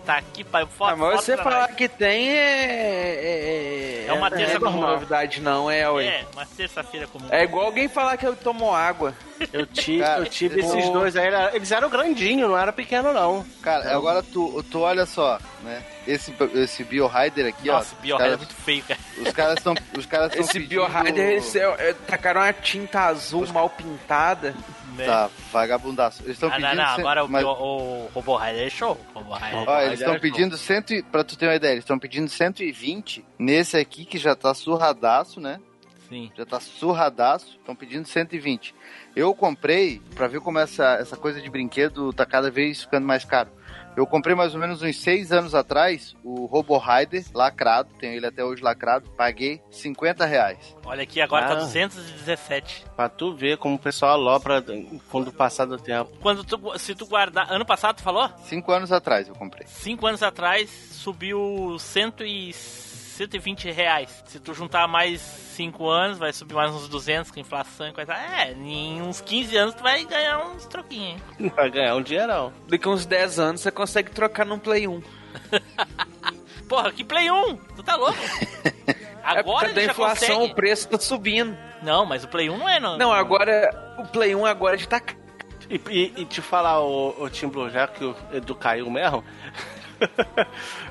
[0.04, 0.68] Puta que pariu.
[0.68, 4.04] Foto, Ah, mas foto você falar que tem é.
[4.04, 4.74] É, É uma terça é normal.
[4.82, 4.94] comum.
[4.94, 6.06] novidade, não, é, ué.
[6.06, 7.28] É, uma terça-feira comum.
[7.32, 9.14] É igual alguém falar que eu tomo água.
[9.52, 13.12] Eu tive, Cara, eu tive eu- esses dois aí, eles eram grandinhos, não era pequeno
[13.14, 13.46] não.
[13.62, 15.82] Cara, agora tu, tu olha só, né?
[16.06, 17.98] Esse, esse Biohider aqui, Nossa, ó.
[17.98, 19.00] o Biohair é muito feio, cara.
[19.18, 19.74] Os caras estão.
[19.98, 20.70] Os caras Esse pedindo...
[20.70, 24.54] Biohider, eles é, é, tacaram uma tinta azul mal pintada.
[24.98, 25.06] Né?
[25.06, 26.22] Tá, vagabundaço.
[26.24, 26.68] Eles estão pedindo.
[26.68, 29.00] não, não, agora o, mas- Bio- o Robo Rider é show.
[29.14, 29.64] O Robo Rider.
[29.70, 33.26] Ó, eles estão pedindo cento, e- pra tu ter uma ideia, eles estão pedindo 120
[33.38, 35.60] nesse aqui que já tá surradaço, né?
[36.10, 36.32] Sim.
[36.38, 38.76] Já tá surradaço, estão pedindo 120.
[39.16, 43.24] Eu comprei, pra ver como essa, essa coisa de brinquedo tá cada vez ficando mais
[43.26, 43.50] caro.
[43.96, 48.26] Eu comprei mais ou menos uns seis anos atrás o Robo Rider lacrado, tenho ele
[48.26, 50.76] até hoje lacrado, paguei 50 reais.
[50.84, 51.56] Olha aqui, agora tá Ah.
[51.58, 52.86] 217.
[52.96, 54.64] Pra tu ver como o pessoal alopra
[55.12, 56.12] quando passar do tempo.
[56.22, 57.52] Quando tu, se tu guardar.
[57.52, 58.30] Ano passado, tu falou?
[58.46, 59.68] Cinco anos atrás eu comprei.
[59.68, 62.54] Cinco anos atrás subiu 100 e
[63.14, 64.24] 120 reais.
[64.26, 68.14] Se tu juntar mais 5 anos, vai subir mais uns 200 com inflação e coisa.
[68.14, 71.52] É, em uns 15 anos tu vai ganhar uns troquinhos, hein?
[71.56, 72.52] Vai ganhar um dinheirão.
[72.68, 75.02] Daqui uns 10 anos você consegue trocar num Play 1.
[76.68, 77.56] Porra, que Play 1?
[77.76, 78.18] Tu tá louco?
[78.88, 80.52] é Agora causa da inflação, consegue.
[80.52, 81.58] o preço tá subindo.
[81.82, 82.98] Não, mas o Play 1 não é, não.
[82.98, 85.16] Não, agora o Play 1 agora já tá ca-
[85.70, 89.24] E, e, e te falar, o, o Tim Blue, já que o Edu caiu mesmo,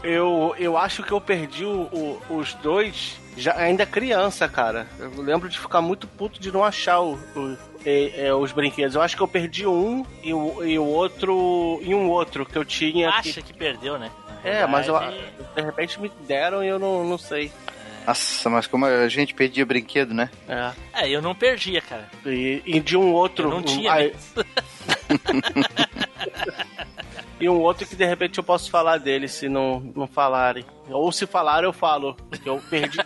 [0.03, 4.87] eu, eu acho que eu perdi o- o- os dois já ainda criança, cara.
[4.99, 8.95] Eu lembro de ficar muito puto de não achar o, o- é, é, os brinquedos.
[8.95, 11.81] Eu acho que eu perdi um e o, e o outro.
[11.83, 13.09] e um outro que eu tinha.
[13.11, 14.11] Acha que- que perdeu, né?
[14.45, 14.99] É, mas eu,
[15.55, 17.51] de repente me deram e eu não, não sei.
[18.05, 20.29] Nossa, mas como a gente pedia brinquedo, né?
[20.49, 20.73] É.
[21.05, 22.09] É, eu não perdia, cara.
[22.27, 23.47] E, e de um outro.
[23.47, 24.19] Eu não um- tinha mesmo.
[27.43, 30.65] E um outro que de repente eu posso falar dele se não, não falarem.
[30.89, 32.17] Ou se falar eu falo.
[32.47, 32.99] Eu perdi.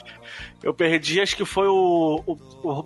[0.64, 2.84] eu perdi, acho que foi o, o, o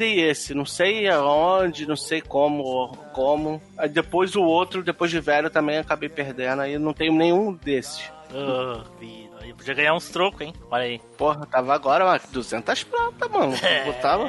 [0.00, 0.52] e esse.
[0.52, 2.88] Não sei aonde, não sei como.
[3.12, 3.62] como.
[3.78, 6.62] Aí depois o outro, depois de velho, também acabei perdendo.
[6.62, 8.10] Aí não tenho nenhum desses.
[8.32, 9.36] Ô, vida.
[9.46, 10.52] Eu podia ganhar uns trocos, hein?
[10.68, 11.00] Olha aí.
[11.16, 13.54] Porra, tava agora umas 200 prata, mano.
[13.62, 13.84] É.
[13.84, 14.28] Botava,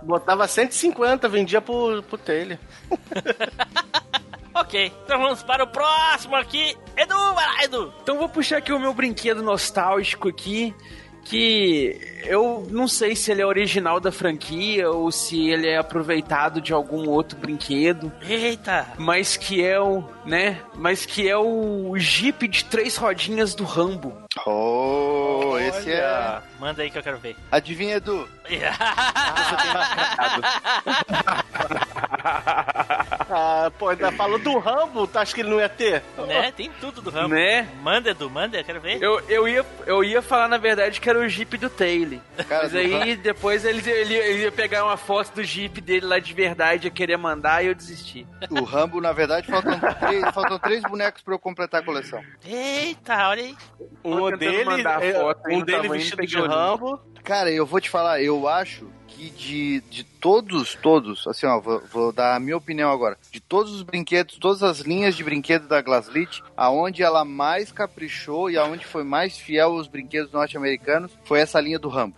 [0.00, 2.60] botava 150, vendia pro, pro telha.
[4.54, 6.76] Ok, então vamos para o próximo aqui.
[6.96, 7.92] Edu, vai lá, Edu.
[8.02, 10.74] Então vou puxar aqui o meu brinquedo nostálgico aqui,
[11.24, 16.60] que eu não sei se ele é original da franquia ou se ele é aproveitado
[16.60, 18.88] de algum outro brinquedo, Eita.
[18.98, 24.16] mas que é o, né, mas que é o Jeep de três rodinhas do Rambo.
[24.46, 25.96] Oh, esse é.
[26.04, 26.42] Olha.
[26.60, 27.36] Manda aí que eu quero ver.
[27.50, 28.28] Adivinha, Edu?
[33.32, 36.02] Ah, pô, ainda falou do Rambo, tu acha que ele não ia ter?
[36.26, 36.50] né?
[36.52, 37.34] Tem tudo do Rambo.
[37.34, 37.68] Né?
[37.80, 39.00] Manda, Edu, manda, eu quero ver.
[39.00, 42.18] Eu, eu, ia, eu ia falar, na verdade, que era o Jeep do Taylor.
[42.48, 46.18] Cara, Mas aí, depois ele, ele, ele ia pegar uma foto do Jeep dele lá
[46.18, 48.26] de verdade, ia querer mandar e eu desisti.
[48.50, 52.22] O Rambo, na verdade, faltam três, faltam três bonecos pra eu completar a coleção.
[52.44, 53.56] Eita, olha aí.
[54.04, 56.38] Um tentando dele, mandar é, foto aí um dele vestido de.
[56.38, 57.00] Rambo.
[57.22, 61.82] Cara, eu vou te falar, eu acho que de, de todos, todos, assim, ó, vou,
[61.92, 63.18] vou dar a minha opinião agora.
[63.30, 68.50] De todos os brinquedos, todas as linhas de brinquedo da Glasslit, aonde ela mais caprichou
[68.50, 72.16] e aonde foi mais fiel aos brinquedos norte-americanos, foi essa linha do Rambo.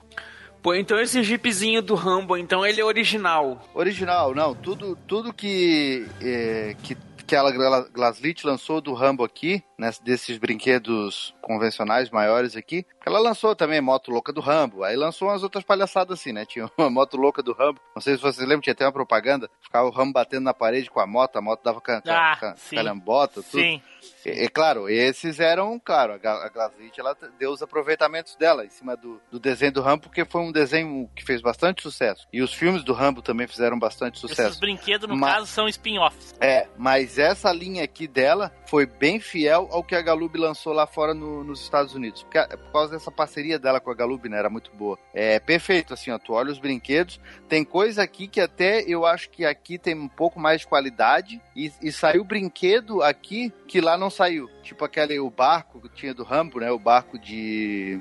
[0.62, 3.60] Pô, então esse Jeepzinho do Rambo, então ele é original.
[3.74, 6.96] Original, não, tudo, tudo que, é, que,
[7.26, 13.18] que ela Gla- Glasslit lançou do Rambo aqui, né, desses brinquedos convencionais maiores aqui, ela
[13.18, 16.90] lançou também Moto Louca do Rambo, aí lançou umas outras palhaçadas assim, né, tinha uma
[16.90, 19.90] Moto Louca do Rambo, não sei se vocês lembram, tinha até uma propaganda, ficava o
[19.90, 22.76] Rambo batendo na parede com a moto, a moto dava ca, ca- Ah, ca- sim.
[22.76, 23.60] calhambota, tudo.
[23.62, 23.82] Sim.
[24.24, 28.96] É, é claro, esses eram, claro, a, Glasslit, ela deu os aproveitamentos dela em cima
[28.96, 32.26] do, do desenho do Rambo, porque foi um desenho que fez bastante sucesso.
[32.32, 34.60] E os filmes do Rambo também fizeram bastante Esses sucesso.
[34.60, 36.34] brinquedos, no Mas- caso, são spin-offs.
[36.40, 40.86] É, mas essa linha aqui dela foi bem fiel ao que a Galub lançou lá
[40.86, 42.22] fora no- nos Estados Unidos.
[42.22, 44.38] Porque, por causa dessa parceria dela com a Galub, né?
[44.38, 44.98] Era muito boa.
[45.12, 46.18] É perfeito, assim, ó.
[46.18, 47.20] Tu olha os brinquedos.
[47.48, 51.40] Tem coisa aqui que até eu acho que aqui tem um pouco mais de qualidade.
[51.54, 54.48] E, e saiu brinquedo aqui que lá não saiu.
[54.62, 56.70] Tipo aquele, o barco que tinha do Rambo, né?
[56.70, 58.00] O barco de.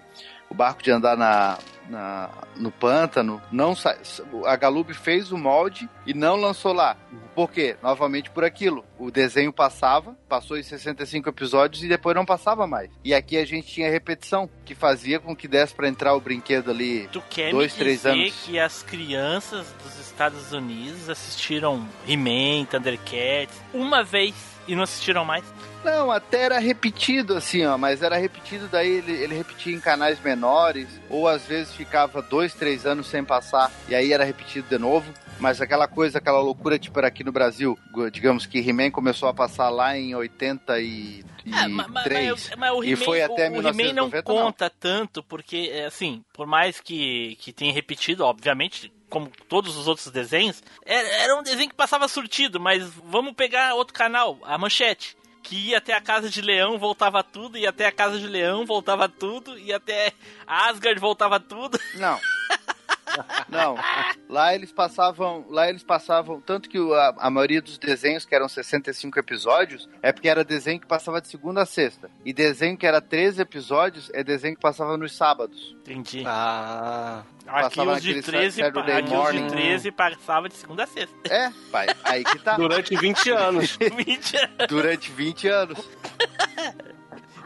[0.49, 1.57] O barco de andar na,
[1.91, 3.41] na- no pântano.
[3.51, 3.95] Não sa...
[4.45, 6.97] A Galub fez o molde e não lançou lá.
[7.35, 7.75] Por quê?
[7.83, 8.83] Novamente por aquilo.
[8.97, 12.89] O desenho passava, passou em 65 episódios e depois não passava mais.
[13.03, 16.71] E aqui a gente tinha repetição, que fazia com que desse pra entrar o brinquedo
[16.71, 18.33] ali Tu quer dois, me três dizer anos.
[18.45, 24.33] que as crianças dos Estados Unidos assistiram He-Man, Thundercats, uma vez
[24.67, 25.43] e não assistiram mais?
[25.83, 30.19] Não, até era repetido assim, ó, mas era repetido, daí ele, ele repetia em canais
[30.21, 34.77] menores, ou às vezes ficava dois, três anos sem passar, e aí era repetido de
[34.77, 35.11] novo.
[35.39, 37.77] Mas aquela coisa, aquela loucura, tipo, era aqui no Brasil,
[38.11, 41.25] digamos que He-Man começou a passar lá em 83.
[41.47, 45.23] É, mas, mas, mas, mas o e foi até o, o He-Man não conta tanto,
[45.23, 50.61] porque, é, assim, por mais que, que tenha repetido, obviamente, como todos os outros desenhos,
[50.85, 55.69] era, era um desenho que passava surtido, mas vamos pegar outro canal, a Manchete que
[55.69, 59.09] ia até a casa de leão, voltava tudo, ia até a casa de leão, voltava
[59.09, 60.13] tudo, ia até
[60.45, 61.79] Asgard, voltava tudo.
[61.95, 62.19] Não.
[63.49, 63.75] Não,
[64.29, 68.47] lá eles passavam, lá eles passavam, tanto que a, a, maioria dos desenhos que eram
[68.47, 72.09] 65 episódios é porque era desenho que passava de segunda a sexta.
[72.25, 75.75] E desenho que era 13 episódios é desenho que passava nos sábados.
[75.81, 76.23] Entendi.
[76.25, 77.23] Ah.
[77.47, 81.15] Aqui os, de 13, aqui os de 13 passava de segunda a sexta.
[81.29, 82.55] É, pai, aí que tá.
[82.55, 83.77] Durante 20 anos.
[83.77, 84.67] 20 anos.
[84.69, 85.89] Durante 20 anos.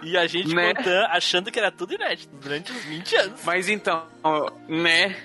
[0.05, 0.74] E a gente né?
[0.74, 3.41] contando, achando que era tudo inédito durante uns 20 anos.
[3.43, 4.05] Mas então,
[4.68, 5.16] né?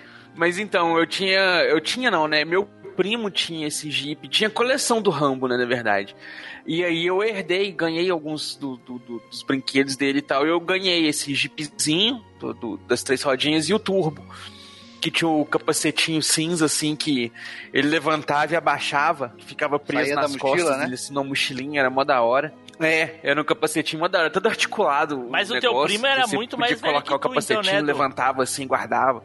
[0.40, 1.38] Mas então, eu tinha.
[1.68, 2.46] Eu tinha não, né?
[2.46, 2.64] Meu
[2.96, 6.16] primo tinha esse Jeep, tinha coleção do Rambo, né, na verdade.
[6.66, 10.46] E aí eu herdei, ganhei alguns do, do, do, dos brinquedos dele e tal.
[10.46, 12.24] Eu ganhei esse Jeepzinho
[12.88, 14.24] das três rodinhas e o Turbo.
[14.98, 17.30] Que tinha o capacetinho cinza, assim, que
[17.72, 20.84] ele levantava e abaixava, que ficava preso Saía nas mochila, costas né?
[20.84, 22.52] dele, assim, na mochilinha, era mó da hora.
[22.78, 25.26] É, era um capacetinho mó da hora, todo articulado.
[25.30, 27.80] Mas o, negócio, teu primo era muito mais velho colocar que o capacetinho, então, né,
[27.80, 29.22] levantava assim, guardava.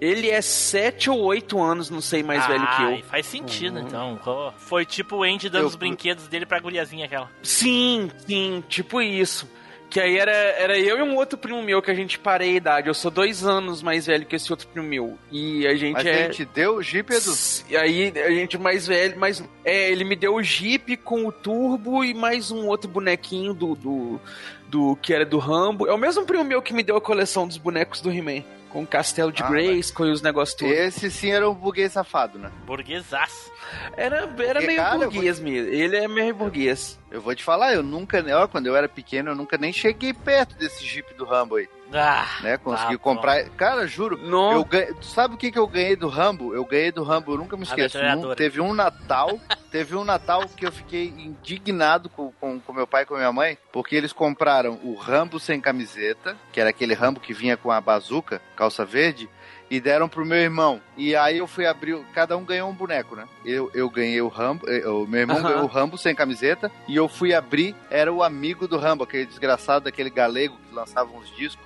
[0.00, 3.10] Ele é sete ou oito anos, não sei, mais ah, velho que eu.
[3.10, 3.86] faz sentido, uhum.
[3.86, 4.52] então.
[4.56, 5.66] Foi tipo o Andy dando eu...
[5.66, 7.30] os brinquedos dele pra guriazinha aquela.
[7.42, 9.48] Sim, sim, tipo isso.
[9.90, 12.56] Que aí era, era eu e um outro primo meu que a gente parei a
[12.56, 12.88] idade.
[12.88, 15.18] Eu sou dois anos mais velho que esse outro primo meu.
[15.32, 16.12] E a gente Mas é.
[16.12, 17.32] a gente deu o Jeep, Edu?
[17.70, 19.42] E aí a gente mais velho, mas.
[19.64, 23.74] É, ele me deu o Jeep com o turbo e mais um outro bonequinho do.
[23.74, 24.20] do,
[24.68, 25.86] do que era do Rambo.
[25.86, 28.82] É o mesmo primo meu que me deu a coleção dos bonecos do He-Man com
[28.82, 30.74] o Castelo de ah, Grace, com os negócios todos.
[30.74, 32.50] Esse sim era um burguês safado, né?
[32.66, 33.50] Burguesaço.
[33.96, 35.50] Era, era meio cara, burguês vou...
[35.50, 35.72] mesmo.
[35.72, 36.98] Ele é meio burguês.
[37.10, 40.12] Eu vou te falar, eu nunca, ó, quando eu era pequeno, eu nunca nem cheguei
[40.12, 41.68] perto desse Jeep do Rambo aí.
[41.92, 42.56] Ah, né?
[42.58, 43.40] Consegui tá comprar.
[43.40, 43.56] Pronto.
[43.56, 44.18] Cara, juro.
[44.18, 44.52] Não.
[44.52, 44.94] Eu ganhei...
[45.00, 46.54] Sabe o que, que eu ganhei do Rambo?
[46.54, 47.98] Eu ganhei do Rambo, eu nunca me esqueço.
[47.98, 49.38] Um, teve um Natal.
[49.70, 53.32] teve um Natal que eu fiquei indignado com, com, com meu pai e com minha
[53.32, 57.70] mãe, porque eles compraram o Rambo sem camiseta, que era aquele Rambo que vinha com
[57.70, 59.28] a bazuca, calça verde,
[59.70, 60.80] e deram pro meu irmão.
[60.96, 63.26] E aí eu fui abrir, cada um ganhou um boneco, né?
[63.44, 67.08] Eu, eu ganhei o Rambo, o meu irmão ganhou o Rambo sem camiseta, e eu
[67.08, 71.64] fui abrir, era o amigo do Rambo, aquele desgraçado daquele galego que lançava uns discos.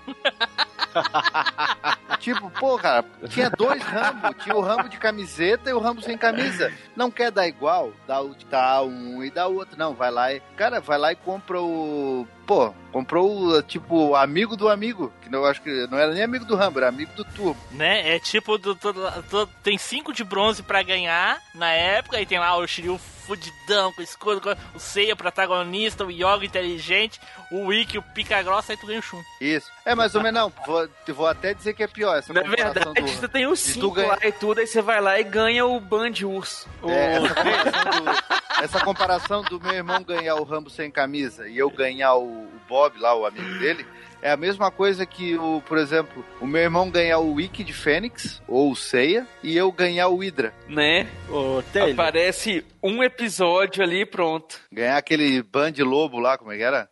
[2.18, 6.16] tipo, pô, cara, tinha dois Rambo, tinha o Rambo de camiseta e o Rambo sem
[6.16, 6.72] camisa.
[6.96, 7.92] Não quer dar igual?
[8.06, 9.78] Dá, dá um e dá o outro.
[9.78, 10.40] Não, vai lá e.
[10.56, 12.26] Cara, vai lá e compra o.
[12.46, 15.12] Pô, comprou tipo amigo do amigo.
[15.22, 17.60] Que eu acho que não era nem amigo do Rambo, era amigo do Turbo.
[17.70, 18.16] Né?
[18.16, 22.38] É tipo, do, do, do, tem cinco de bronze para ganhar na época, e tem
[22.38, 27.98] lá o Shiryu fudidão, com escudo, com o Seiya protagonista, o Yoga inteligente, o Wiki,
[27.98, 29.22] o pica grossa, aí tu ganha Shun.
[29.40, 29.70] Isso.
[29.84, 30.52] É, mais ou menos não.
[30.66, 33.08] Vou, vou até dizer que é pior essa Na verdade, do...
[33.08, 34.08] você tem o 5 ganha...
[34.08, 36.68] lá e tudo, aí você vai lá e ganha o Band Urso.
[36.88, 41.58] É, essa, comparação do, essa comparação do meu irmão ganhar o Rambo sem camisa e
[41.58, 43.86] eu ganhar o, o Bob lá, o amigo dele,
[44.22, 47.72] é a mesma coisa que, o, por exemplo, o meu irmão ganhar o Wiki de
[47.72, 50.54] Fênix, ou o Seiya, e eu ganhar o Hydra.
[50.68, 51.08] Né?
[51.28, 51.60] O
[51.92, 54.60] Aparece um episódio ali pronto.
[54.70, 56.88] Ganhar aquele Band Lobo lá, como é que era?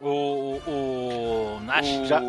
[0.00, 0.60] O.
[0.66, 1.60] O.
[1.64, 1.86] Nash.
[1.86, 2.04] O...
[2.04, 2.20] Já...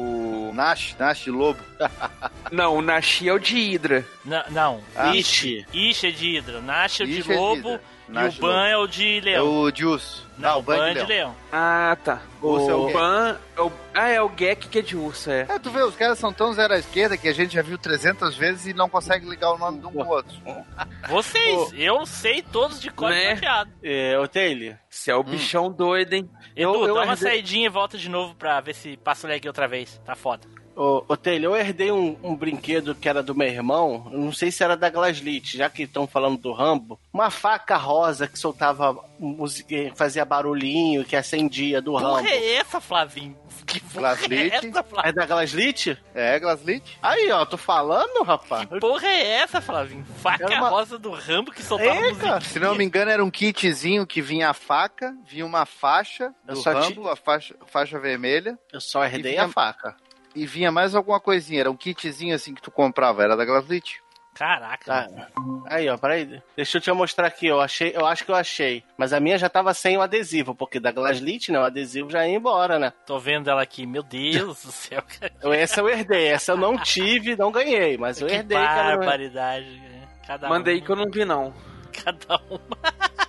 [0.53, 1.59] Nash, Nash Lobo.
[2.51, 4.05] não, o Nash é o de Hydra.
[4.23, 4.83] Não, não.
[4.95, 5.65] Ah, Ishi.
[5.73, 6.61] Ishi é de Hydra.
[6.61, 7.69] Nash é o de Ishi Lobo.
[7.69, 9.45] É de e o Ban é o de Leão.
[9.45, 10.27] É o de Urso.
[10.37, 11.35] Não, não o Ban é de, de leão.
[11.51, 12.21] Ah, tá.
[12.41, 13.37] O, o, é o Ban.
[13.55, 13.71] É o...
[13.93, 15.47] Ah, é o Gek que é de urso, é.
[15.49, 17.77] É, tu vê, os caras são tão zero à esquerda que a gente já viu
[17.77, 20.37] 300 vezes e não consegue ligar o nome de um com o outro.
[21.09, 23.39] Vocês, eu sei todos de cor né?
[23.81, 24.75] É, o Taylor.
[24.87, 25.23] Você é o hum.
[25.23, 26.29] bichão doido, hein?
[26.55, 27.31] Edu, eu, eu dá uma herdei...
[27.31, 29.99] saidinha e volta de novo pra ver se passa o lag outra vez.
[30.05, 30.47] Tá foda.
[30.77, 34.51] Ô, ô Taylor, eu herdei um, um, brinquedo que era do meu irmão, não sei
[34.51, 38.95] se era da Glaslit, já que estão falando do Rambo, uma faca rosa que soltava
[39.17, 42.21] música, fazia barulhinho, que acendia do Rambo.
[42.21, 43.35] Que é essa, Flavinho?
[43.65, 44.53] Que Glaslit?
[44.53, 45.97] É, essa, é da Glaslit?
[46.13, 46.99] É, Glaslit.
[47.01, 48.69] Aí, ó, tô falando, rapaz.
[48.69, 50.05] Que porra é essa, Flavinho?
[50.21, 50.69] Faca uma...
[50.69, 52.39] rosa do Rambo que soltava música.
[52.41, 56.61] Se não me engano, era um kitzinho que vinha a faca, vinha uma faixa do
[56.61, 57.09] Rambo, te...
[57.09, 58.59] a faixa, faixa vermelha.
[58.71, 59.45] Eu só herdei vinha...
[59.45, 59.95] a faca
[60.37, 61.61] e vinha mais alguma coisinha.
[61.61, 64.01] Era um kitzinho assim que tu comprava, era da Glaslit.
[64.33, 64.85] Caraca.
[64.85, 65.27] Tá.
[65.65, 66.39] Aí, ó, peraí.
[66.55, 68.83] Deixa eu te mostrar aqui, eu achei, eu acho que eu achei.
[68.95, 72.27] Mas a minha já tava sem o adesivo, porque da Glaslit, né, o adesivo já
[72.27, 72.93] ia embora, né?
[73.03, 75.01] Tô vendo ela aqui, meu Deus do céu.
[75.19, 75.57] cara.
[75.57, 78.97] Essa eu herdei, essa eu não tive, não ganhei, mas eu que herdei, cara.
[78.97, 79.79] barbaridade.
[79.79, 80.07] né?
[80.27, 81.51] Cada Manda aí um, que eu não vi, não.
[81.91, 82.59] Cada um.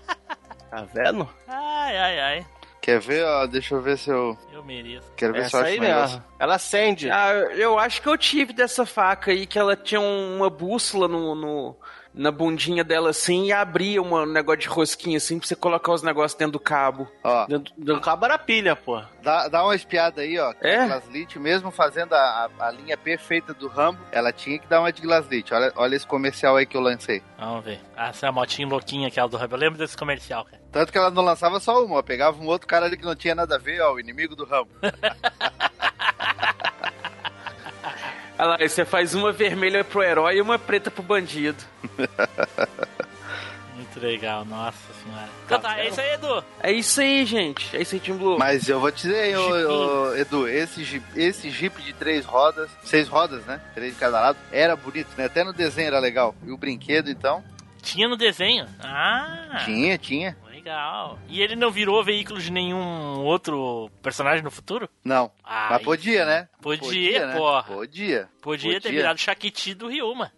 [0.71, 1.27] Tá vendo?
[1.49, 2.47] Ai, ai, ai.
[2.89, 3.47] Quer ver, ó?
[3.47, 4.35] Deixa eu ver se eu.
[4.51, 5.13] Eu mereço.
[5.15, 6.25] Quero ver se eu Essa acho aí mesmo.
[6.39, 7.11] Ela acende.
[7.11, 11.35] Ah, eu acho que eu tive dessa faca aí, que ela tinha uma bússola no,
[11.35, 11.77] no-
[12.15, 16.03] na bundinha dela assim e abria um negócio de rosquinha assim pra você colocar os
[16.03, 17.07] negócios dentro do cabo.
[17.23, 19.03] Ó, Do, do cabo era pilha, pô.
[19.23, 20.55] dá, dá uma espiada aí, ó.
[20.55, 20.79] que É?
[20.81, 24.81] A Glaslit, mesmo fazendo a, a, a linha perfeita do Rambo, ela tinha que dar
[24.81, 25.53] uma de Glaslit.
[25.53, 27.23] Olha, olha esse comercial aí que eu lancei.
[27.39, 27.81] Vamos ver.
[27.95, 29.55] Ah, essa é a motinha louquinha aquela do Rambo.
[29.57, 30.58] Eu lembro desse comercial, cara.
[30.71, 32.03] Tanto que ela não lançava só uma, ó.
[32.03, 33.95] Pegava um outro cara ali que não tinha nada a ver, ó.
[33.95, 34.71] O inimigo do Rambo.
[38.39, 41.59] Olha lá, aí você faz uma vermelha pro herói e uma preta pro bandido.
[43.75, 45.29] Muito legal, nossa senhora.
[45.45, 46.45] Então tá, é isso aí, Edu.
[46.63, 47.77] É isso aí, gente.
[47.77, 48.39] É isso aí, Team Blue.
[48.39, 52.71] Mas eu vou te dizer, ô, ô, Edu, esse Jeep, esse Jeep de três rodas,
[52.85, 53.61] seis rodas, né?
[53.75, 55.25] Três de cada lado, era bonito, né?
[55.25, 56.35] Até no desenho era legal.
[56.45, 57.43] E o brinquedo, então,
[57.83, 58.67] Tinha no desenho?
[58.81, 60.37] Ah, tinha, tinha.
[60.69, 61.19] Legal.
[61.29, 64.89] E ele não virou veículo de nenhum outro personagem no futuro?
[65.05, 65.31] Não.
[65.43, 66.49] Ai, Mas podia, né?
[66.61, 67.37] Podia, né?
[67.37, 67.63] porra.
[67.65, 68.29] Podia.
[68.41, 68.91] Podia, ter Podia.
[69.01, 70.33] virado Shakiti do Ryuma.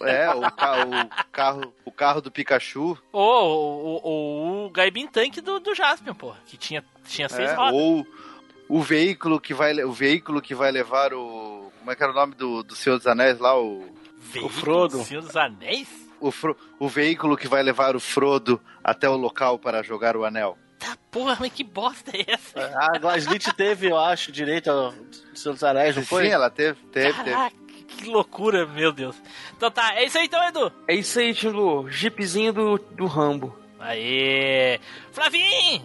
[0.00, 2.98] É, o, ca- o carro, o carro do Pikachu.
[3.12, 6.38] Ou o, o, o Gaibin Tank do, do Jaspion, porra.
[6.46, 7.74] Que tinha, tinha seis é, rodas.
[7.74, 8.06] ou
[8.68, 12.14] o veículo que vai, o veículo que vai levar o, como é que era o
[12.14, 13.86] nome do, do Senhor dos Anéis lá, o
[14.18, 14.98] Veículo Frodo.
[14.98, 15.88] do Senhor dos Anéis?
[16.20, 20.24] O, Fro- o veículo que vai levar o Frodo até o local para jogar o
[20.24, 20.56] anel.
[20.78, 22.72] Tá, porra, mas que bosta é essa?
[22.76, 24.94] A Glaslit teve, eu acho, direito ao
[25.34, 26.26] Seus Anéis, não foi?
[26.26, 27.30] Sim, ela teve, teve, teve.
[27.30, 27.56] Caraca,
[27.88, 29.16] que loucura, meu Deus.
[29.56, 30.72] Então tá, é isso aí então, Edu.
[30.86, 31.90] É isso aí, Blue.
[31.90, 33.58] Jeepzinho do, do Rambo.
[33.80, 34.78] Aê!
[35.10, 35.82] Flavinho!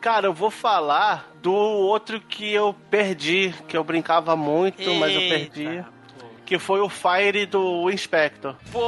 [0.00, 5.20] Cara, eu vou falar do outro que eu perdi, que eu brincava muito, mas eu
[5.22, 5.84] perdi.
[6.46, 8.54] Que foi o Fire do Inspector.
[8.70, 8.80] Pô,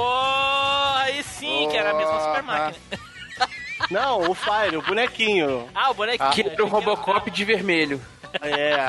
[0.97, 2.79] aí sim, que era a mesma super máquina.
[3.91, 5.69] Não, o Fire, o bonequinho.
[5.75, 6.31] Ah, o bonequinho.
[6.31, 8.01] Que era o Robocop de vermelho.
[8.43, 8.89] É.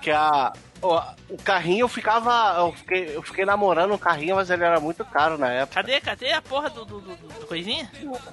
[0.00, 0.52] Que a.
[0.82, 2.54] o carrinho eu ficava.
[2.58, 5.82] Eu fiquei, eu fiquei namorando o carrinho, mas ele era muito caro na época.
[5.82, 7.90] Cadê, cadê a porra do, do, do, do coisinha?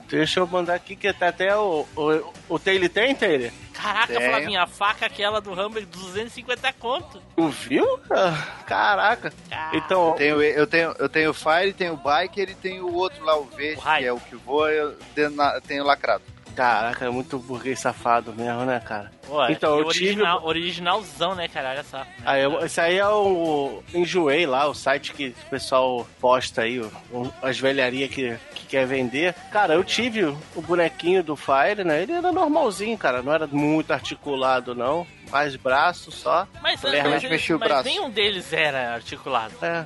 [0.08, 1.86] Deixa eu mandar aqui que tá até o.
[1.96, 3.52] O, o Taylor tem, Taylor?
[3.82, 4.30] Caraca, Tenho.
[4.30, 7.22] Flavinho, a faca aquela do Rumble 250 conto.
[7.36, 8.00] Tu viu?
[8.12, 9.32] Ah, Caraca.
[9.52, 12.88] Ah, Então, Eu tenho, eu tenho, eu tenho o Fire, tenho o Biker e tenho
[12.88, 13.48] o outro lá, o
[13.80, 14.02] Raio.
[14.02, 15.32] que é o que voa, eu tenho,
[15.68, 16.24] tenho lacrado.
[16.58, 19.12] Caraca, é muito burguês safado mesmo, né, cara?
[19.28, 21.70] Pô, então, eu tive- original, originalzão, né, cara?
[21.70, 22.04] Olha só.
[22.26, 26.80] Aí, eu- esse aí é o Enjoei lá, o site que o pessoal posta aí,
[26.80, 29.36] o- o- as velharias que, que quer vender.
[29.52, 32.02] Cara, eu tive o bonequinho do Fire, né?
[32.02, 35.06] Ele era normalzinho, cara, não era muito articulado, não.
[35.30, 36.48] Mais braço só.
[36.64, 37.84] Mas, mas, o mas braço.
[37.88, 39.54] nenhum deles era articulado.
[39.62, 39.86] É.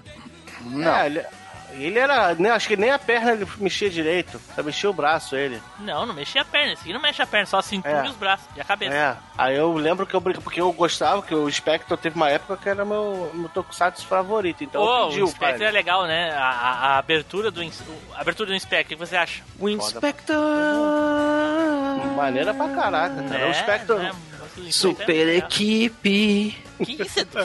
[0.61, 0.95] Não.
[0.95, 1.26] É, ele,
[1.74, 2.34] ele era.
[2.36, 4.39] né, acho que nem a perna ele mexia direito.
[4.55, 5.61] Só mexia o braço ele.
[5.80, 6.74] Não, não mexia a perna.
[6.74, 8.05] Esse aqui não mexe a perna, só a cintura É.
[8.05, 8.93] e os braços e a cabeça.
[8.95, 9.15] É.
[9.38, 12.57] Aí eu lembro que eu brinco, porque eu gostava, que o Spectre teve uma época
[12.57, 14.63] que era meu, meu Tokusatsu favorito.
[14.63, 16.32] Então eu Pô, pedi o o Spectre é legal, né?
[16.34, 19.41] A, a- a abertura do a abertura do Spectre, o que você acha?
[19.59, 20.38] O Inspector.
[22.15, 23.28] Maneira pra caraca, cara.
[23.39, 23.45] Né?
[23.49, 23.95] O Spectre.
[23.97, 24.11] Né?
[24.70, 26.57] Super equipe.
[26.84, 27.39] Que isso, Edu?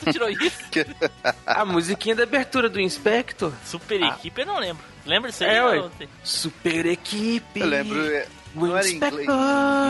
[0.00, 0.58] tu tirou isso?
[1.46, 3.52] A musiquinha da abertura do Inspector.
[3.64, 4.82] Super equipe, eu não lembro.
[5.06, 5.50] Lembra disso aí?
[5.56, 5.90] É, ou-
[6.22, 7.60] Super equipe.
[7.60, 9.36] Eu lembro, é, O não era em inglês, Inspector.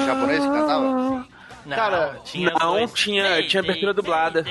[0.02, 1.26] em japonês que cantava?
[1.66, 2.92] Não, Cara, tinha não, dois.
[2.92, 4.44] tinha- tinha abertura dublada.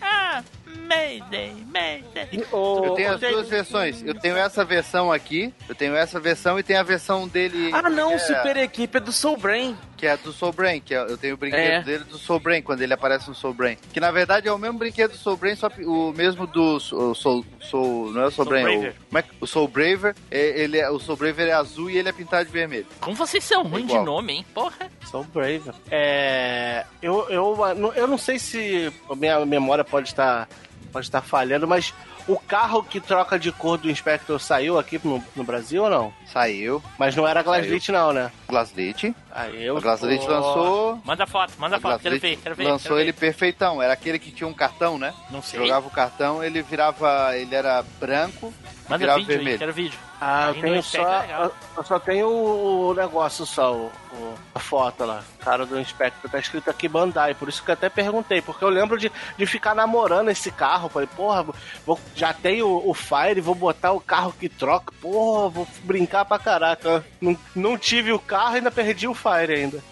[0.00, 0.42] Ah,
[0.86, 2.28] Mayday, Mayday.
[2.32, 4.02] E o- Eu tenho as duas versões.
[4.02, 7.70] Eu tenho essa versão aqui, eu tenho essa versão e tem a versão dele.
[7.72, 9.76] Ah, não, é, Super Equipe é do Soul Brain.
[9.96, 11.82] Que é do Soul Brain, que é- eu tenho o brinquedo É.
[11.82, 13.76] dele do Soul Brain, quando ele aparece no Soul Brain.
[13.92, 17.14] Que na verdade é o mesmo brinquedo do Soul Brain, só o mesmo do Soul.
[17.16, 18.90] Soul, Soul- não é o Soul, Soul Brain, Braver.
[18.92, 20.14] o, como é que- o Soul Braver.
[20.30, 22.86] É, ele é, o Soul Braver é azul e ele é pintado de vermelho.
[23.00, 24.46] Como vocês são ruins de nome, hein?
[24.54, 24.88] Porra.
[25.10, 25.62] Sou brave.
[25.90, 26.84] É.
[27.02, 27.56] Eu, eu,
[27.96, 30.48] eu não sei se a minha memória pode estar,
[30.88, 31.92] pode estar falhando, mas
[32.26, 36.12] o carro que troca de cor do Inspector saiu aqui no, no Brasil ou não?
[36.26, 36.82] Saiu.
[36.98, 38.30] Mas não era Glaslit, não, né?
[38.48, 39.14] Glaslit.
[39.30, 39.76] Aí eu.
[39.76, 40.30] O Glaslit Pô.
[40.30, 41.02] lançou.
[41.04, 42.64] Manda foto, manda a foto, quero ver, quero ver.
[42.64, 43.18] Lançou quero ele ver.
[43.18, 43.82] perfeitão.
[43.82, 45.14] Era aquele que tinha um cartão, né?
[45.30, 45.60] Não sei.
[45.60, 47.36] Jogava o cartão, ele virava.
[47.36, 48.52] Ele era branco.
[48.88, 49.58] Manda virava vídeo aí, vermelho.
[49.58, 49.98] quero vídeo.
[50.20, 51.20] Ah, eu Aí no tenho é só.
[51.20, 51.44] legal.
[51.44, 55.22] Eu, eu só tenho o negócio só, o, o- a foto lá.
[55.40, 58.64] O cara do Inspector tá escrito aqui Bandai, por isso que eu até perguntei, porque
[58.64, 60.88] eu lembro de, de ficar namorando esse carro.
[60.88, 61.44] Falei, porra,
[61.86, 66.24] vou, já tenho o, o Fire, vou botar o carro que troca, porra, vou brincar
[66.24, 67.04] pra caraca.
[67.20, 69.82] Não, não tive o carro e ainda perdi o Fire ainda.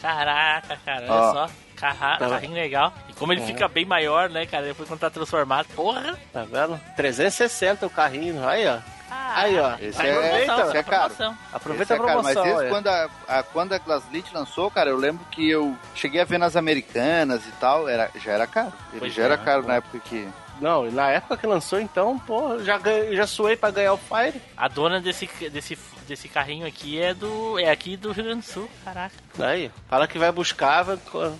[0.00, 1.32] Caraca, cara, olha Ó.
[1.32, 1.50] só.
[1.80, 2.28] Carra, Tá.
[2.28, 2.92] carrinho legal.
[3.08, 3.46] E como ele É.
[3.46, 4.66] fica bem maior, né, cara?
[4.66, 5.66] Depois quando tá transformado.
[5.74, 6.18] Porra!
[6.32, 6.78] Tá vendo?
[6.96, 8.78] 360 o carrinho, aí ó.
[9.12, 9.74] Aí ó.
[9.80, 11.14] Esse Tá em é, promoção, esse tá é caro.
[11.52, 12.44] Aproveita Esse a é caro, promoção.
[12.44, 12.68] Mas esse, é.
[12.68, 16.38] quando, a, a- quando a Glaslit lançou, cara, eu lembro que eu cheguei a ver
[16.38, 18.72] nas americanas e tal, era, já era caro.
[18.92, 19.68] Ele Pois já é, era caro pô.
[19.68, 20.28] na época que.
[20.60, 23.96] Não, e na época que lançou, então, pô, já, ganhei, já suei pra ganhar o
[23.96, 24.40] Fire.
[24.56, 25.76] A dona desse, desse,
[26.10, 27.58] desse carrinho aqui é do.
[27.58, 29.14] É aqui do Rio Grande do Sul, caraca.
[29.38, 30.98] Aí, fala que vai buscar, vai,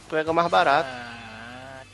[0.08, 0.88] pega mais barato.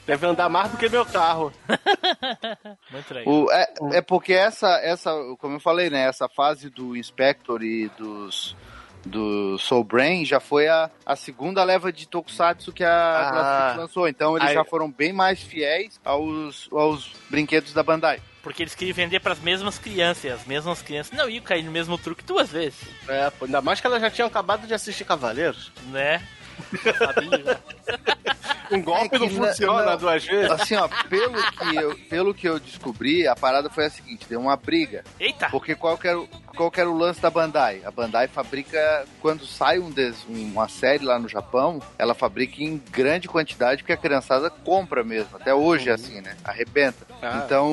[0.06, 1.52] Deve andar mais do que meu carro.
[2.92, 3.34] Muito legal.
[3.34, 5.10] O, é, é porque essa, essa,
[5.40, 6.06] como eu falei, né?
[6.06, 8.54] Essa fase do Inspector e dos.
[9.04, 13.74] Do Soul Brain já foi a, a segunda leva de Tokusatsu que a Ah.
[13.76, 14.08] Lançou.
[14.08, 18.20] Então eles Aí- já foram bem mais fiéis aos, aos brinquedos da Bandai.
[18.46, 20.22] Porque eles queriam vender pras mesmas crianças.
[20.22, 22.78] e As mesmas crianças não iam cair no mesmo truque duas vezes,
[23.08, 25.72] É, pô, ainda mais que elas já tinham acabado de assistir Cavaleiros.
[25.90, 26.22] né?
[26.96, 27.60] Sabia?
[28.70, 29.96] Um golpe É que não na- funciona não.
[29.98, 30.50] duas vezes.
[30.52, 34.40] Assim, ó, pelo que, eu, pelo que eu descobri, a parada foi a seguinte: deu
[34.40, 35.04] uma briga.
[35.20, 35.50] Eita!
[35.50, 37.82] Porque qual que, era, o- qual que era o lance da Bandai?
[37.84, 42.82] A Bandai fabrica, quando sai um des- uma série lá no Japão, ela fabrica em
[42.90, 45.36] grande quantidade porque a criançada compra mesmo.
[45.36, 46.36] Até hoje é assim, né?
[46.44, 47.06] Arrebenta.
[47.22, 47.42] Ah.
[47.44, 47.70] Então,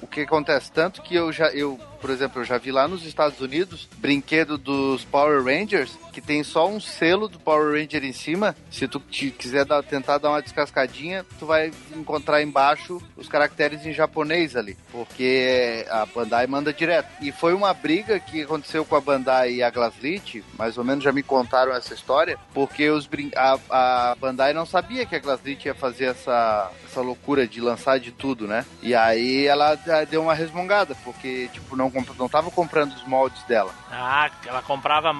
[0.00, 0.70] o que acontece?
[0.72, 4.56] Tanto que eu já, eu, por exemplo, eu já vi lá nos Estados Unidos brinquedo
[4.56, 8.56] dos Power Rangers que tem só um selo do Power Ranger em cima.
[8.70, 13.86] Se tu te- quiser dar- tentar dar uma descascadinha, tu vai encontrar embaixo os caracteres
[13.86, 17.08] em japonês ali, porque a Bandai manda direto.
[17.22, 21.02] E foi uma briga que aconteceu com a Bandai e a Glaslit, mais ou menos
[21.04, 25.18] já me contaram essa história, porque os brin- a, a Bandai não sabia que a
[25.18, 28.64] Glaslit ia fazer essa, essa loucura de lançar de tudo, né?
[28.82, 29.76] E aí ela
[30.08, 33.72] deu uma resmungada, porque tipo não comp- não tava comprando os moldes dela.
[33.90, 35.12] Ah, ela comprava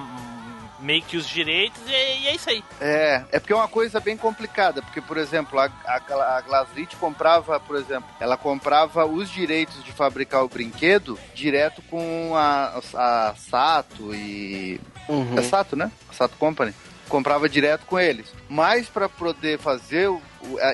[0.81, 2.63] meio que os direitos e, e é isso aí.
[2.79, 6.95] É, é porque é uma coisa bem complicada, porque, por exemplo, a, a, a Glaslit
[6.97, 13.35] comprava, por exemplo, ela comprava os direitos de fabricar o brinquedo direto com a, a
[13.35, 14.79] Sato e...
[15.07, 15.37] Uhum.
[15.37, 15.91] É Sato, né?
[16.09, 16.73] A Sato Company.
[17.11, 18.33] Comprava direto com eles.
[18.49, 20.21] Mas para poder fazer, o,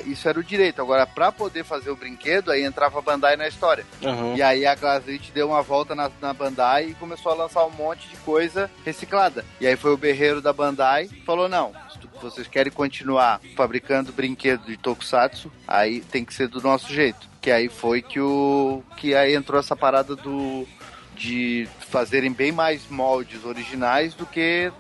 [0.05, 0.79] isso era o direito.
[0.81, 3.83] Agora, para poder fazer o brinquedo, aí entrava a Bandai na história.
[4.03, 4.35] Uhum.
[4.35, 7.71] E aí a Glaslit deu uma volta na, na Bandai e começou a lançar um
[7.71, 9.43] monte de coisa reciclada.
[9.59, 13.41] E aí foi o berreiro da Bandai e falou: não, se tu- vocês querem continuar
[13.55, 17.27] fabricando brinquedo de Tokusatsu, aí tem que ser do nosso jeito.
[17.41, 18.83] Que aí foi que o.
[18.97, 20.67] que aí entrou essa parada do.
[21.17, 24.71] De fazerem bem mais moldes originais do que.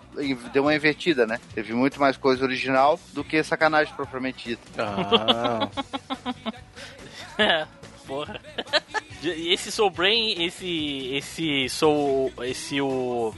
[0.53, 1.39] Deu uma invertida, né?
[1.53, 4.69] Teve muito mais coisa original do que sacanagem propriamente dita.
[4.77, 5.69] Ah.
[8.05, 8.39] Porra.
[9.21, 11.09] E esse Soul Brain, esse.
[11.13, 12.31] Esse Soul.
[12.41, 13.33] Esse o.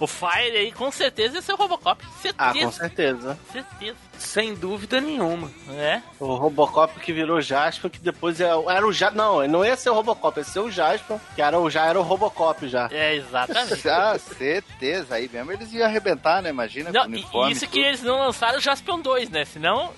[0.00, 2.04] O Fire aí, com certeza, esse é o Robocop.
[2.20, 2.34] Certeza.
[2.38, 3.38] ah, com certeza.
[3.52, 3.96] certeza.
[4.18, 5.50] Sem dúvida nenhuma.
[5.70, 6.00] É?
[6.20, 9.16] O Robocop que virou Jasper, que depois é, era o Jasper.
[9.16, 11.98] Não, não ia ser o Robocop, ia ser o Jasper, que era o, já era
[11.98, 12.88] o Robocop já.
[12.90, 13.84] É, exatamente.
[13.88, 15.14] Ah, certeza.
[15.14, 16.50] Aí mesmo eles iam arrebentar, né?
[16.50, 17.52] Imagina, Não, com e- uniforme.
[17.52, 17.84] isso que tudo.
[17.86, 19.44] eles não lançaram o Jaspion 2, né?
[19.44, 19.92] Senão.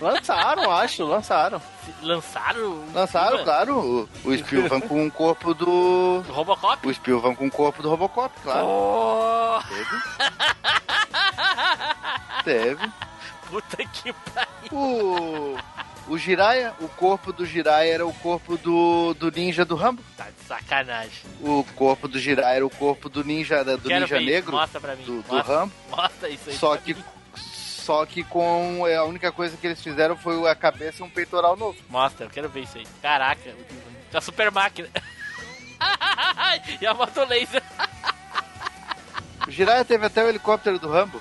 [0.00, 1.62] Lançaram, acho, lançaram.
[2.02, 2.84] Lançaram.
[2.92, 6.22] Lançaram, claro, o, o Spielvan com o corpo do.
[6.22, 6.86] Do Robocop?
[6.86, 8.66] O Spielvan com o corpo do Robocop, claro.
[8.66, 10.02] Oh, Teve.
[12.44, 12.92] Teve.
[13.48, 14.72] puta que pariu.
[14.72, 15.56] O.
[16.06, 20.02] O Jiraiya, o corpo do Jiraiya era o corpo do, do ninja do Rambo.
[20.18, 21.22] Tá de sacanagem.
[21.40, 24.52] O corpo do Jiraiya era o corpo do ninja, do Quero ninja negro.
[24.52, 25.04] Mostra pra mim.
[25.04, 25.40] Do, do.
[25.40, 25.72] Rambo.
[25.90, 26.56] Mostra isso aí.
[26.56, 27.02] Só que, mim.
[27.84, 28.86] Só que com.
[28.88, 31.76] é, A única coisa que eles fizeram foi a cabeça e um peitoral novo.
[31.90, 32.86] Mostra, eu quero ver isso aí.
[33.02, 33.54] Caraca,
[34.12, 34.88] a super máquina.
[36.80, 37.62] e a moto laser.
[39.46, 41.20] O Jiraiya teve até o helicóptero do Rambo.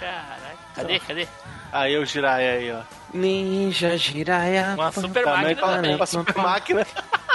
[0.00, 0.56] Caraca.
[0.74, 1.28] Cadê, cadê?
[1.70, 2.80] Aí o Jiraiya aí, ó.
[3.12, 4.74] Ninja Jiraiya.
[4.74, 5.96] Uma super Também máquina com a, também.
[5.98, 6.86] com a super máquina.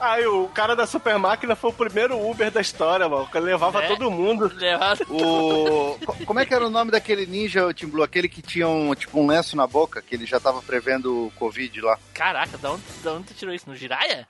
[0.00, 3.26] Aí o cara da super máquina foi o primeiro Uber da história, mano.
[3.26, 3.88] Que levava É?
[3.88, 4.50] todo mundo.
[4.54, 5.02] Levado.
[5.10, 5.98] O.
[6.04, 8.02] co- Como é que era o nome daquele ninja, o Tim Blue?
[8.02, 11.30] Aquele que tinha um, tipo, um lenço na boca, que ele já tava prevendo o
[11.32, 11.98] Covid lá.
[12.14, 13.68] Caraca, da onde, da onde tu tirou isso?
[13.68, 14.26] No Jiraiya?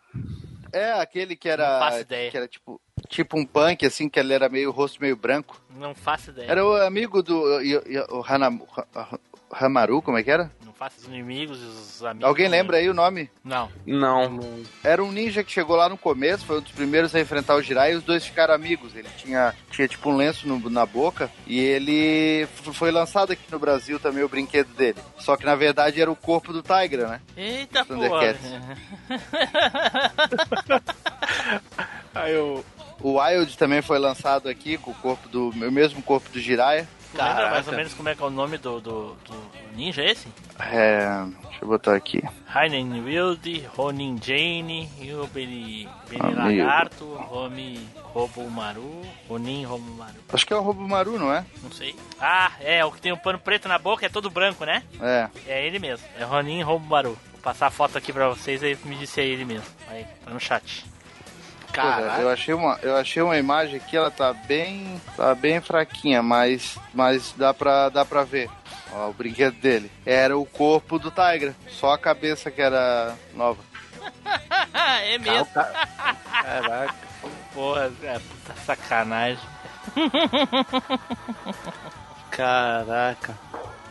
[0.72, 1.78] É, aquele que Não era.
[1.78, 2.30] faço ideia.
[2.30, 2.80] Que era tipo.
[3.08, 5.60] Tipo um punk, assim, que ele era meio rosto meio branco.
[5.76, 6.50] Não faço ideia.
[6.50, 7.42] Era o amigo do.
[8.10, 9.18] O Hanam, Ha-
[9.52, 10.50] Hamaru, como é que era?
[10.82, 12.26] Face os inimigos e os amigos.
[12.28, 13.30] Alguém lembra aí o nome?
[13.44, 13.70] Não.
[13.86, 14.60] Não.
[14.82, 17.62] Era um ninja que chegou lá no começo, foi um dos primeiros a enfrentar o
[17.62, 18.96] Jirai e os dois ficaram amigos.
[18.96, 23.60] Ele tinha, tinha tipo um lenço no- na boca e ele foi lançado aqui no
[23.60, 24.98] Brasil também o brinquedo dele.
[25.20, 27.20] Só que na verdade era o corpo do Tigra, né?
[27.36, 28.34] Eita porra.
[28.34, 28.50] Thundercats.
[32.12, 32.64] Aí eu.
[33.00, 36.88] O Wild também foi lançado aqui com o corpo do o mesmo corpo do Jiraiya.
[37.12, 37.70] Tu lembra mais Caraca.
[37.70, 40.28] ou menos como é que é o nome do, do, do ninja esse?
[40.58, 41.06] É,
[41.44, 42.22] deixa eu botar aqui.
[42.54, 46.62] Heinen Wild, Ronin Jane, Yubeni Beni Amigo.
[46.64, 50.14] Lagarto, Romi Robomaru, Ronin Robomaru.
[50.32, 51.44] Acho que é o Robomaru, não é?
[51.62, 51.94] Não sei.
[52.20, 54.82] Ah, é, o que tem um pano preto na boca é todo branco, né?
[55.00, 55.28] É.
[55.46, 56.06] É ele mesmo.
[56.18, 57.16] É Ronin Robomaru.
[57.32, 59.66] Vou passar a foto aqui pra vocês aí me disse é ele mesmo.
[59.88, 60.84] Aí, tá no chat.
[61.80, 66.22] Pô, eu achei uma, eu achei uma imagem aqui, ela tá bem, tá bem fraquinha,
[66.22, 68.50] mas, mas dá pra, dá pra ver.
[68.92, 69.90] Ó, o brinquedo dele.
[70.04, 73.62] Era o corpo do Tigra, só a cabeça que era nova.
[75.04, 75.46] é mesmo.
[75.54, 76.94] Caraca.
[77.54, 79.38] Porra, é puta sacanagem.
[82.30, 83.38] Caraca.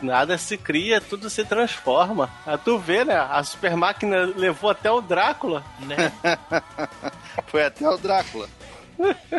[0.02, 2.28] Nada se cria, tudo se transforma.
[2.46, 3.16] Ah, tu vê, né?
[3.16, 5.64] A super máquina levou até o Drácula.
[5.80, 6.12] Né?
[7.46, 8.48] Foi até o Drácula.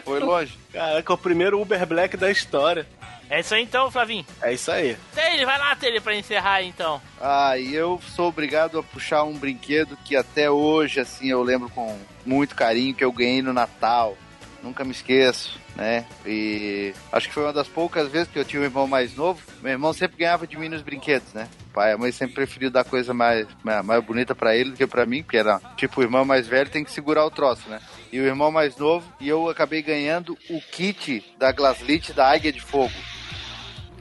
[0.04, 0.58] Foi longe.
[0.72, 2.88] Caraca, é o primeiro Uber Black da história.
[3.30, 4.26] É isso aí então, Flavinho.
[4.42, 4.98] É isso aí.
[5.16, 7.02] Taylor, vai lá, Taylor, pra encerrar aí, então.
[7.20, 11.70] Ah, e eu sou obrigado a puxar um brinquedo que até hoje, assim, eu lembro
[11.70, 14.18] com muito carinho, que eu ganhei no Natal.
[14.64, 16.06] Nunca me esqueço, né?
[16.26, 19.42] E acho que foi uma das poucas vezes que eu tinha um irmão mais novo.
[19.62, 21.50] Meu irmão sempre ganhava de mim nos brinquedos, né?
[21.70, 24.72] O pai e a mãe sempre preferiu dar coisa mais, mais, mais bonita pra ele
[24.72, 27.30] do que pra mim, porque era tipo o irmão mais velho tem que segurar o
[27.32, 27.82] troço, né?
[28.10, 32.54] E o irmão mais novo, e eu acabei ganhando o kit da Glaslit da Águia
[32.54, 32.94] de Fogo.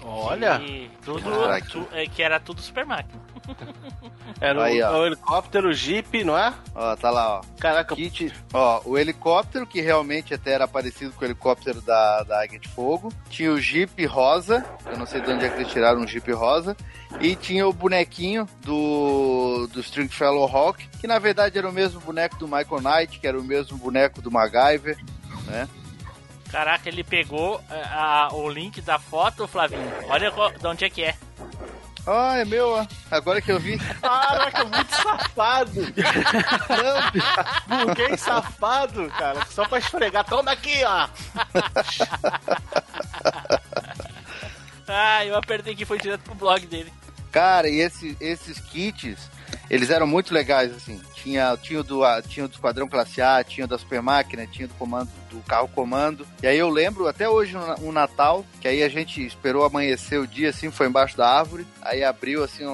[0.05, 0.61] Olha.
[1.05, 1.67] Tudo, Caraca.
[1.69, 3.21] tu- é, que era tudo super máquina.
[4.41, 4.99] Era o, Aí, ó.
[5.01, 6.53] o helicóptero, o Jeep, não é?
[6.75, 7.43] Ó, tá lá, ó.
[7.59, 12.43] Caraca, Kit, ó, o helicóptero, que realmente até era parecido com o helicóptero da, da
[12.43, 13.13] Águia de Fogo.
[13.29, 16.31] Tinha o Jeep rosa, eu não sei de onde é que eles tiraram um Jeep
[16.33, 16.77] rosa.
[17.21, 22.37] E tinha o bonequinho do, do Stringfellow Hawk, que na verdade era o mesmo boneco
[22.39, 24.97] do Michael Knight, que era o mesmo boneco do MacGyver,
[25.47, 25.69] né?
[26.51, 29.91] Caraca, ele pegou é, a- o link da foto, Flavinho.
[30.09, 31.15] Olha qual- de onde é que é.
[32.07, 32.87] Ah, é meu, ó.
[33.11, 33.79] Agora que eu vi.
[33.79, 35.81] Caraca, muito safado.
[37.69, 39.45] Não, burguês safado, cara.
[39.47, 40.25] Só pra esfregar.
[40.25, 41.09] Toma aqui, ó.
[44.89, 46.93] Ah, eu apertei que foi direto pro blog dele.
[47.31, 49.31] Cara, e esse- esses kits,
[49.71, 51.01] eles eram muito legais, assim.
[51.15, 54.47] Tinha, tinha, o do, tinha o do Esquadrão Classe A, tinha o da Super Máquina,
[54.47, 56.27] tinha do comando do carro comando.
[56.43, 60.27] E aí eu lembro até hoje um, Natal, que aí a gente esperou amanhecer o
[60.27, 61.67] dia, assim, foi embaixo da árvore.
[61.81, 62.65] Aí abriu, assim,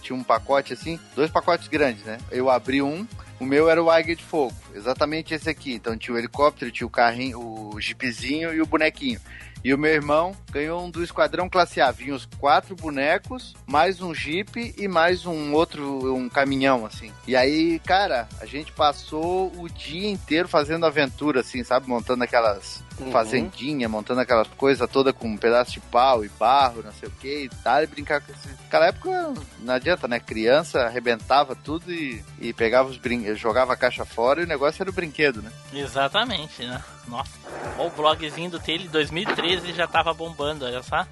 [0.00, 2.18] tinha um pacote, assim, dois pacotes grandes, né?
[2.30, 3.06] Eu abri um,
[3.38, 5.74] o meu era o Águia de Fogo, exatamente esse aqui.
[5.74, 9.20] Então tinha o helicóptero, tinha o carrinho, o jeepzinho e o bonequinho.
[9.64, 11.92] E o meu irmão ganhou um do Esquadrão Classe A.
[11.92, 17.12] Vinha os quatro bonecos, mais um Jeep e mais um outro, um caminhão, assim.
[17.28, 21.88] E aí, cara, a gente passou o dia inteiro fazendo aventura, assim, sabe?
[21.88, 23.12] Montando aquelas Uhum.
[23.12, 27.12] fazendinha, montando aquelas coisas toda com um pedaço de pau e barro, não sei o
[27.12, 28.48] que, e tal, e brincar com esse.
[28.48, 30.18] Naquela época não adianta, né?
[30.18, 33.34] Criança arrebentava tudo e, e pegava os brin...
[33.34, 35.50] jogava a caixa fora e o negócio era o brinquedo, né?
[35.72, 36.82] Exatamente, né?
[37.08, 37.30] Nossa.
[37.78, 41.06] Ó, o blogzinho do Taylor 2013 já tava bombando, olha só.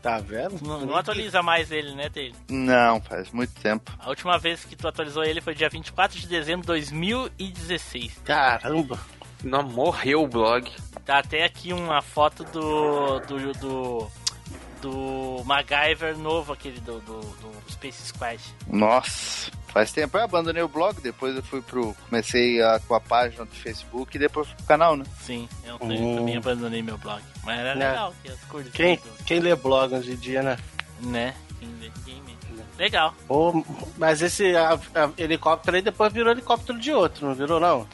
[0.00, 0.58] Tá vendo?
[0.62, 2.36] Não, não atualiza mais ele, né, Taylor?
[2.48, 3.92] Não, faz muito tempo.
[3.98, 8.20] A última vez que tu atualizou ele foi dia 24 de dezembro de 2016.
[8.24, 8.98] Caramba.
[9.44, 10.70] Não, morreu o blog.
[11.04, 13.18] Tá até aqui uma foto do.
[13.20, 13.52] do.
[13.54, 14.10] do.
[14.80, 18.40] do MacGyver novo, aquele do, do, do Space Squad.
[18.68, 20.16] Nossa, faz tempo.
[20.18, 21.94] Eu abandonei o blog, depois eu fui pro.
[22.08, 25.04] Comecei a, com a página do Facebook e depois fui pro canal, né?
[25.20, 25.92] Sim, eu Hum.
[26.12, 27.22] eu também abandonei meu blog.
[27.44, 27.88] Mas era Né?
[27.90, 28.72] legal, que as cores.
[28.72, 30.58] Quem, do- quem lê blog hoje em dia, né?
[31.00, 31.34] Né?
[31.58, 32.22] Quem vê, quem.
[32.78, 33.14] Legal.
[33.28, 33.64] Pô,
[33.98, 37.86] mas esse a- a- helicóptero aí depois virou helicóptero de outro, não virou não?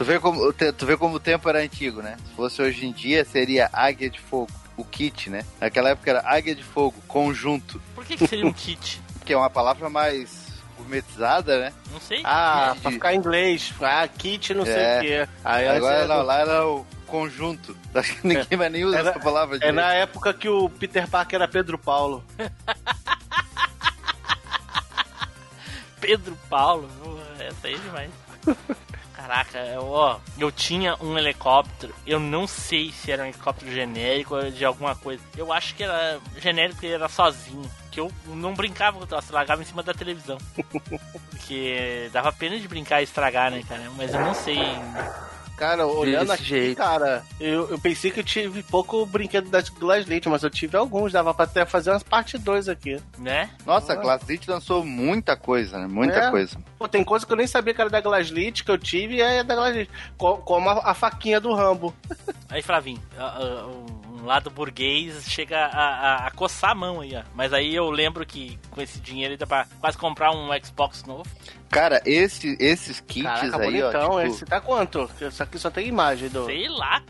[0.00, 2.16] Tu vê, como, tu vê como o tempo era antigo, né?
[2.26, 5.44] Se fosse hoje em dia, seria Águia de Fogo, o kit, né?
[5.60, 8.98] Naquela época era Águia de Fogo, conjunto, Por que, que seria um kit?
[9.26, 11.70] que é uma palavra mais gourmetizada, né?
[11.92, 12.22] Não sei.
[12.24, 12.80] Ah, Kit.
[12.80, 13.74] pra ficar em inglês.
[13.82, 14.98] Ah, kit não sei É.
[14.98, 15.28] o quê.
[15.44, 17.76] Aí Agora essa- lá, lá era o conjunto.
[17.94, 19.74] Acho que ninguém mais nem usa Era- essa palavra É direito.
[19.76, 22.24] na época que o Peter Parker era Pedro Paulo.
[26.00, 26.88] Pedro Paulo.
[27.38, 28.10] Essa aí é demais.
[29.30, 34.34] Caraca, eu, ó, eu tinha um helicóptero, eu não sei se era um helicóptero genérico
[34.34, 35.22] ou de alguma coisa.
[35.36, 37.70] Eu acho que era genérico e era sozinho.
[37.92, 40.36] Que eu não brincava com o troço, largava em cima da televisão.
[41.30, 43.88] Porque dava pena de brincar e estragar, né, cara?
[43.96, 44.58] Mas eu não sei.
[45.60, 46.78] Cara, olhando Desse aqui, jeito.
[46.78, 51.12] cara, eu, eu pensei que eu tive pouco brinquedo das Glasslit, mas eu tive alguns,
[51.12, 52.98] dava pra até fazer umas parte 2 aqui.
[53.18, 53.50] Né?
[53.66, 53.98] Nossa, a Ah.
[54.00, 55.86] Glasslit lançou muita coisa, né?
[55.86, 56.30] Muita É.
[56.30, 56.56] coisa.
[56.78, 59.20] Pô, tem coisa que eu nem sabia que era da Glasslit, que eu tive e
[59.20, 59.90] é da Glasslit.
[60.16, 61.94] Co- Como a, a faquinha do Rambo.
[62.48, 63.00] Aí, Flavinho,
[64.18, 65.68] um lado burguês chega a,
[66.24, 67.22] a- a coçar a mão aí, ó.
[67.34, 71.04] Mas aí eu lembro que com esse dinheiro aí dá pra quase comprar um Xbox
[71.04, 71.22] novo.
[71.70, 74.10] Cara, esse, esses kits Caraca, aí, bonitão.
[74.10, 74.20] ó.
[74.22, 75.08] tipo, Esse tá quanto?
[75.20, 76.44] Isso aqui só tem imagem do...
[76.44, 77.00] Sei lá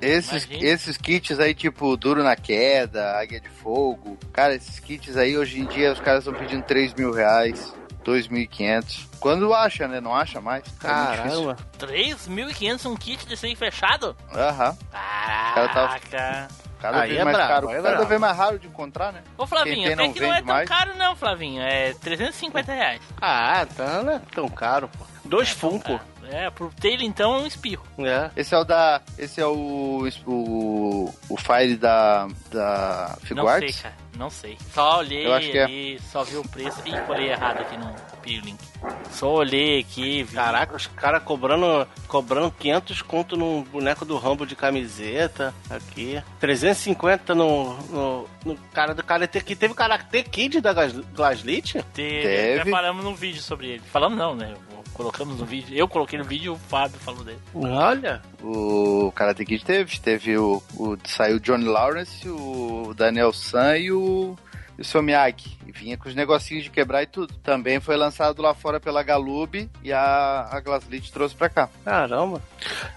[0.00, 0.70] esses, Imagina.
[0.70, 4.18] esses kits aí, tipo, Duro na Queda, Águia de Fogo.
[4.32, 7.72] Cara, esses kits aí, hoje em dia, os caras estão pedindo 3 mil reais,
[8.04, 9.06] 2.500.
[9.20, 10.00] Quando acha, né?
[10.00, 10.64] Não acha mais.
[10.66, 10.86] É.
[10.86, 11.56] Caramba.
[11.78, 14.16] 3.500 um kit desse aí fechado?
[14.32, 14.76] Aham.
[14.92, 16.48] cara tá- Caraca.
[16.80, 17.70] Cada Aí vez é mais brabo, caro.
[17.70, 19.22] é cada vez mais raro de encontrar, né?
[19.36, 20.68] Ô, Flavinho, até que não é tão mais.
[20.68, 21.60] caro não, Flavinho.
[21.62, 23.00] É 350 reais.
[23.20, 25.04] Ah, tá, não é tão caro, pô.
[25.24, 26.00] Dois Funko.
[26.30, 27.84] É, pro Taylor então é um espirro.
[27.98, 28.30] É.
[28.36, 29.00] Esse é o da.
[29.18, 30.06] Esse é o.
[30.26, 32.28] O, o file da.
[32.50, 33.80] Da Não sei, Figuarts?
[33.82, 33.94] cara.
[34.16, 34.58] Não sei.
[34.74, 35.64] Só olhei Eu acho que é.
[35.64, 36.80] ali, só vi o preço.
[36.84, 38.58] Ih, colei errado aqui no P-Link.
[39.12, 40.34] Só olhei aqui, vi.
[40.34, 45.54] Caraca, os caras cobrando, cobrando 500 conto num boneco do Rambo de camiseta.
[45.70, 46.20] Aqui.
[46.40, 49.54] 350 no, no, no cara do Karate Kid.
[49.60, 51.74] Teve o Karate Kid da Glas- Glasslit?
[51.94, 52.60] Teve, Teve.
[52.62, 53.82] Até falamos num vídeo sobre ele.
[53.92, 54.52] Falamos não, né?
[54.98, 55.76] Colocamos no vídeo.
[55.78, 57.38] Eu coloquei no vídeo e o Fábio falou dele.
[57.54, 58.20] Olha.
[58.42, 59.96] O Karate Kid teve.
[60.00, 60.60] Teve o.
[60.76, 64.36] o saiu o Johnny Lawrence, o Daniel San e o.
[64.76, 65.56] E o seu Miyagi.
[65.64, 67.32] E vinha com os negocinhos de quebrar e tudo.
[67.44, 71.68] Também foi lançado lá fora pela Galub e a, a Glasslit trouxe pra cá.
[71.84, 72.42] Caramba.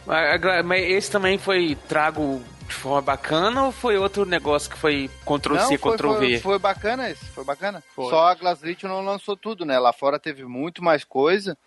[0.03, 5.09] Mas, mas esse também foi trago de forma bacana ou foi outro negócio que foi
[5.25, 6.19] Ctrl-C, Ctrl-V?
[6.19, 7.83] foi, foi bacana esse, foi bacana.
[7.93, 8.09] Foi.
[8.09, 9.77] Só a Glasslit não lançou tudo, né?
[9.77, 11.57] Lá fora teve muito mais coisa.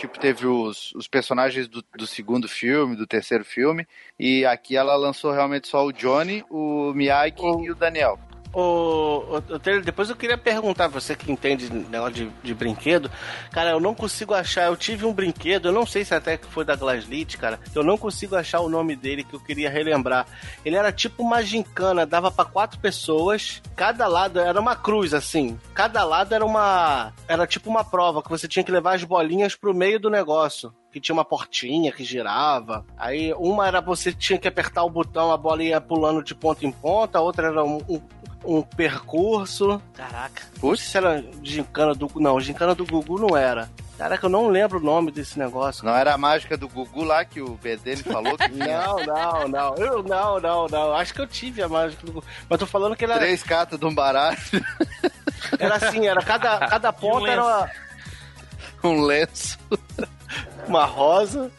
[0.00, 3.86] Tipo, teve os, os personagens do, do segundo filme, do terceiro filme.
[4.18, 8.18] E aqui ela lançou realmente só o Johnny, o Miyagi e o Daniel.
[8.52, 13.08] Ô, Taylor, depois eu queria perguntar, você que entende negócio de, de brinquedo,
[13.52, 16.48] cara, eu não consigo achar, eu tive um brinquedo, eu não sei se até que
[16.48, 20.26] foi da Glasslit, cara, eu não consigo achar o nome dele que eu queria relembrar.
[20.64, 25.56] Ele era tipo uma gincana, dava pra quatro pessoas, cada lado era uma cruz, assim,
[25.72, 29.54] cada lado era uma, era tipo uma prova, que você tinha que levar as bolinhas
[29.54, 32.84] pro meio do negócio que tinha uma portinha que girava.
[32.98, 36.66] Aí uma era você tinha que apertar o botão, a bola ia pulando de ponta
[36.66, 38.00] em ponta, a outra era um, um,
[38.44, 39.80] um percurso.
[39.94, 40.42] Caraca.
[40.60, 42.10] Sei se era gincana do.
[42.16, 43.68] Não, gincana do Gugu não era.
[43.96, 45.84] Caraca, eu não lembro o nome desse negócio.
[45.84, 49.48] Não era a mágica do Gugu lá que o B dele falou que Não, não,
[49.48, 49.74] não.
[49.76, 50.94] Eu não, não, não.
[50.94, 52.26] Acho que eu tive a mágica do Gugu.
[52.48, 54.38] Mas tô falando que ele era, três cartas de um baralho,
[55.58, 57.70] era assim, era cada, cada ponta era uma,
[58.84, 59.58] um lenço.
[60.66, 61.50] uma rosa.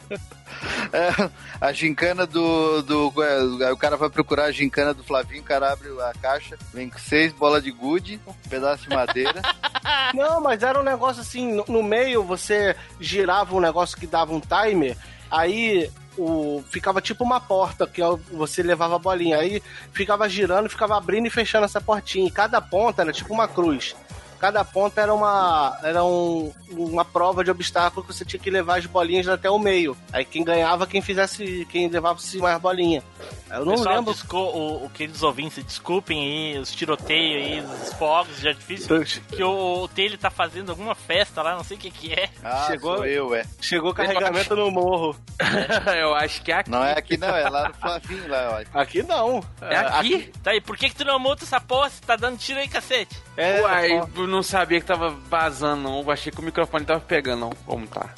[1.60, 3.12] A gincana do, do.
[3.22, 6.88] é, o cara vai procurar a gincana do Flavinho, o cara abre a caixa, vem
[6.88, 9.40] com seis bolas de gude, um pedaço de madeira.
[10.14, 14.32] Não, mas era um negócio assim, no, no meio você girava um negócio que dava
[14.34, 14.96] um timer,
[15.30, 19.62] aí o, ficava tipo uma porta que você levava a bolinha, aí
[19.92, 23.94] ficava girando, ficava abrindo e fechando essa portinha, e cada ponta era tipo uma cruz.
[24.42, 28.78] Cada ponta era uma era um, uma prova de obstáculo que você tinha que levar
[28.80, 29.96] as bolinhas até o meio.
[30.12, 33.04] Aí quem ganhava quem fizesse quem levasse mais bolinha.
[33.48, 34.12] Eu não Pessoal, lembro.
[34.12, 36.18] desco- o, o queridos ouvintes, desculpem
[36.54, 40.94] aí os tiroteios aí, os fogos de artifício, que o, o Taylor tá fazendo alguma
[40.96, 42.28] festa lá, não sei o que que é.
[42.42, 43.44] Ah, Chegou- sou eu, é.
[43.60, 45.14] Chegou carregamento no morro.
[46.00, 46.70] Eu acho que é aqui.
[46.70, 48.78] Não é aqui não, é lá no Flavinho, lá, ó.
[48.80, 49.44] Aqui não.
[49.60, 50.32] É aqui?
[50.42, 52.66] Tá aí, por que que tu não multa essa porra se tá dando tiro aí,
[52.68, 53.14] cacete?
[53.34, 56.00] É, Uai, eu não sabia que tava vazando, não.
[56.02, 57.50] Eu achei que o microfone tava pegando, não.
[57.64, 58.10] Como tá?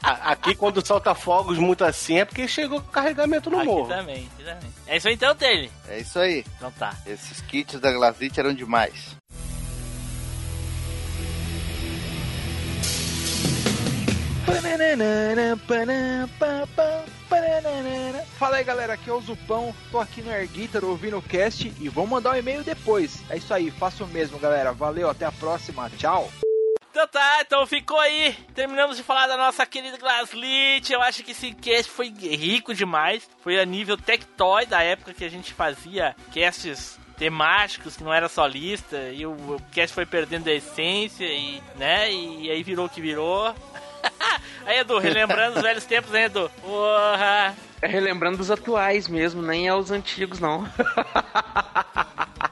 [0.00, 3.88] a- aqui quando solta fogos muito assim é porque chegou carregamento no aqui morro.
[3.88, 4.72] também, aqui também.
[4.86, 5.68] É isso aí então, Taylor.
[5.88, 6.44] É isso aí.
[6.56, 6.94] Então tá.
[7.04, 9.16] Esses kits da Glasslit eram demais.
[18.38, 21.72] Fala aí galera, aqui é o Zupão, tô aqui no Air Guitar ouvindo o cast
[21.78, 23.22] e vou mandar um e-mail depois.
[23.30, 26.30] É isso aí, faço o mesmo galera, valeu, até a próxima, tchau!
[26.90, 28.36] Então tá, então ficou aí.
[28.52, 30.92] Terminamos de falar da nossa querida Glasslit.
[30.92, 33.28] Eu acho que esse cast foi rico demais.
[33.42, 38.28] Foi a nível Tectoy da época que a gente fazia casts temáticos, que não era
[38.28, 38.96] só lista.
[39.12, 43.00] E o, o cast foi perdendo a essência e, né, e aí virou o que
[43.00, 43.54] virou.
[44.66, 46.50] Aí, Edu, relembrando os velhos tempos, hein, Edu?
[46.60, 47.56] Porra!
[47.82, 50.62] É relembrando os atuais mesmo, nem é os antigos, não.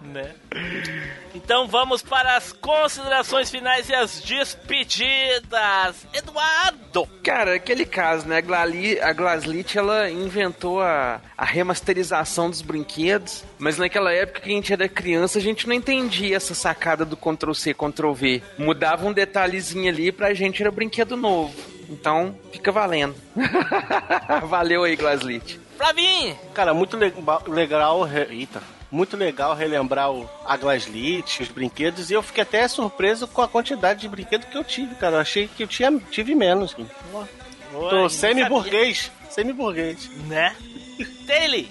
[0.01, 0.35] né?
[1.35, 6.07] Então vamos para as considerações finais e as despedidas.
[6.13, 7.07] Eduardo!
[7.23, 8.39] Cara, aquele caso, né?
[8.39, 14.51] A, Glali, a Glaslit, ela inventou a, a remasterização dos brinquedos, mas naquela época que
[14.51, 18.43] a gente era criança, a gente não entendia essa sacada do Ctrl-C, Ctrl-V.
[18.59, 21.55] Mudava um detalhezinho ali pra gente era brinquedo novo.
[21.89, 23.15] Então, fica valendo.
[24.47, 25.59] Valeu aí, Glaslit.
[25.77, 26.37] Flavinho!
[26.53, 27.13] Cara, muito le
[27.47, 28.07] legal.
[28.29, 28.61] Eita.
[28.91, 33.49] Muito legal relembrar o, a Glaslit, os brinquedos, e eu fiquei até surpreso com a
[33.49, 35.17] quantidade de brinquedos que eu tive, cara.
[35.17, 36.75] Eu achei que eu tinha, tive menos.
[36.75, 39.11] Oi, Tô semi-burguês.
[39.29, 40.09] Semi-burguês.
[40.27, 40.57] Né?
[41.27, 41.67] Taylor!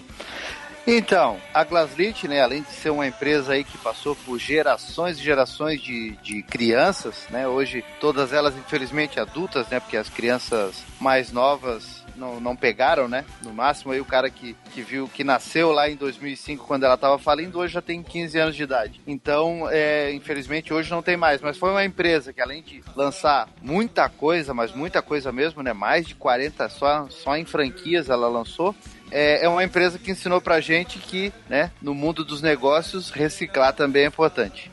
[0.90, 5.24] Então, a Glaslit, né, além de ser uma empresa aí que passou por gerações e
[5.24, 11.30] gerações de, de crianças, né, hoje todas elas infelizmente adultas, né, porque as crianças mais
[11.30, 13.26] novas não, não pegaram, né?
[13.42, 16.96] No máximo aí o cara que, que viu, que nasceu lá em 2005 quando ela
[16.96, 19.02] estava falindo, hoje já tem 15 anos de idade.
[19.06, 23.48] Então, é, infelizmente hoje não tem mais, mas foi uma empresa que além de lançar
[23.62, 25.74] muita coisa, mas muita coisa mesmo, né?
[25.74, 28.76] Mais de 40 só, só em franquias ela lançou
[29.12, 33.74] é, é uma empresa que ensinou pra gente que, né, no mundo dos negócios, reciclar
[33.74, 34.72] também é importante.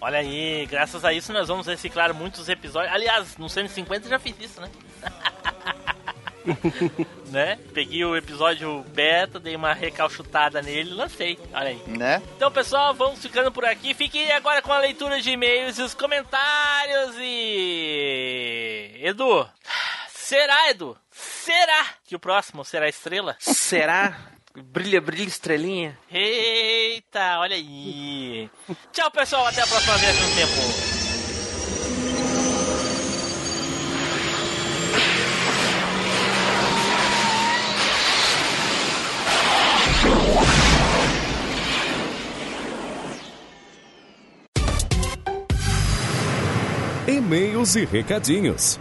[0.00, 2.92] Olha aí, graças a isso nós vamos reciclar muitos episódios.
[2.92, 4.70] Aliás, no 150 já fiz isso, né?
[7.30, 7.58] né?
[7.72, 11.38] Peguei o episódio beta, dei uma recalchutada nele e lancei.
[11.52, 11.82] Olha aí.
[11.86, 12.22] Né?
[12.36, 13.94] Então, pessoal, vamos ficando por aqui.
[13.94, 19.00] Fiquem agora com a leitura de e-mails e os comentários e.
[19.02, 19.48] Edu!
[20.12, 20.96] Será, Edu?
[21.10, 23.36] Será que o próximo será estrela?
[23.38, 24.16] Será?
[24.54, 25.98] Brilha, brilha, estrelinha.
[26.10, 28.50] Eita, olha aí.
[28.92, 29.46] Tchau, pessoal.
[29.46, 30.97] Até a próxima vez no tempo.
[47.28, 48.80] E-mails e recadinhos.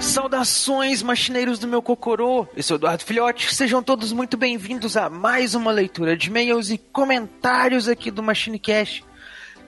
[0.00, 2.46] Saudações, machineiros do meu cocorô!
[2.56, 6.78] Eu sou Eduardo Filhote, sejam todos muito bem-vindos a mais uma leitura de e-mails e
[6.78, 9.09] comentários aqui do MachineCast.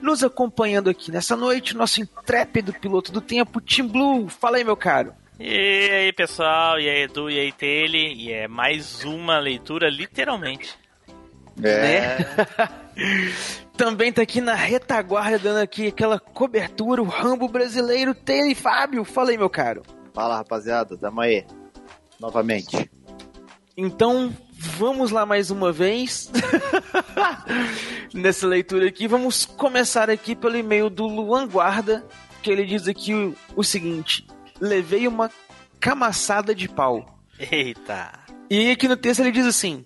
[0.01, 4.27] Nos acompanhando aqui nessa noite, nosso intrépido piloto do tempo, Tim Blue.
[4.29, 5.13] Fala aí, meu caro.
[5.39, 10.77] E aí, pessoal, e aí, Edu, e aí, Tele, e é mais uma leitura, literalmente.
[11.61, 12.17] É.
[12.17, 12.17] Né?
[13.75, 19.03] Também tá aqui na retaguarda, dando aqui aquela cobertura, o Rambo brasileiro, Tele Fábio.
[19.03, 19.81] Fala aí, meu caro.
[20.13, 21.45] Fala, rapaziada, tamo aí.
[22.19, 22.89] Novamente.
[23.75, 24.31] Então,
[24.67, 26.31] vamos lá mais uma vez
[28.13, 29.07] nessa leitura aqui.
[29.07, 32.05] Vamos começar aqui pelo e-mail do Luan Guarda,
[32.41, 34.25] que ele diz aqui o, o seguinte:
[34.59, 35.29] levei uma
[35.79, 37.19] camaçada de pau.
[37.39, 38.11] Eita!
[38.49, 39.85] E aqui no texto ele diz assim: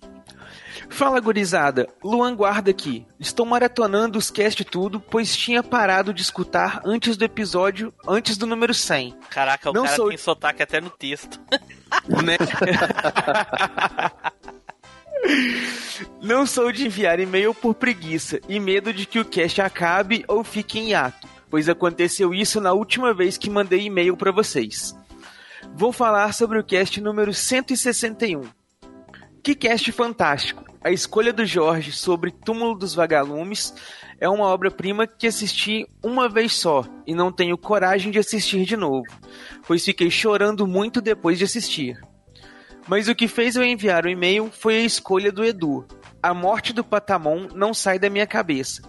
[0.90, 3.06] Fala gurizada, Luan Guarda aqui.
[3.20, 8.48] Estou maratonando os cast tudo, pois tinha parado de escutar antes do episódio, antes do
[8.48, 9.16] número 100.
[9.30, 10.10] Caraca, o Não cara sou...
[10.10, 11.40] tem sotaque até no texto.
[12.08, 12.38] Né?
[16.22, 20.44] Não sou de enviar e-mail por preguiça e medo de que o cast acabe ou
[20.44, 24.96] fique em hiato, pois aconteceu isso na última vez que mandei e-mail para vocês.
[25.74, 28.44] Vou falar sobre o cast número 161.
[29.44, 30.66] Que cast fantástico!
[30.84, 33.74] A escolha do Jorge sobre Túmulo dos Vagalumes
[34.20, 38.78] é uma obra-prima que assisti uma vez só e não tenho coragem de assistir de
[38.78, 39.06] novo,
[39.66, 42.00] pois fiquei chorando muito depois de assistir.
[42.88, 45.86] Mas o que fez eu enviar o e-mail foi a escolha do Edu.
[46.24, 48.82] A morte do Patamon não sai da minha cabeça,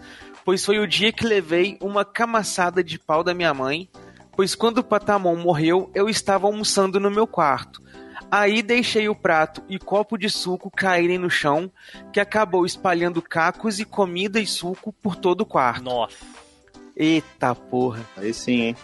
[0.44, 3.88] pois foi o dia que levei uma camaçada de pau da minha mãe,
[4.36, 7.82] pois quando o Patamon morreu eu estava almoçando no meu quarto.
[8.30, 11.70] Aí deixei o prato e copo de suco caírem no chão,
[12.12, 15.84] que acabou espalhando cacos e comida e suco por todo o quarto.
[15.84, 16.16] Nossa.
[16.94, 18.04] Eita porra.
[18.16, 18.76] Aí sim, hein?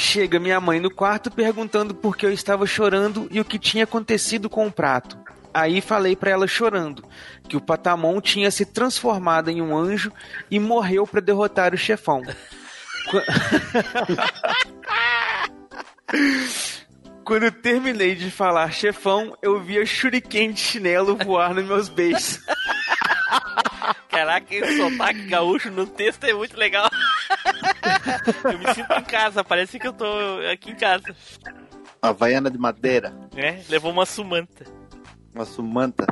[0.00, 3.82] Chega minha mãe no quarto perguntando por que eu estava chorando e o que tinha
[3.82, 5.18] acontecido com o prato.
[5.52, 7.02] Aí falei para ela chorando
[7.48, 10.12] que o Patamon tinha se transformado em um anjo
[10.48, 12.22] e morreu para derrotar o chefão.
[17.24, 22.38] Quando terminei de falar chefão, eu via shuriken de chinelo voar nos meus beijos.
[24.08, 26.88] Caraca, esse sotaque gaúcho no texto é muito legal.
[28.44, 30.06] eu me sinto em casa, parece que eu tô
[30.52, 31.14] aqui em casa.
[32.00, 33.12] Havaiana de madeira.
[33.36, 34.64] É, levou uma sumanta.
[35.34, 36.06] Uma sumanta.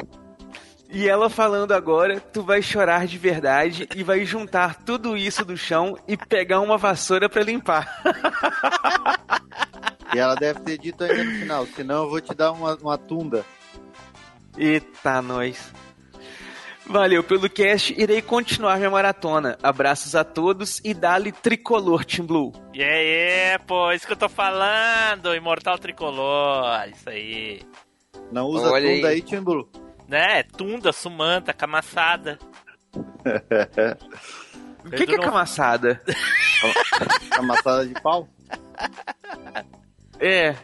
[0.89, 5.57] E ela falando agora, tu vai chorar de verdade e vai juntar tudo isso do
[5.57, 8.03] chão e pegar uma vassoura pra limpar.
[10.15, 12.97] E ela deve ter dito ainda no final, senão eu vou te dar uma, uma
[12.97, 13.45] tunda.
[14.57, 15.71] Eita, nós.
[16.89, 19.59] Valeu pelo cast, irei continuar minha maratona.
[19.63, 22.53] Abraços a todos e dá-lhe tricolor, Team Blue.
[22.73, 27.61] E aí, pô, isso que eu tô falando, Imortal Tricolor, isso aí.
[28.31, 29.15] Não usa Olha tunda aí.
[29.15, 29.69] aí, Timbu.
[30.09, 32.39] Né, tunda, sumanta, camaçada.
[34.87, 36.01] O que, que é camaçada?
[37.31, 38.29] Camaçada de pau?
[40.21, 40.55] É.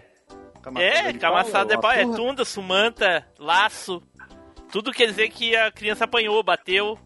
[0.76, 2.16] É, de camaçada pau, de pau, é uma surra?
[2.16, 4.00] tunda, sumanta, laço.
[4.72, 6.98] Tudo quer dizer que a criança apanhou, bateu.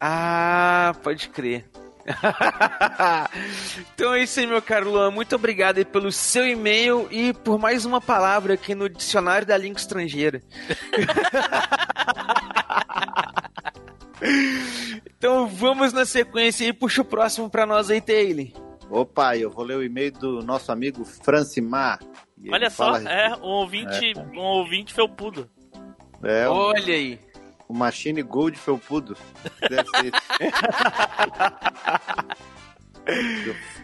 [0.00, 1.66] Ah, pode crer.
[3.94, 5.10] então é isso aí, meu caro Luan.
[5.10, 9.56] Muito obrigado aí pelo seu e-mail e por mais uma palavra aqui no dicionário da
[9.56, 10.40] língua estrangeira.
[15.18, 18.46] então vamos na sequência e puxa o próximo pra nós aí, Taylor.
[18.88, 21.98] Opa, eu vou ler o e-mail do nosso amigo Francimar.
[22.50, 25.50] Olha só, fala- é, um ouvinte, um ouvinte felpudo.
[26.22, 27.18] É, o, Olha aí.
[27.68, 29.16] o Machine Gold felpudo.
[29.68, 30.16] Deve ser isso.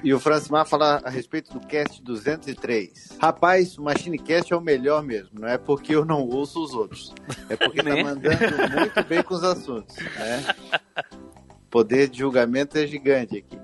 [0.02, 3.18] E o Francimar fala a respeito do cast 203.
[3.20, 5.38] Rapaz, o Machine Cast é o melhor mesmo.
[5.38, 7.14] Não é porque eu não ouço os outros.
[7.48, 7.96] É porque Né?
[7.96, 9.94] tá mandando muito bem com os assuntos.
[9.96, 10.44] Né?
[11.70, 13.56] Poder de julgamento é gigante aqui.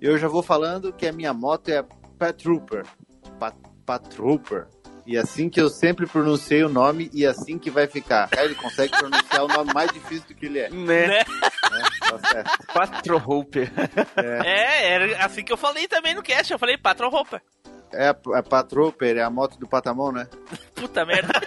[0.00, 1.84] Eu já vou falando que a minha moto é a
[2.18, 2.86] Patrooper.
[3.38, 3.52] Pa
[3.84, 4.66] Patrooper.
[5.06, 8.28] E assim que eu sempre pronunciei o nome e assim que vai ficar.
[8.36, 10.68] Aí ele consegue pronunciar o nome mais difícil do que ele é.
[10.68, 11.06] Né?
[11.06, 11.24] Né?
[12.00, 12.66] Tá certo.
[12.66, 13.70] Quatro Hooper.
[14.16, 16.52] É, era assim que eu falei também no cast.
[16.52, 17.40] Eu falei Patron Roupa.
[17.92, 20.28] É a, a Patrooper, é a moto do Patamon, né?
[20.74, 21.32] Puta merda.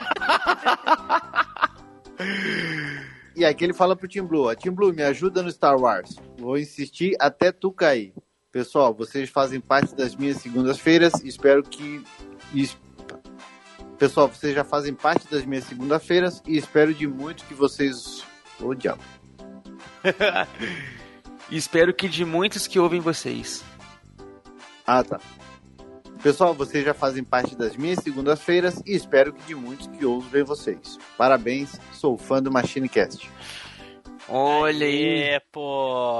[3.35, 6.17] E aqui ele fala pro Team Blue, ó, Team Blue, me ajuda no Star Wars.
[6.37, 8.13] Vou insistir até tu cair.
[8.51, 12.03] Pessoal, vocês fazem parte das minhas segundas-feiras, espero que...
[13.99, 18.23] es- Pessoal, vocês já fazem parte das minhas segunda-feiras e espero de muito que vocês...
[18.61, 19.01] Ô, diabo.
[21.49, 23.63] E espero que de muitos que ouvem vocês.
[24.85, 25.19] Ah, tá.
[26.21, 30.43] Pessoal, vocês já fazem parte das minhas segundas-feiras e espero que de muitos que ouvem
[30.43, 30.97] vocês.
[31.17, 33.29] Parabéns, sou fã do Machine Cast.
[34.27, 35.39] Olha aí.
[35.51, 36.19] Pô.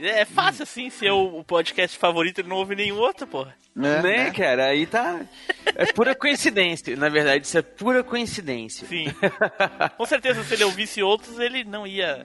[0.00, 3.46] É fácil assim ser o o podcast favorito e não ouve nenhum outro, pô.
[3.74, 4.02] Né?
[4.02, 4.66] Né, cara?
[4.66, 5.20] Aí tá.
[5.64, 6.96] É pura coincidência.
[6.96, 8.86] Na verdade, isso é pura coincidência.
[8.86, 9.06] Sim.
[9.96, 12.24] Com certeza, se ele ouvisse outros, ele não ia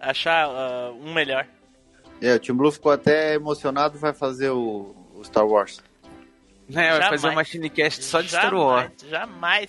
[0.00, 1.46] achar ah, um melhor.
[2.20, 5.82] É, o Team Blue ficou até emocionado, vai fazer o, o Star Wars.
[6.68, 7.08] Né, vai Jamais.
[7.08, 8.92] fazer uma Machinecast só de Star Wars.
[9.08, 9.68] Jamais.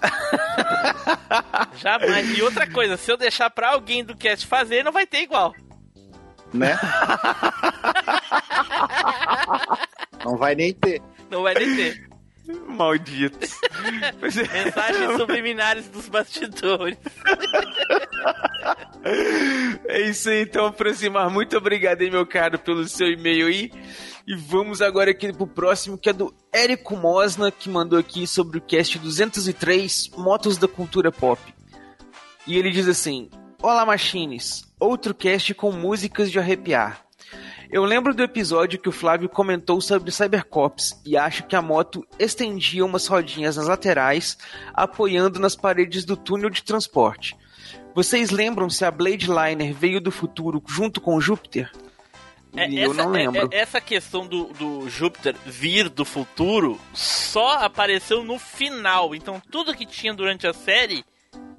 [1.76, 2.38] Jamais.
[2.38, 5.54] E outra coisa, se eu deixar pra alguém do cast fazer, não vai ter igual.
[6.52, 6.78] Né?
[10.24, 11.02] Não vai nem ter.
[11.30, 12.08] Não vai nem ter.
[12.68, 13.50] Malditos.
[13.84, 14.64] É.
[14.64, 16.98] Mensagens subliminares dos bastidores.
[19.86, 21.30] É isso aí, então, Francimar.
[21.30, 23.70] Muito obrigado meu caro, pelo seu e-mail aí.
[24.26, 28.58] E vamos agora aqui pro próximo, que é do Érico Mosna, que mandou aqui sobre
[28.58, 31.40] o cast 203, Motos da Cultura Pop.
[32.46, 33.28] E ele diz assim:
[33.62, 34.64] Olá, Machines.
[34.78, 37.04] Outro cast com músicas de arrepiar.
[37.70, 42.06] Eu lembro do episódio que o Flávio comentou sobre Cybercops e acho que a moto
[42.18, 44.36] estendia umas rodinhas nas laterais,
[44.74, 47.34] apoiando nas paredes do túnel de transporte.
[47.94, 51.70] Vocês lembram se a Blade Liner veio do futuro junto com o Júpiter?
[52.54, 53.48] É, eu essa, não lembro.
[53.50, 59.14] é- é- essa questão do, do Júpiter vir do futuro só apareceu no final.
[59.14, 61.02] Então tudo que tinha durante a série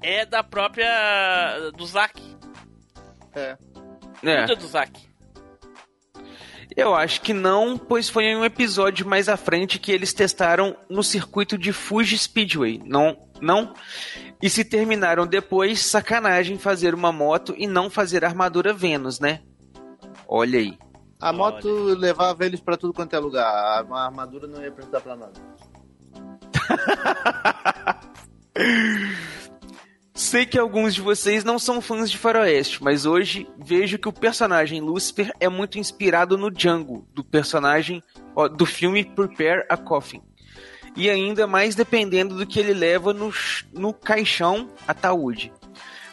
[0.02, 1.70] é da própria.
[1.76, 2.20] do Zack.
[3.34, 3.56] É.
[4.22, 4.40] É.
[4.42, 5.14] Tudo é do Zack.
[6.76, 10.76] Eu acho que não, pois foi em um episódio mais à frente que eles testaram
[10.88, 12.82] no circuito de Fuji Speedway.
[12.84, 13.74] Não, não.
[14.42, 19.40] E se terminaram depois, sacanagem fazer uma moto e não fazer a armadura Vênus, né?
[20.26, 20.78] Olha aí.
[21.20, 23.46] A moto levava eles pra tudo quanto é lugar.
[23.46, 25.32] A armadura não ia precisar pra nada.
[30.24, 34.12] Sei que alguns de vocês não são fãs de Faroeste, mas hoje vejo que o
[34.12, 38.02] personagem Lucifer é muito inspirado no Django, do personagem
[38.34, 40.22] ó, do filme Prepare a Coffin.
[40.96, 43.30] E ainda mais dependendo do que ele leva no,
[43.70, 45.52] no caixão ataúde.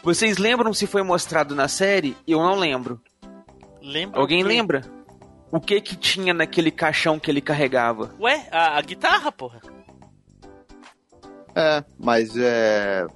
[0.03, 2.17] Vocês lembram se foi mostrado na série?
[2.27, 3.01] Eu não lembro.
[3.81, 4.53] Lembra Alguém o quê?
[4.53, 4.81] lembra?
[5.49, 8.13] O que que tinha naquele caixão que ele carregava?
[8.19, 9.61] Ué, a, a guitarra, porra.
[11.55, 13.07] É, mas é,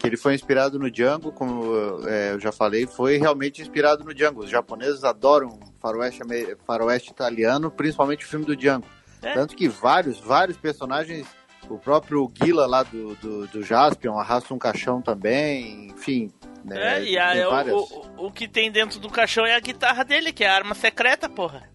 [0.00, 1.74] que ele foi inspirado no Django, como
[2.08, 4.40] é, eu já falei, foi realmente inspirado no Django.
[4.42, 6.20] Os japoneses adoram faroeste,
[6.66, 8.86] faroeste italiano, principalmente o filme do Django.
[9.20, 9.34] É.
[9.34, 11.26] Tanto que vários, vários personagens,
[11.68, 16.32] o próprio Gila lá do, do, do Jaspion arrasta um caixão também, enfim.
[16.64, 17.44] né, É, e a- tem
[17.74, 17.78] o,
[18.16, 20.74] o, o que tem dentro do caixão é a guitarra dele, que é a arma
[20.74, 21.68] secreta, porra.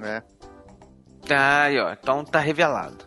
[0.00, 0.22] né?
[1.26, 1.92] Tá aí, ó.
[1.92, 3.04] Então tá revelado.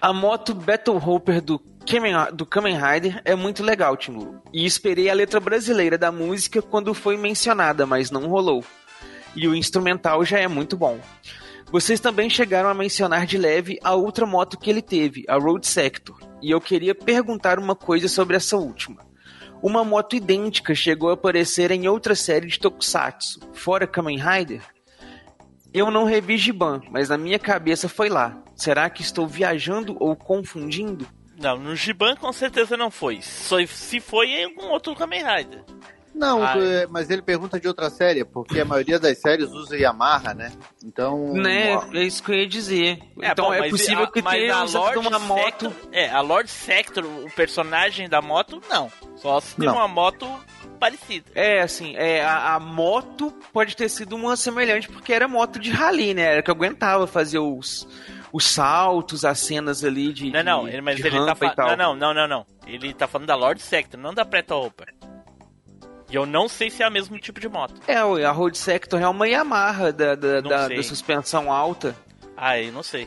[0.00, 1.58] A moto Battle Hopper do
[1.88, 4.42] Kamen, do Kamen Rider é muito legal, Timbu.
[4.52, 8.62] E esperei a letra brasileira da música quando foi mencionada, mas não rolou.
[9.34, 11.00] E o instrumental já é muito bom.
[11.72, 15.66] Vocês também chegaram a mencionar de leve a outra moto que ele teve, a Road
[15.66, 16.18] Sector.
[16.42, 19.06] E eu queria perguntar uma coisa sobre essa última.
[19.62, 24.60] Uma moto idêntica chegou a aparecer em outra série de Tokusatsu, fora Kamen Rider?
[25.72, 28.36] Eu não revi Giban, mas na minha cabeça foi lá.
[28.54, 31.06] Será que estou viajando ou confundindo?
[31.38, 33.20] Não, no Giban com certeza não foi.
[33.22, 35.62] Só, se foi em algum outro Kamen Rider.
[36.14, 39.76] Não, Ah, é, mas ele pergunta de outra série, porque a maioria das séries usa
[39.76, 40.50] Yamaha, né?
[40.84, 41.32] Então.
[41.34, 41.76] Né?
[41.76, 42.98] ó, É isso que eu ia dizer.
[43.22, 45.44] então bom, é possível a- que tenha a usado Lord uma moto.
[45.70, 48.90] Sector, é, a Lord Sector, o personagem da moto, não.
[49.16, 49.74] Só se tem Não.
[49.76, 50.26] uma moto
[50.80, 51.30] parecida.
[51.36, 55.70] É, assim, é, a, a moto pode ter sido uma semelhante, porque era moto de
[55.70, 56.22] rally, né?
[56.22, 57.86] Era que aguentava fazer os,
[58.32, 60.30] os saltos, as cenas ali de.
[60.30, 61.78] Não, não, de- mas de ele tá rampa falando.
[61.78, 62.46] Não, não, não, não.
[62.66, 64.94] Ele tá falando da Lord Sector, não da Preta Hopper.
[66.10, 67.74] E eu não sei se é o mesmo tipo de moto.
[67.86, 71.94] É, a Road Sector é uma Yamaha da, da, da- da suspensão alta,
[72.36, 73.06] Aí, não sei.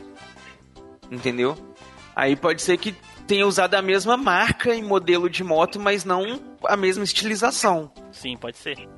[1.10, 1.56] entendeu?
[2.14, 2.94] Aí pode ser que
[3.26, 7.90] tenha usado a mesma marca e modelo de moto, mas não a mesma estilização.
[8.12, 8.88] Sim, pode ser.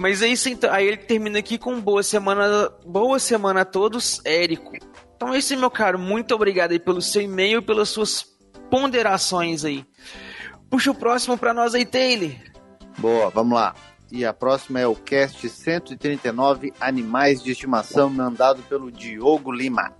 [0.00, 0.72] Mas é isso então.
[0.72, 4.72] Aí ele termina aqui com boa semana, boa semana a todos, Érico.
[5.14, 5.98] Então é isso meu caro.
[5.98, 8.24] Muito obrigado aí pelo seu e-mail e pelas suas
[8.70, 9.84] ponderações aí.
[10.70, 12.30] Puxa o próximo pra nós aí, Taylor.
[12.96, 13.74] Boa, vamos lá.
[14.10, 19.92] E a próxima é o cast 139 Animais de Estimação, mandado pelo Diogo Lima.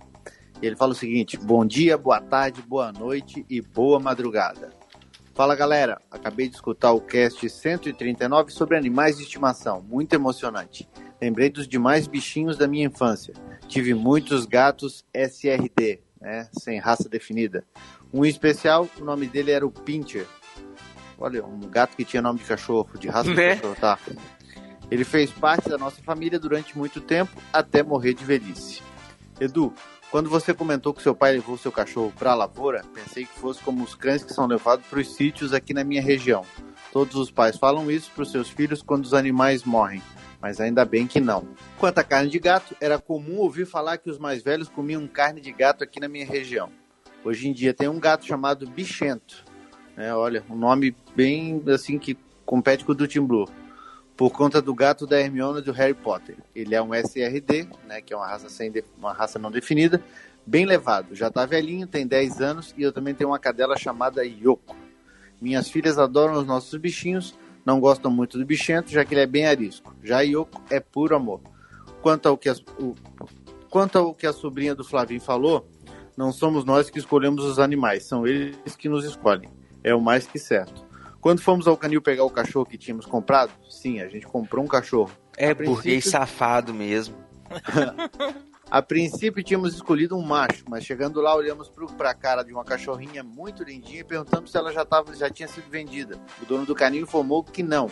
[0.63, 4.80] Ele fala o seguinte: Bom dia, boa tarde, boa noite e boa madrugada.
[5.33, 10.87] Fala galera, acabei de escutar o cast 139 sobre animais de estimação, muito emocionante.
[11.21, 13.33] Lembrei dos demais bichinhos da minha infância.
[13.67, 17.63] Tive muitos gatos SRD, né, sem raça definida.
[18.13, 20.27] Um especial, o nome dele era o Pincher.
[21.17, 23.55] Olha, um gato que tinha nome de cachorro, de raça Né?
[23.55, 23.97] de cachorro, tá?
[24.89, 28.81] Ele fez parte da nossa família durante muito tempo, até morrer de velhice.
[29.39, 29.73] Edu,
[30.11, 33.63] quando você comentou que seu pai levou seu cachorro para a lavoura, pensei que fosse
[33.63, 36.45] como os cães que são levados para os sítios aqui na minha região.
[36.91, 40.01] Todos os pais falam isso para os seus filhos quando os animais morrem,
[40.41, 41.47] mas ainda bem que não.
[41.79, 45.39] Quanto à carne de gato, era comum ouvir falar que os mais velhos comiam carne
[45.39, 46.69] de gato aqui na minha região.
[47.23, 49.45] Hoje em dia tem um gato chamado Bichento.
[49.95, 50.13] né?
[50.13, 53.47] olha, um nome bem assim que compete com o do Tim Blue.
[54.15, 56.37] Por conta do gato da Hermione do Harry Potter.
[56.55, 60.01] Ele é um SRD, né, que é uma raça, sem uma raça não definida,
[60.45, 61.15] bem levado.
[61.15, 64.75] Já tá velhinho, tem 10 anos e eu também tenho uma cadela chamada Yoko.
[65.41, 67.33] Minhas filhas adoram os nossos bichinhos,
[67.65, 69.95] não gostam muito do bichento, já que ele é bem arisco.
[70.03, 71.41] Já a Yoko é puro amor.
[72.01, 72.95] Quanto ao que, as- o-
[73.69, 75.67] quanto ao que a sobrinha do Flavinho falou,
[76.15, 79.49] não somos nós que escolhemos os animais, são eles que nos escolhem.
[79.83, 80.85] É o mais que certo.
[81.21, 84.67] Quando fomos ao canil pegar o cachorro que tínhamos comprado, sim, a gente comprou um
[84.67, 85.11] cachorro.
[85.37, 87.15] É princípio- burguês safado mesmo.
[88.71, 92.63] A princípio tínhamos escolhido um macho, mas chegando lá olhamos para a cara de uma
[92.63, 96.17] cachorrinha muito lindinha e perguntamos se ela já, tava, já tinha sido vendida.
[96.41, 97.91] O dono do canil informou que não.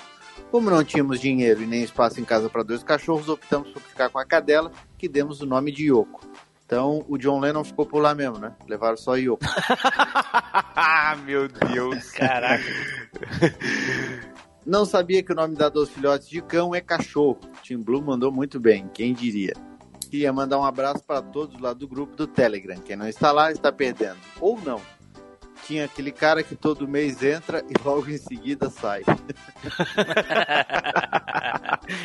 [0.49, 4.07] Como não tínhamos dinheiro e nem espaço em casa para dois cachorros, optamos por ficar
[4.09, 6.21] com a cadela, que demos o nome de Yoko.
[6.69, 8.53] Então o John Lennon ficou por lá mesmo, né?
[8.67, 9.43] Levaram só Yoko.
[10.75, 12.11] ah, meu Deus.
[12.11, 12.63] Caraca.
[14.63, 17.39] Não sabia que o nome dado aos filhotes de cão é cachorro.
[17.63, 19.53] Tim Blue mandou muito bem, quem diria.
[20.11, 22.77] Queria mandar um abraço para todos lá do grupo do Telegram.
[22.81, 24.19] Quem não está lá está perdendo.
[24.39, 24.79] Ou não.
[25.65, 29.01] Tinha aquele cara que todo mês entra e logo em seguida sai.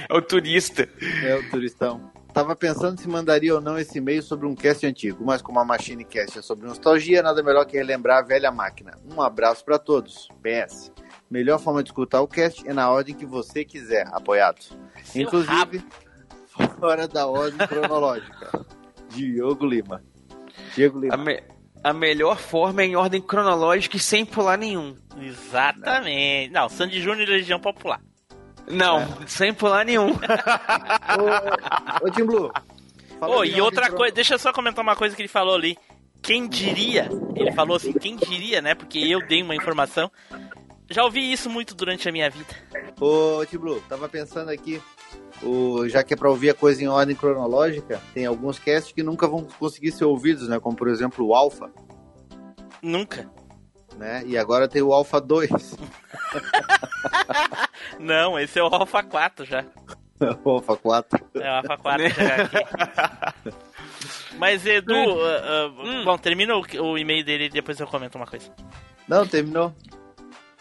[0.08, 0.88] É o turista.
[1.22, 2.10] É o turistão.
[2.34, 5.64] Tava pensando se mandaria ou não esse e-mail sobre um cast antigo, mas como a
[5.64, 8.98] Machine Cast é sobre nostalgia, nada melhor que relembrar a velha máquina.
[9.16, 10.26] Um abraço para todos.
[10.42, 10.92] PS.
[11.30, 14.60] Melhor forma de escutar o cast é na ordem que você quiser, apoiado.
[15.04, 15.84] Seu Inclusive,
[16.80, 18.66] fora da ordem cronológica.
[19.10, 20.02] Diogo Lima.
[20.74, 21.16] Diego A, Lima.
[21.18, 21.42] me-
[21.84, 24.96] a melhor forma é em ordem cronológica e sem pular nenhum.
[25.20, 26.52] Exatamente.
[26.52, 28.00] Não, Sandy Júnior e Legião Popular.
[28.68, 29.06] Não, É.
[29.26, 30.10] sem pular nenhum.
[32.02, 32.50] Ô, ô Tim Blue.
[33.20, 35.76] Ô, e outra coisa, deixa eu só comentar uma coisa que ele falou ali.
[36.22, 37.08] quem diria?
[37.36, 38.74] Ele falou assim, quem diria, né?
[38.74, 40.10] Porque eu dei uma informação.
[40.90, 42.54] Já ouvi isso muito durante a minha vida.
[43.00, 44.80] Ô, Tiblu, tava pensando aqui,
[45.42, 49.02] o, já que é pra ouvir a coisa em ordem cronológica, tem alguns casts que
[49.02, 50.60] nunca vão conseguir ser ouvidos, né?
[50.60, 51.70] Como, por exemplo, o Alpha,
[52.82, 53.30] Nunca.
[53.96, 54.22] Né?
[54.26, 55.50] E agora tem o Alpha 2.
[57.98, 59.64] Não, esse é o Alpha 4 já.
[60.44, 61.26] o Alpha 4.
[61.34, 63.54] É o Alpha 4 já aqui.
[64.36, 68.26] Mas, Edu, ah, ah, bom, termina o, o e-mail dele e depois eu comento uma
[68.26, 68.50] coisa.
[69.08, 69.72] Não, terminou.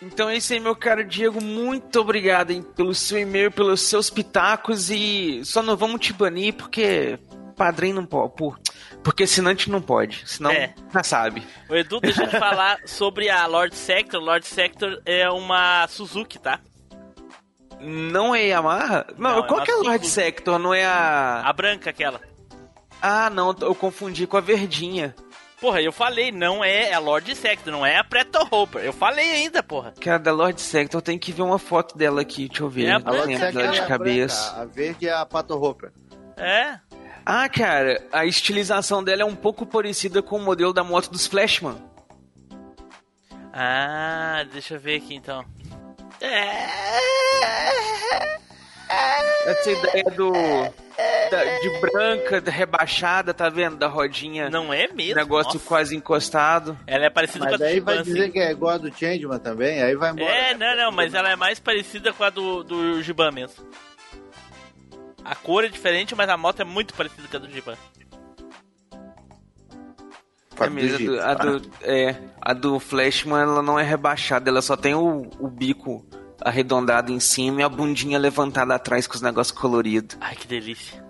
[0.01, 1.41] Então é isso aí, meu caro Diego.
[1.41, 6.53] Muito obrigado hein, pelo seu e-mail, pelos seus pitacos e só não vamos te banir
[6.53, 7.17] porque
[7.55, 8.35] padrinho não pode.
[8.35, 8.59] Por,
[9.03, 10.23] porque assinante não pode.
[10.25, 10.73] Senão É.
[10.93, 11.43] já sabe.
[11.69, 14.21] O Edu, deixa eu te falar sobre a Lord Sector.
[14.21, 16.59] Lord Sector é uma Suzuki, tá?
[17.79, 19.05] Não é Yamaha?
[19.17, 20.09] Não, Não, é qual uma que é a Lord Suzuki.
[20.09, 20.57] Sector?
[20.59, 21.41] Não é a.
[21.45, 22.21] A branca aquela.
[23.01, 25.13] Ah, não, eu confundi com a verdinha.
[25.59, 28.83] Porra, eu falei, não é a Lord Sector, não é a Preto Hopper.
[28.83, 29.93] Eu falei ainda, porra.
[29.97, 32.69] Que é a da Lord Sector, tem que ver uma foto dela aqui, deixa eu
[32.69, 32.85] ver.
[32.87, 34.51] É a dela é de a cabeça.
[34.51, 35.91] branca, A verde é a Pato Hopper.
[36.35, 36.79] É?
[37.25, 41.25] Ah, cara, a estilização dela é um pouco parecida com o modelo da moto dos
[41.25, 41.77] Flashman.
[43.53, 45.45] Ah, deixa eu ver aqui então.
[49.45, 50.31] Essa ideia do.
[50.31, 53.75] da- de branca, da rebaixada, tá vendo?
[53.77, 54.49] Da rodinha.
[54.49, 55.15] Não é mesmo?
[55.15, 55.67] Negócio Nossa.
[55.67, 56.77] quase encostado.
[56.85, 58.93] Ela é parecida Mas com a do aí vai dizer que é igual a do
[58.95, 60.29] Changeman também, aí vai embora.
[60.31, 63.65] É, não, não, mas ela é mais parecida com a do, do Giban mesmo.
[65.25, 67.77] A cor é diferente, mas a moto é muito parecida com a do Giban.
[70.59, 74.61] É mesmo, a do, a do- é, a do Flashman ela não é rebaixada, ela
[74.61, 76.05] só tem o, o bico
[76.41, 80.15] arredondado em cima e a bundinha levantada atrás com os negócios coloridos.
[80.21, 81.03] Ai, que delícia.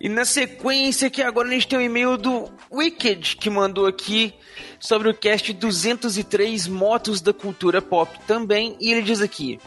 [0.00, 4.34] E na sequência aqui agora a gente tem um e-mail do Wicked que mandou aqui
[4.78, 8.76] sobre o cast 203 Motos da Cultura Pop também.
[8.80, 9.58] E ele diz aqui: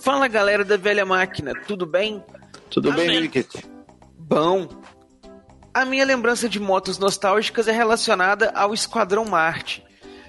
[0.00, 2.22] Fala galera da velha máquina, tudo bem?
[2.70, 3.20] Tudo Tá bem?
[3.20, 3.48] Wicket?
[4.18, 4.68] Bom.
[5.72, 9.84] A minha lembrança de motos nostálgicas é relacionada ao Esquadrão Marte.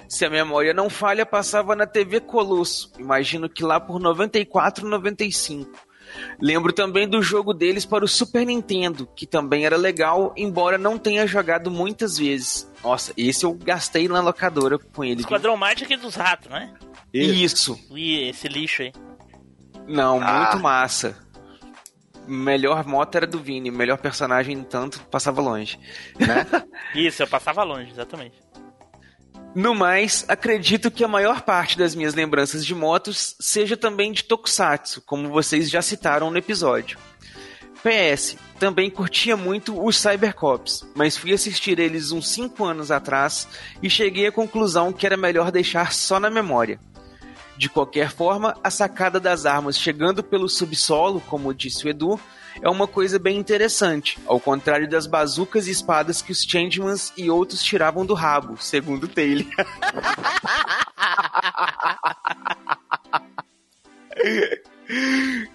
[0.07, 2.91] Se a memória não falha, passava na TV Colosso.
[2.99, 5.71] Imagino que lá por 94, 95.
[6.39, 10.97] Lembro também do jogo deles para o Super Nintendo, que também era legal, embora não
[10.99, 12.71] tenha jogado muitas vezes.
[12.83, 15.21] Nossa, esse eu gastei na locadora com ele.
[15.21, 16.71] Esquadrão Marte é aquele dos ratos, não é?
[17.13, 17.79] Isso.
[17.91, 18.93] Ih, esse lixo aí.
[19.87, 20.43] Não, Ah.
[20.51, 21.17] muito massa.
[22.27, 25.79] Melhor moto era do Vini, melhor personagem, tanto, passava longe.
[26.95, 28.35] Isso, eu passava longe, exatamente.
[29.55, 34.23] No mais, acredito que a maior parte das minhas lembranças de motos seja também de
[34.23, 36.97] Tokusatsu, como vocês já citaram no episódio.
[37.81, 43.47] PS, também curtia muito os Cybercops, mas fui assistir eles uns 5 anos atrás
[43.81, 46.79] e cheguei à conclusão que era melhor deixar só na memória.
[47.57, 52.19] De qualquer forma, a sacada das armas chegando pelo subsolo, como disse o Edu,
[52.61, 57.29] é uma coisa bem interessante, ao contrário das bazucas e espadas que os Changemans e
[57.29, 59.45] outros tiravam do rabo, segundo Taylor.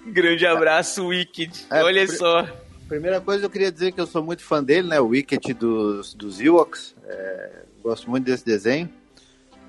[0.06, 1.66] Grande abraço, Wicked.
[1.70, 2.46] É, Olha só.
[2.88, 5.00] Primeira coisa, eu queria dizer que eu sou muito fã dele, né?
[5.00, 6.94] O Wicket dos, dos Ewoks.
[7.04, 8.90] É, gosto muito desse desenho.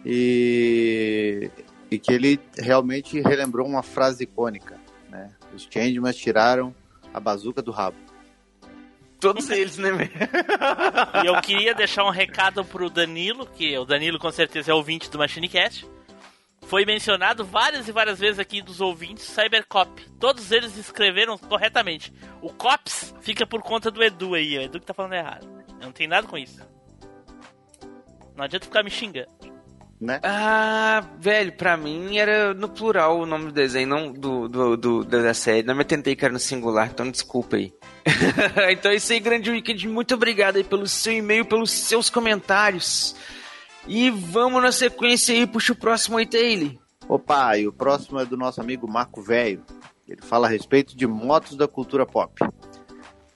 [0.04, 1.52] E,
[1.92, 5.30] e que ele realmente relembrou uma frase icônica, né?
[5.54, 6.74] Os Changemans tiraram
[7.14, 7.98] a bazuca do rabo.
[9.20, 9.90] Todos eles, né?
[11.22, 15.12] E eu queria deixar um recado pro Danilo, que o Danilo com certeza é ouvinte
[15.12, 15.86] do MachineCast.
[16.62, 20.10] Foi mencionado várias e várias vezes aqui dos ouvintes Cybercop.
[20.18, 22.14] Todos eles escreveram corretamente.
[22.42, 25.46] O Cops fica por conta do Edu aí, o Edu que tá falando errado.
[25.80, 26.66] Eu não tenho nada com isso.
[28.36, 29.30] Não adianta ficar me xingando.
[30.02, 30.20] Né?
[30.24, 35.04] Ah, velho, pra mim era no plural o nome do desenho, não do, do, do-
[35.04, 35.62] da série.
[35.62, 37.72] Não me tentei que era no singular, então desculpa aí.
[38.72, 39.88] então é isso aí, grande Wicked.
[39.88, 43.16] Muito obrigado aí pelo seu e-mail, pelos seus comentários.
[43.88, 46.72] E vamos na sequência aí, puxa o próximo aí, Taylor.
[47.08, 49.64] Opa, e o próximo é do nosso amigo Marco Velho.
[50.08, 52.34] Ele fala a respeito de motos da cultura pop.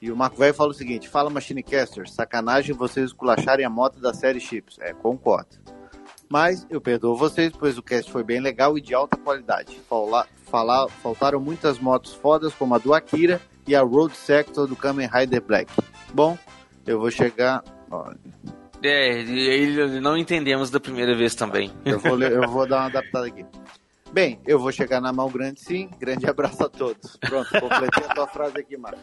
[0.02, 4.14] E o Marco Velho fala o seguinte: Fala Machinecaster, sacanagem vocês esculacharem a moto da
[4.16, 4.78] série Chips.
[4.80, 5.65] É, concordo.
[6.30, 9.80] Mas eu perdoo vocês, pois o cast foi bem legal e de alta qualidade.
[9.90, 14.76] Fala, fala- faltaram muitas motos fodas, como a do Akira e a Road Sector do
[14.76, 15.72] Kamen Rider Black.
[16.14, 16.38] Bom,
[16.86, 17.64] eu vou chegar.
[17.92, 18.12] ó,
[18.84, 21.72] É, ele não entendemos da primeira vez também.
[21.86, 23.46] eu, vou, ler- eu vou dar uma adaptada aqui.
[24.12, 25.90] Bem, eu vou chegar na mão grande sim.
[26.00, 27.18] Grande abraço a todos.
[27.18, 29.00] Pronto, completei a tua frase aqui, Marco.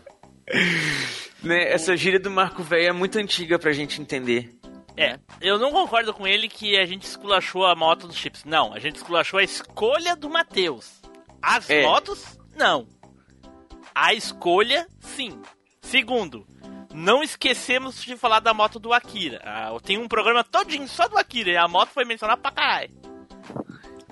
[1.43, 4.55] Né, essa gíria do Marco Velho é muito antiga pra gente entender.
[4.97, 8.45] É, eu não concordo com ele que a gente esculachou a moto dos chips.
[8.45, 11.01] Não, a gente esculachou a escolha do Matheus.
[11.41, 11.83] As É.
[11.83, 12.87] motos, não.
[13.95, 15.41] A escolha, sim.
[15.81, 16.47] Segundo,
[16.95, 19.41] não esquecemos de falar da moto do Akira.
[19.45, 22.91] Ah, tem um programa todinho só do Akira e a moto foi mencionada pra caralho.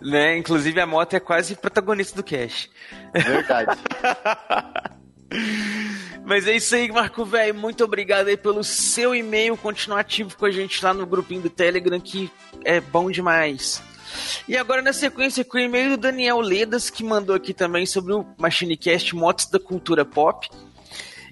[0.00, 0.38] Né?
[0.38, 2.70] Inclusive a moto é quase protagonista do cast.
[3.12, 3.78] Verdade.
[6.24, 7.54] Mas é isso aí, Marco Velho.
[7.54, 9.56] Muito obrigado aí pelo seu e-mail.
[9.56, 12.30] Continuar ativo com a gente lá no grupinho do Telegram, que
[12.64, 13.82] é bom demais.
[14.48, 18.12] E agora, na sequência, com o e-mail do Daniel Ledas, que mandou aqui também sobre
[18.12, 20.48] o MachineCast Motos da Cultura Pop.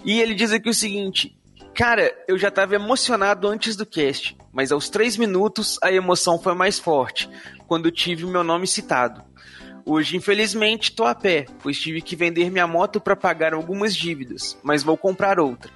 [0.05, 1.37] E ele diz aqui o seguinte:
[1.75, 6.55] Cara, eu já tava emocionado antes do cast, mas aos três minutos a emoção foi
[6.55, 7.29] mais forte,
[7.67, 9.23] quando tive o meu nome citado.
[9.91, 14.55] Hoje, infelizmente, tô a pé, pois tive que vender minha moto para pagar algumas dívidas,
[14.63, 15.73] mas vou comprar outra.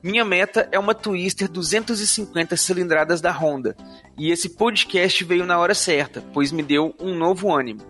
[0.00, 3.76] Minha meta é uma Twister 250 cilindradas da Honda,
[4.16, 7.82] e esse podcast veio na hora certa, pois me deu um novo ânimo.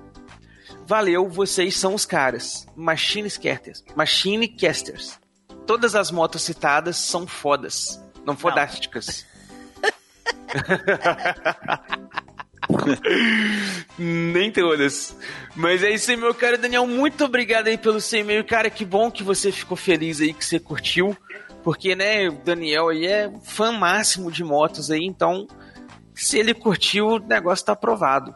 [0.87, 2.67] Valeu, vocês são os caras.
[2.75, 3.85] Machine Casters.
[3.95, 5.19] Machine Casters.
[5.67, 9.27] Todas as motos citadas são fodas, não fodásticas.
[13.99, 15.17] Nem todas.
[15.55, 16.87] Mas é isso aí, meu caro Daniel.
[16.87, 18.45] Muito obrigado aí pelo seu e-mail.
[18.45, 21.17] Cara, que bom que você ficou feliz aí, que você curtiu.
[21.63, 25.49] Porque, né, o Daniel aí é fã máximo de motos aí, então
[26.15, 28.33] se ele curtiu, o negócio tá aprovado.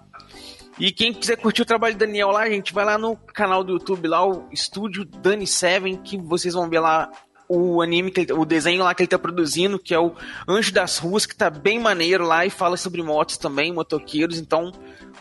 [0.79, 3.75] E quem quiser curtir o trabalho do Daniel lá, gente, vai lá no canal do
[3.75, 7.11] YouTube, lá, o Estúdio Dani Seven, que vocês vão ver lá
[7.53, 10.15] o anime, ele- o desenho lá que ele tá produzindo, que é o
[10.49, 14.71] Anjo das Ruas, que tá bem maneiro lá e fala sobre motos também, motoqueiros, então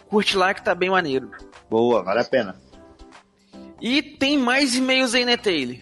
[0.07, 1.31] curte lá que tá bem maneiro.
[1.69, 2.55] Boa, vale a pena.
[3.81, 5.77] E tem mais e-mails aí, né, Taylor?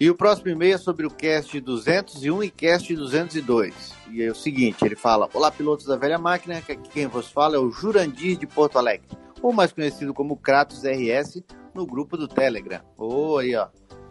[0.00, 3.94] E o próximo e-mail é sobre o cast 201 e cast 202.
[4.10, 7.28] E é o seguinte, ele fala: Olá, pilotos da velha máquina, que aqui quem vos
[7.30, 9.06] fala é o Jurandir de Porto Alegre,
[9.40, 11.42] ou mais conhecido como Kratos RS,
[11.74, 12.80] no grupo do Telegram.
[12.96, 13.68] Ô, aí, ó.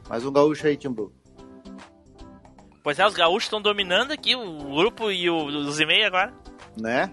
[0.10, 1.12] Mais um gaúcho aí, Timbu.
[2.86, 6.32] Pois é, os gaúchos estão dominando aqui o grupo e o- os e-mails agora.
[6.78, 7.12] Né?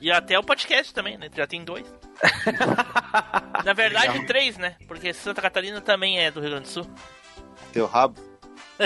[0.00, 1.30] E até o podcast também, né?
[1.32, 1.86] Já tem dois.
[3.64, 4.74] Na verdade, três, né?
[4.88, 6.84] Porque Santa Catarina também é do Rio Grande do Sul.
[7.72, 8.20] Teu rabo.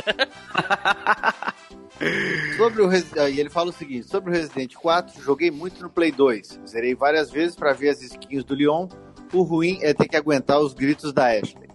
[2.59, 5.89] sobre o ah, e ele fala o seguinte: sobre o Resident 4, joguei muito no
[5.89, 6.61] Play 2.
[6.69, 8.89] Zerei várias vezes para ver as skins do Leon.
[9.33, 11.66] O ruim é ter que aguentar os gritos da Ashley.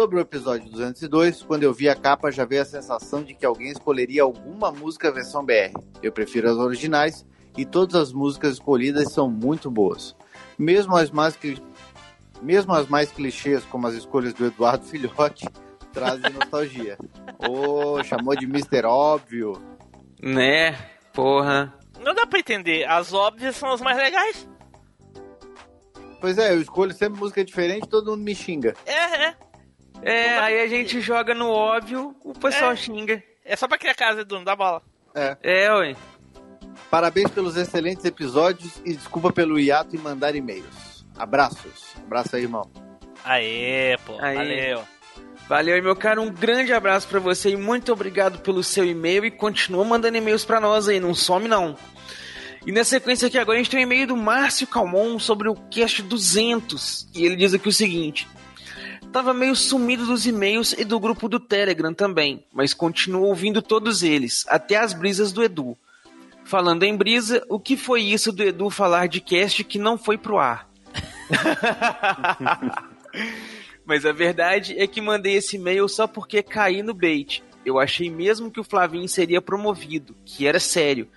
[0.00, 3.44] Sobre o episódio 202, quando eu vi a capa, já veio a sensação de que
[3.44, 5.74] alguém escolheria alguma música versão BR.
[6.02, 10.16] Eu prefiro as originais e todas as músicas escolhidas são muito boas.
[10.58, 11.62] Mesmo as mais, cli-
[12.40, 15.46] mesmo as mais clichês, como as escolhas do Eduardo Filhote,
[15.92, 16.96] trazem nostalgia.
[17.46, 18.86] Ô, chamou de Mr.
[18.86, 19.60] Óbvio.
[20.22, 20.78] Né?
[21.12, 21.74] Porra.
[22.02, 22.86] Não dá pra entender.
[22.88, 24.48] As óbvias são as mais legais.
[26.22, 28.74] Pois é, eu escolho sempre música diferente todo mundo me xinga.
[28.86, 29.49] É, é.
[30.02, 33.22] É, aí a gente joga no óbvio, o pessoal xinga.
[33.44, 34.82] É só pra criar casa, Edu, não dá bola.
[35.14, 35.36] É.
[35.42, 35.96] É, ué.
[36.90, 41.04] Parabéns pelos excelentes episódios e desculpa pelo hiato em mandar e-mails.
[41.18, 41.94] Abraços.
[42.04, 42.70] Abraço aí, irmão.
[43.24, 44.18] Aê, pô.
[44.20, 44.36] Aí.
[44.36, 44.82] Valeu.
[45.48, 46.20] Valeu, aí, meu cara.
[46.20, 50.44] Um grande abraço pra você e muito obrigado pelo seu e-mail e continua mandando e-mails
[50.44, 51.76] pra nós aí, não some não.
[52.66, 55.54] E na sequência aqui agora a gente tem um e-mail do Márcio Calmon sobre o
[55.54, 58.28] Cast 200 e ele diz aqui o seguinte:
[59.12, 64.04] Tava meio sumido dos e-mails e do grupo do Telegram também, mas continuo ouvindo todos
[64.04, 65.76] eles, até as brisas do Edu.
[66.44, 70.16] Falando em brisa, o que foi isso do Edu falar de cast que não foi
[70.16, 70.68] pro ar?
[73.84, 77.42] Mas a verdade é que mandei esse e-mail só porque caí no bait.
[77.64, 81.08] Eu achei mesmo que o Flavinho seria promovido, que era sério.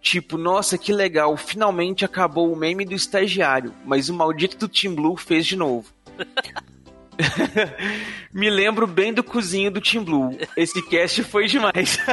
[0.00, 4.94] Tipo, nossa, que legal, finalmente acabou o meme do estagiário, mas o maldito do Team
[4.94, 5.92] Blue fez de novo.
[8.32, 10.36] Me lembro bem do cozinho do Team Blue.
[10.56, 11.98] Esse cast foi demais.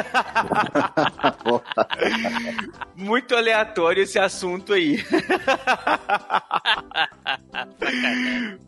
[2.96, 5.04] Muito aleatório esse assunto aí.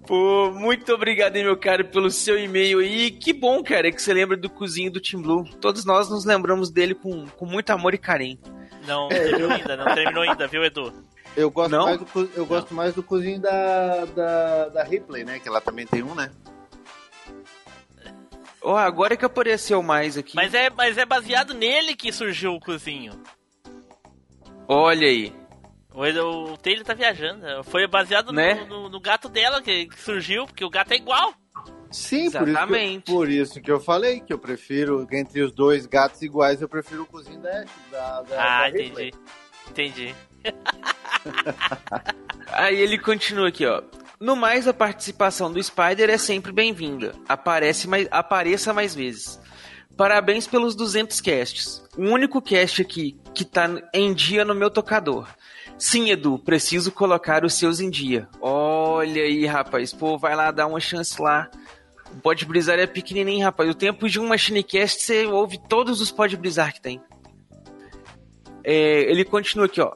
[0.08, 3.12] Pô, muito obrigado, meu cara, pelo seu e-mail aí.
[3.12, 5.44] Que bom, cara, que você lembra do cozinho do Team Blue.
[5.62, 8.40] Todos nós nos lembramos dele com, com muito amor e carinho.
[8.88, 10.92] Não terminou ainda, não terminou ainda, viu, Edu?
[11.36, 11.86] Eu gosto, Não?
[11.86, 15.40] mais do, eu gosto mais do cozinho da, da, da Ripley, né?
[15.40, 16.32] Que ela também tem um, né?
[18.62, 20.36] Ó, agora que apareceu mais aqui.
[20.36, 23.14] Mas é, mas é baseado nele que surgiu o cozinho.
[24.68, 25.34] Olha aí.
[25.94, 27.64] O, o Taylor tá viajando.
[27.64, 28.66] Foi baseado no- Né?
[28.66, 31.34] no, no gato dela que, que surgiu, porque o gato é igual.
[31.92, 33.12] Sim, por isso, que Exatamente.
[33.12, 36.70] eu, por isso que eu falei que eu prefiro, entre os dois gatos iguais, eu
[36.70, 39.12] prefiro o cozinho da, da, da, Ah, da Ripley.
[39.70, 40.14] entendi.
[42.52, 43.82] Aí ele continua aqui, ó.
[44.20, 47.14] No mais, a participação do Spider é sempre bem-vinda.
[47.28, 49.40] Aparece mais, apareça mais vezes.
[49.96, 51.84] Parabéns pelos 200 casts.
[51.98, 55.28] O único cast aqui que tá em dia no meu tocador.
[55.78, 58.28] Sim, Edu, preciso colocar os seus em dia.
[58.41, 59.94] Olha aí, rapaz.
[59.94, 61.50] Pô, vai lá dar uma chance lá.
[62.12, 63.70] O Pode Brisar é pequenininho, rapaz.
[63.70, 67.02] O tempo de um Machinecast, você ouve todos os Pode Brisar que tem.
[68.64, 69.94] É, ele continua aqui, ó.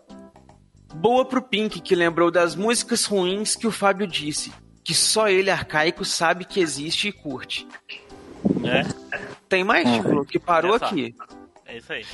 [0.93, 4.51] Boa pro Pink, que lembrou das músicas ruins que o Fábio disse.
[4.83, 7.67] Que só ele, arcaico, sabe que existe e curte.
[8.63, 8.83] É.
[9.47, 11.15] Tem mais, Tio, que parou É aqui.
[11.65, 12.05] É isso aí.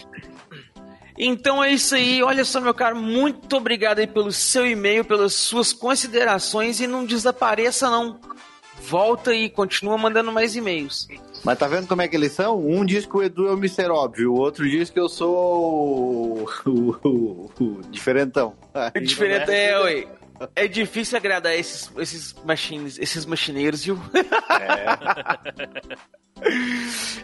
[1.17, 2.23] Então é isso aí.
[2.23, 7.05] Olha só, meu caro, muito obrigado aí pelo seu e-mail, pelas suas considerações e não
[7.05, 8.19] desapareça não.
[8.81, 11.07] Volta e continua mandando mais e-mails.
[11.43, 12.59] Mas tá vendo como é que eles são?
[12.59, 13.89] Um diz que o Edu é o Mr.
[13.89, 18.53] Óbvio, o outro diz que eu sou o, o- o- o diferentão.
[18.73, 20.07] Aí, Diferente é, ué.
[20.55, 23.99] É difícil agradar esses, esses machines, esses machineiros, viu?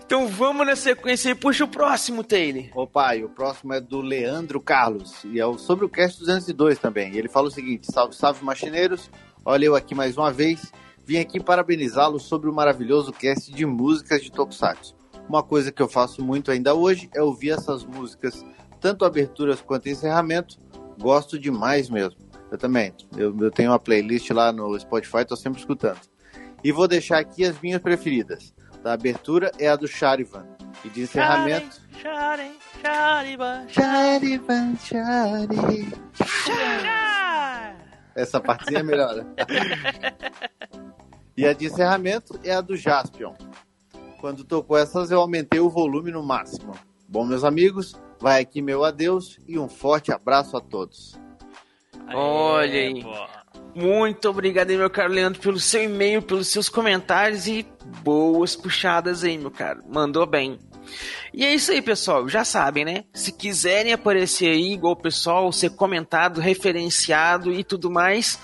[0.06, 2.66] então vamos na sequência e puxa o próximo, Taylor.
[2.76, 6.78] Opa, e o próximo é do Leandro Carlos, e é o- sobre o Cast 202
[6.80, 7.16] também.
[7.16, 9.10] Ele fala o seguinte: salve, salve, machineiros.
[9.46, 10.72] Olha eu aqui mais uma vez.
[11.06, 14.96] Vim aqui parabenizá-los sobre o maravilhoso cast de músicas de Tokusatsu.
[15.30, 18.44] Uma coisa que eu faço muito ainda hoje é ouvir essas músicas,
[18.82, 20.58] tanto aberturas quanto encerramento.
[21.00, 22.20] Gosto demais mesmo.
[22.52, 22.92] Eu também.
[23.16, 26.00] Eu, eu tenho uma playlist lá no Spotify, tô sempre escutando.
[26.64, 28.52] E vou deixar aqui as minhas preferidas.
[28.82, 30.48] Da abertura é a do Charivan.
[30.84, 31.82] E de encerramento.
[32.02, 32.52] Shari,
[32.82, 35.92] Shariba, Charivan, Chari.
[38.16, 39.26] Essa partezinha é melhor?
[41.38, 43.34] E a de encerramento é a do Jaspion.
[44.22, 46.74] Quando tocou essas, eu aumentei o volume no máximo.
[47.08, 51.20] Bom, meus amigos, vai aqui meu adeus e um forte abraço a todos.
[52.14, 53.04] Olha aí.
[53.76, 57.68] Muito obrigado aí, meu caro Leandro, pelo seu e-mail, pelos seus comentários e
[58.02, 59.82] boas puxadas aí, meu caro.
[59.90, 60.58] Mandou bem.
[61.34, 62.28] E é isso aí, pessoal.
[62.28, 63.04] Já sabem, né?
[63.14, 68.40] Se quiserem aparecer aí, igual o pessoal, ser comentado, referenciado e tudo mais,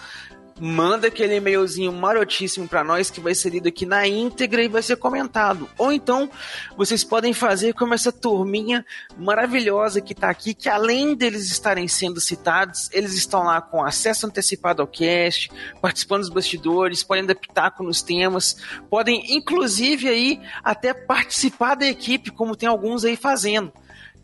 [0.63, 4.83] manda aquele e-mailzinho marotíssimo pra nós que vai ser lido aqui na íntegra e vai
[4.83, 5.67] ser comentado.
[5.75, 6.29] Ou então,
[6.77, 8.85] vocês podem fazer como essa turminha
[9.17, 14.27] maravilhosa que tá aqui, que além deles estarem sendo citados, eles estão lá com acesso
[14.27, 15.51] antecipado ao cast,
[15.81, 18.55] participando dos bastidores, podem dar pitaco nos temas,
[18.87, 23.73] podem inclusive aí até participar da equipe, como tem alguns aí fazendo.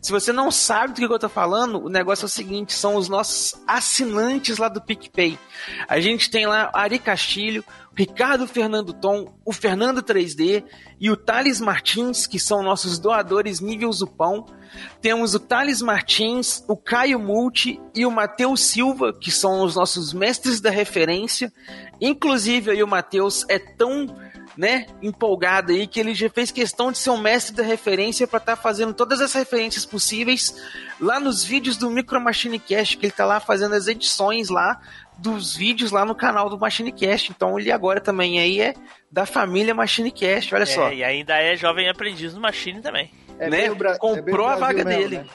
[0.00, 2.94] Se você não sabe do que eu tô falando, o negócio é o seguinte: são
[2.96, 5.38] os nossos assinantes lá do PicPay.
[5.88, 7.64] A gente tem lá Ari Castilho,
[7.96, 10.64] Ricardo Fernando Tom, o Fernando 3D
[11.00, 14.46] e o Thales Martins, que são nossos doadores nível Zupão.
[15.00, 20.12] Temos o Thales Martins, o Caio Multi e o Matheus Silva, que são os nossos
[20.12, 21.52] mestres da referência.
[22.00, 24.06] Inclusive, aí o Matheus é tão
[24.58, 28.38] né, empolgado aí, que ele já fez questão de ser um mestre da referência para
[28.38, 30.52] estar fazendo todas as referências possíveis
[31.00, 34.80] lá nos vídeos do Micro Machine Cast, que ele tá lá fazendo as edições lá
[35.16, 37.30] dos vídeos lá no canal do Machine Cast.
[37.30, 38.74] Então ele agora também aí é
[39.12, 40.90] da família Machine Cast, olha É, só.
[40.92, 43.12] e ainda é jovem aprendiz no Machine também.
[43.38, 43.66] É né?
[43.66, 43.68] é
[43.98, 45.16] Comprou a Brasil vaga mesmo, dele.
[45.18, 45.26] né?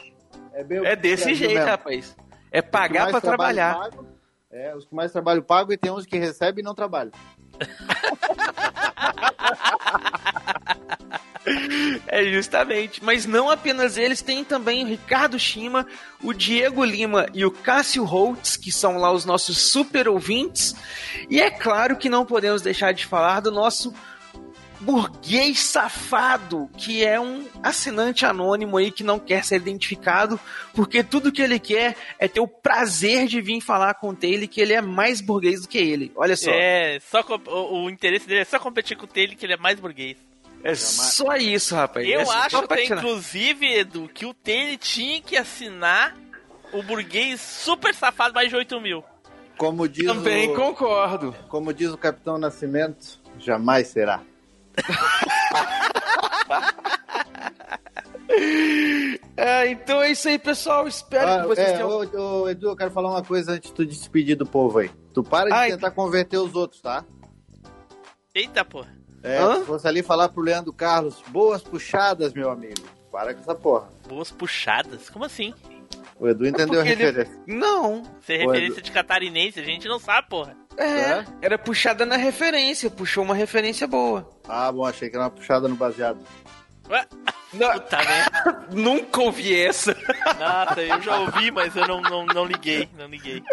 [0.53, 1.69] É, bem É desse Brasil jeito, mesmo.
[1.69, 2.15] rapaz.
[2.51, 3.75] É pagar trabalham trabalhar.
[3.79, 4.07] pago,
[4.51, 7.13] é, os que mais trabalham pago e tem uns que recebem e não trabalham.
[12.07, 15.85] É justamente, mas não apenas eles, tem também o Ricardo Shima,
[16.21, 20.75] o Diego Lima e o Cássio Holtz, que são lá os nossos super ouvintes.
[21.29, 23.93] E é claro que não podemos deixar de falar do nosso
[24.83, 30.39] burguês safado, que é um assinante anônimo aí que não quer ser identificado,
[30.73, 34.61] porque tudo que ele quer é ter o prazer de vir falar com ele que
[34.61, 36.11] ele é mais burguês do que ele.
[36.15, 36.51] Olha só.
[36.51, 39.57] É, só o, o interesse dele é só competir com o Taylor, que ele é
[39.57, 40.17] mais burguês.
[40.63, 42.07] É só isso, rapaz.
[42.07, 46.15] Eu É acho até, inclusive, Edu, que o Taylor tinha que assinar
[46.71, 49.03] o burguês super safado mais de 8 mil.
[49.57, 51.35] Como diz Também o, concordo.
[51.49, 54.21] Como diz o Capitão Nascimento, jamais será.
[59.35, 60.87] É, então é isso aí, pessoal.
[60.87, 61.89] Espero Ah, que vocês é, tenham.
[61.89, 64.89] ô, ô, Edu, eu quero falar uma coisa antes de tu despedir do povo aí.
[65.13, 65.71] Tu para de Ai.
[65.71, 67.03] tentar converter os outros, tá?
[68.33, 68.93] Eita, porra.
[69.21, 69.59] É, Hã?
[69.59, 72.81] se fosse ali falar pro Leandro Carlos, boas puxadas, meu amigo.
[73.11, 73.89] Para com essa porra.
[74.07, 75.09] Boas puxadas.
[75.09, 75.53] Como assim?
[76.19, 77.39] O Edu entendeu a porque ele- referência.
[77.47, 78.03] Não.
[78.21, 80.55] Ser Ué, referência de catarinense, a gente não sabe, porra.
[80.77, 82.89] É, era puxada na referência.
[82.89, 84.29] Puxou uma referência boa.
[84.47, 86.19] Ah, bom, achei que era uma puxada no baseado.
[86.89, 87.05] Ué?
[87.53, 87.71] Não.
[87.73, 88.67] Puta merda.
[88.71, 89.95] Nunca ouvi essa.
[90.39, 93.43] Nada, eu já ouvi, mas eu não, não, não liguei, não liguei.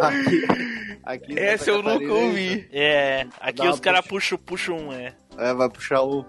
[1.04, 2.68] Aqui em Essa eu nunca ouvi.
[2.72, 4.38] É, aqui Dá os caras puxa.
[4.38, 5.14] puxam puxam um, é.
[5.36, 6.24] É, vai puxar o.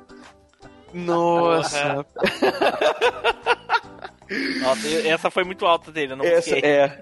[0.94, 2.06] Nossa.
[4.62, 7.00] Nossa, essa foi muito alta dele, eu não Essa é.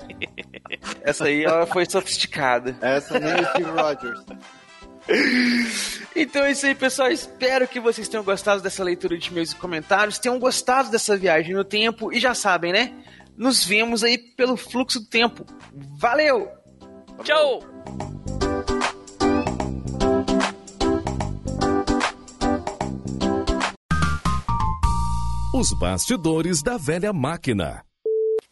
[1.02, 2.76] Essa aí ela foi sofisticada.
[2.82, 4.20] Essa nem o Steve Rogers.
[6.16, 7.12] Então é isso aí, pessoal.
[7.12, 11.64] Espero que vocês tenham gostado dessa leitura de meus comentários, tenham gostado dessa viagem no
[11.64, 12.94] tempo e já sabem, né?
[13.38, 15.46] Nos vemos aí pelo fluxo do tempo.
[15.98, 16.50] Valeu!
[17.24, 17.62] Tchau!
[25.60, 27.84] Os bastidores da velha máquina.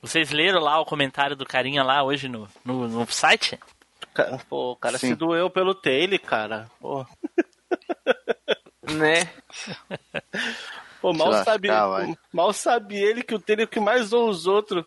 [0.02, 3.58] Vocês leram lá o comentário do carinha lá hoje no, no, no site?
[4.50, 5.08] Pô, o cara Sim.
[5.08, 6.70] se doeu pelo Taylor, cara.
[6.82, 7.06] Pô,
[8.84, 9.30] Né?
[11.00, 11.74] pô mal, sabia,
[12.34, 14.84] mal sabia ele que o Taylor é o que mais zoa os outros.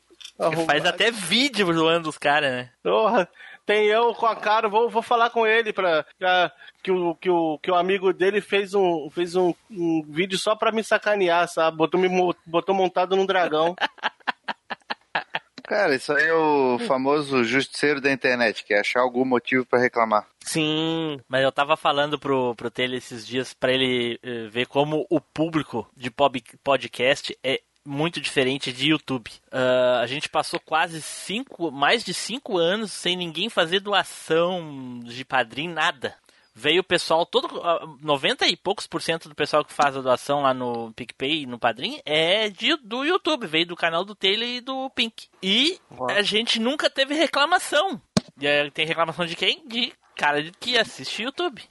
[0.66, 2.70] Faz até vídeo zoando os caras, né?
[2.82, 3.26] Porra,
[3.70, 6.50] tem eu com a cara, vou, vou falar com ele pra, pra-
[6.82, 10.56] que, o, que, o, que o amigo dele fez um, fez um, um vídeo só
[10.56, 11.76] pra me sacanear, sabe?
[11.76, 12.08] Botou, me,
[12.44, 13.76] botou montado num dragão.
[15.62, 19.78] Cara, isso aí é o famoso justiceiro da internet, que é achar algum motivo pra
[19.78, 20.26] reclamar.
[20.40, 25.06] Sim, mas eu tava falando pro, pro Taylor esses dias pra ele eh, ver como
[25.08, 27.60] o público de podcast é
[27.90, 29.30] muito diferente de YouTube.
[29.50, 35.24] Ah, a gente passou quase cinco, mais de cinco anos sem ninguém fazer doação de
[35.24, 36.14] padrinho, nada.
[36.54, 40.00] Veio o pessoal, todo ah, 90 e poucos por cento do pessoal que faz a
[40.00, 44.14] doação lá no PicPay e no Padrim é de, do YouTube, veio do canal do
[44.14, 45.28] Taylor e do Pink.
[45.42, 45.78] E
[46.10, 48.00] a gente nunca teve reclamação.
[48.40, 49.66] E aí, tem reclamação de quem?
[49.66, 51.62] De cara de- que assiste YouTube.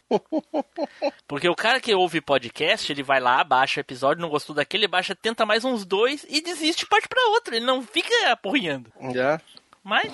[1.28, 4.88] Porque o cara que ouve podcast, ele vai lá, baixa o episódio, não gostou daquele,
[4.88, 7.54] baixa, tenta mais uns dois e desiste e parte pra outro.
[7.56, 8.92] Ele não fica aporrinhando.
[9.14, 9.40] Já?
[9.84, 10.12] Mas,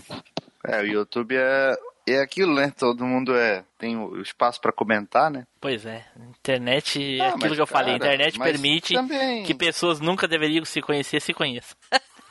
[0.67, 1.75] É, o YouTube é,
[2.07, 2.73] é aquilo, né?
[2.77, 5.45] Todo mundo é tem o espaço pra comentar, né?
[5.61, 6.05] pois é,
[6.39, 7.97] internet é Ah, aquilo mas, que eu falei.
[7.99, 11.77] Cara, internet permite também- que pessoas nunca deveriam se conhecer se conheçam.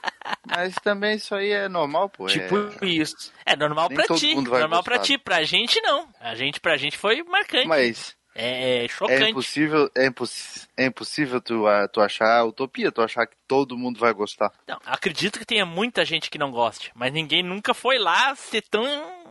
[0.46, 2.26] Mas também isso aí é normal, pô.
[2.26, 2.86] Tipo é...
[2.86, 3.32] isso.
[3.44, 4.34] É normal Nem pra ti.
[4.34, 5.14] Normal pra gostar.
[5.14, 6.08] ti, pra gente não.
[6.20, 7.66] A gente, pra gente foi marcante.
[7.66, 9.30] Mas É é chocante.
[9.30, 10.68] impossível, é, imposs...
[10.76, 14.52] é impossível tu, ah, tu achar utopia, tu achar que todo mundo vai gostar.
[14.66, 18.62] Não, acredito que tenha muita gente que não goste, mas ninguém nunca foi lá ser
[18.62, 18.84] tão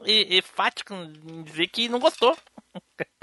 [0.06, 2.38] enfático em dizer que não gostou.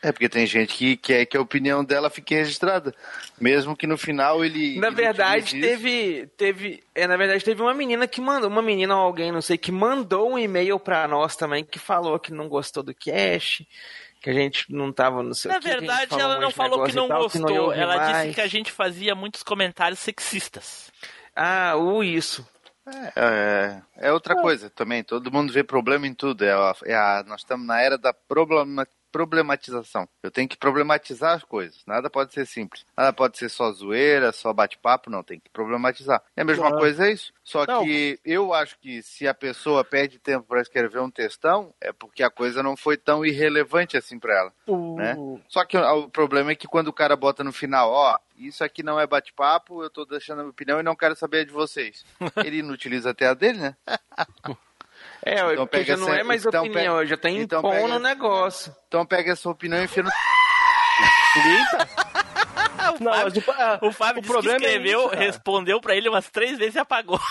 [0.00, 2.94] É porque tem gente que quer que a opinião dela fique registrada,
[3.40, 4.78] mesmo que no final ele.
[4.78, 6.26] Na ele verdade, teve.
[6.36, 8.48] teve é, na verdade, teve uma menina que mandou.
[8.48, 12.18] Uma menina ou alguém, não sei, que mandou um e-mail pra nós também, que falou
[12.20, 13.66] que não gostou do cast,
[14.22, 17.72] que a gente não tava no seu Na verdade, ela não falou que não gostou.
[17.72, 20.92] Ela disse que a gente fazia muitos comentários sexistas.
[21.34, 22.46] Ah, o isso.
[23.16, 25.02] É, é outra coisa também.
[25.04, 26.44] Todo mundo vê problema em tudo.
[26.44, 30.08] É a- é a- nós estamos na era da problema- problematização.
[30.22, 31.82] Eu tenho que problematizar as coisas.
[31.86, 32.84] Nada pode ser simples.
[32.96, 35.10] Nada pode ser só zoeira, só bate-papo.
[35.10, 36.22] Não, tem que problematizar.
[36.36, 36.78] E a mesma Não.
[36.78, 37.32] coisa é isso.
[37.42, 37.84] Só Não.
[37.84, 42.22] que eu acho que se a pessoa perde tempo para escrever um textão, é porque
[42.22, 44.52] a coisa não foi tão irrelevante assim para ela.
[44.96, 45.16] Né?
[45.48, 48.82] Só que o, problema é que quando o cara bota no final, ó, isso aqui
[48.82, 51.52] não é bate-papo, eu tô deixando a minha opinião e não quero saber a de
[51.52, 52.04] vocês.
[52.44, 53.76] Ele não utiliza até a dele, né?
[55.30, 57.58] É, Então porque pega já não é essa- mais então opinião, pega- já tá então
[57.60, 58.74] impondo pega- o negócio.
[58.88, 60.08] Então pega essa opinião e enfia no.
[60.08, 60.12] o
[63.02, 63.36] Não, Fábio, mas
[63.82, 65.22] o, o Fábio o disse problema que é escreveu, isso, cara.
[65.22, 67.20] respondeu pra ele umas três vezes e apagou.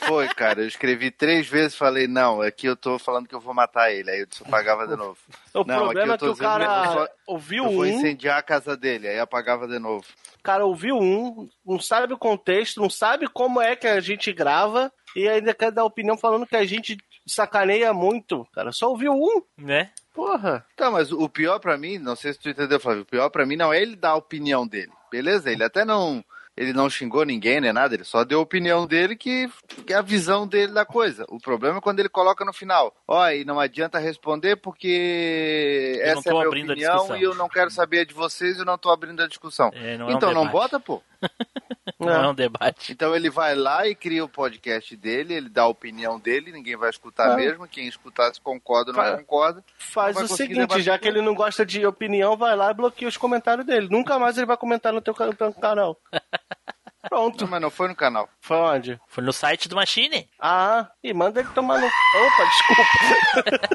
[0.00, 0.60] Foi, cara.
[0.62, 4.10] Eu escrevi três vezes falei, não, aqui eu tô falando que eu vou matar ele.
[4.10, 5.16] Aí eu disse, eu pagava de novo.
[5.54, 7.64] O não, problema é aqui que eu o tô dizendo que eu cara só- ouviu
[7.64, 9.08] eu vou um, incendiar a casa dele.
[9.08, 10.04] Aí apagava de novo.
[10.38, 14.32] o cara ouviu um, não sabe o contexto, não sabe como é que a gente
[14.32, 18.46] grava e ainda quer dar opinião falando que a gente sacaneia muito.
[18.54, 19.90] Cara, só ouviu um, Né?
[20.14, 20.66] porra.
[20.76, 23.46] Tá, mas o pior pra mim, não sei se tu entendeu, Flávio, o pior pra
[23.46, 24.90] mim não é ele dar a opinião dele.
[25.12, 25.50] Beleza?
[25.50, 26.24] Ele até não.
[26.56, 29.48] Ele não xingou ninguém, nem nada, ele só deu a opinião dele que,
[29.86, 31.24] que é a visão dele da coisa.
[31.28, 32.92] O problema é quando ele coloca no final.
[33.06, 36.72] Ó, e não adianta responder porque Eu não essa é a tô minha abrindo a
[36.72, 37.16] opinião discussão.
[37.16, 39.70] e eu não quero saber de vocês e eu não tô abrindo a discussão.
[39.72, 40.52] É, não é um então não debate.
[40.52, 41.00] bota, pô.
[41.98, 42.92] Não é um debate.
[42.92, 46.76] Então ele vai lá e cria o podcast dele, ele dá a opinião dele, ninguém
[46.76, 47.36] vai escutar Ah.
[47.36, 47.66] mesmo.
[47.66, 49.64] Quem escutar se concorda ou não concorda.
[49.78, 53.08] Faz Não o seguinte, já que ele não gosta de opinião, vai lá e bloqueia
[53.08, 53.88] os comentários dele.
[53.90, 55.14] Nunca mais ele vai comentar no teu
[55.60, 55.98] canal.
[57.08, 57.42] Pronto.
[57.44, 58.28] Não, mas não foi no canal.
[58.40, 59.00] Foi onde?
[59.08, 60.28] Foi no site do Machine.
[60.40, 61.86] Ah, e manda ele tomar no.
[61.86, 63.68] Opa, desculpa.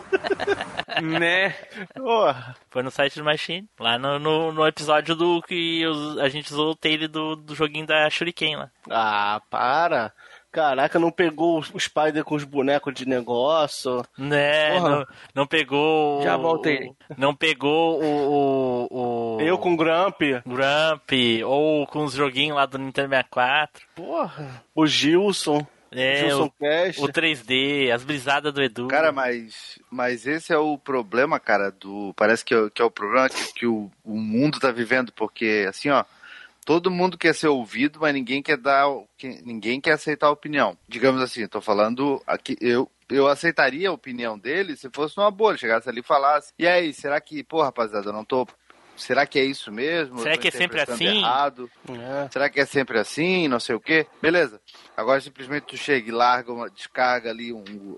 [1.02, 1.50] né?
[1.96, 2.56] Porra.
[2.70, 3.68] Foi no site do Machine.
[3.80, 7.56] Lá no, no, no episódio do que os- a gente usou o tail do, do
[7.56, 8.70] joguinho da Shuriken lá.
[8.90, 10.14] Ah, para.
[10.54, 14.04] Caraca, não pegou o Spider com os bonecos de negócio.
[14.16, 16.22] Né, não, não pegou.
[16.22, 16.92] Já o- voltei.
[17.18, 18.88] Não pegou o.
[18.92, 20.22] o, o Eu com o Grump.
[20.46, 21.12] Grump,
[21.44, 23.84] ou com os joguinhos lá do Nintendo 64.
[23.96, 24.64] Porra.
[24.76, 25.66] O Gilson.
[25.92, 27.02] É, Gilson o, Cast.
[27.02, 28.88] o 3D, as brisadas do Edu.
[28.88, 32.14] Cara, mas, mas esse é o problema, cara, do.
[32.16, 35.66] Parece que é, que é o problema que, que o, o mundo tá vivendo, porque
[35.68, 36.04] assim, ó.
[36.66, 38.86] Todo mundo quer ser ouvido, mas ninguém quer dar.
[39.44, 40.78] Ninguém quer aceitar a opinião.
[40.88, 42.56] Digamos assim, tô falando aqui.
[42.62, 46.54] Eu, eu aceitaria a opinião dele se fosse uma boa, ele chegasse ali e falasse.
[46.58, 48.48] E aí, será que, pô, rapaziada, eu não tô.
[48.96, 50.20] Será que é isso mesmo?
[50.20, 51.18] Será que é sempre assim?
[51.18, 51.70] Errado?
[51.90, 52.30] É.
[52.32, 53.48] Será que é sempre assim?
[53.48, 54.06] Não sei o quê.
[54.22, 54.62] Beleza.
[54.96, 57.96] Agora simplesmente tu chega e larga uma descarga ali, um, um-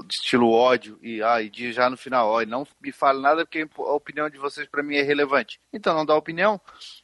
[0.00, 3.20] um estilo ódio, e, ah, e diz já no final, ó, e não me fale
[3.20, 5.60] nada porque a opinião de vocês pra mim é relevante.
[5.70, 6.58] Então não dá opinião.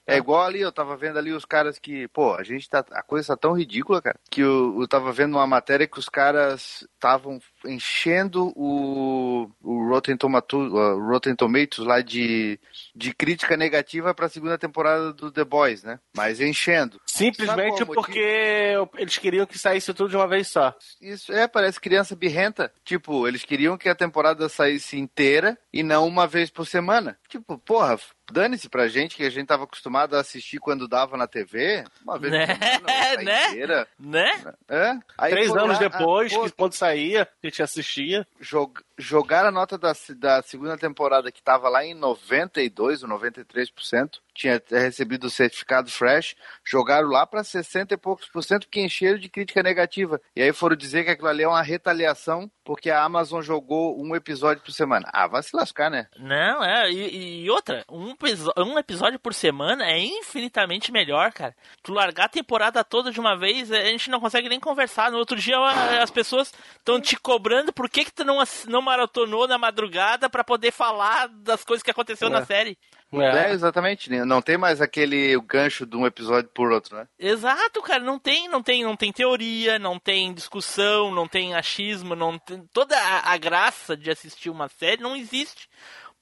[0.07, 2.85] É igual ali, eu tava vendo ali os caras que, pô, a gente tá.
[2.93, 6.09] A coisa tá tão ridícula, cara, que eu, eu tava vendo uma matéria que os
[6.11, 12.61] caras estavam enchendo o, o Rotten, Tomato, uh, Rotten Tomatoes lá de,
[12.95, 15.99] de crítica negativa pra segunda temporada do The Boys, né?
[16.15, 17.01] Mas enchendo.
[17.19, 20.75] Simplesmente é porque eles queriam que saísse tudo de uma vez só.
[21.01, 22.73] Isso é, parece criança birrenta.
[22.85, 27.19] Tipo, eles queriam que a temporada saísse inteira e não uma vez por semana.
[27.29, 27.99] Tipo, porra,
[28.33, 31.85] dane-se pra gente que a gente tava acostumado a assistir quando dava na TV.
[32.03, 32.47] Uma vez Né?
[32.47, 32.87] por
[33.25, 33.47] Né?
[33.51, 33.89] inteira.
[33.99, 34.55] Né?
[34.69, 34.97] É?
[35.19, 38.27] Aí Três foram anos lá, depois, ah, pô, que quando saía, a gente assistia.
[38.41, 44.21] jog- jogaram a nota da, da segunda temporada que tava lá em 92 ou 93%.
[44.35, 46.35] Tinha recebido o certificado fresh,
[46.65, 50.21] jogaram lá pra 60 e poucos por cento, que encheram de crítica negativa.
[50.35, 54.17] E aí foram dizer que aquilo ali é uma retaliação porque a Amazon jogou um
[54.17, 55.09] episódio por semana.
[55.13, 56.09] Ah, vai se lascar, né?
[56.19, 58.15] Não, é, e, e outra, um,
[58.57, 61.55] um episódio por semana é infinitamente melhor, cara.
[61.83, 65.11] Tu largar a temporada toda de uma vez, a gente não consegue nem conversar.
[65.13, 65.59] No outro dia
[66.03, 70.43] as pessoas estão te cobrando por que, que tu não, não maratonou na madrugada pra
[70.43, 72.45] poder falar das coisas que aconteceu na É.
[72.47, 72.79] série.
[73.23, 74.11] É, exatamente.
[74.11, 74.25] né?
[74.25, 77.07] Não tem mais aquele gancho de um episódio por outro, né?
[77.19, 82.15] Exato, cara, não tem, não tem, não tem teoria, não tem discussão, não tem achismo,
[82.15, 85.69] não tem toda a, a graça de assistir uma série não existe.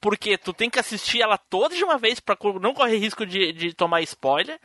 [0.02, 3.24] Porque tu tem que assistir ela toda de uma vez pra co- não correr risco
[3.24, 4.58] de, de tomar spoiler,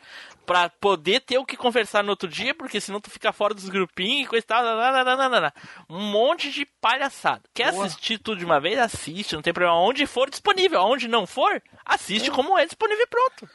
[0.48, 3.70] pra poder ter o que conversar no outro dia, porque senão tu fica fora dos
[3.70, 4.64] grupinhos e coisa e tal.
[4.64, 5.54] lá.
[5.88, 7.44] Um monte de palhaçada.
[7.54, 8.80] Quer assistir tudo de uma vez?
[8.80, 9.78] Assiste, não tem problema.
[9.80, 13.48] Onde for disponível, onde não for, assiste como é disponível e pronto.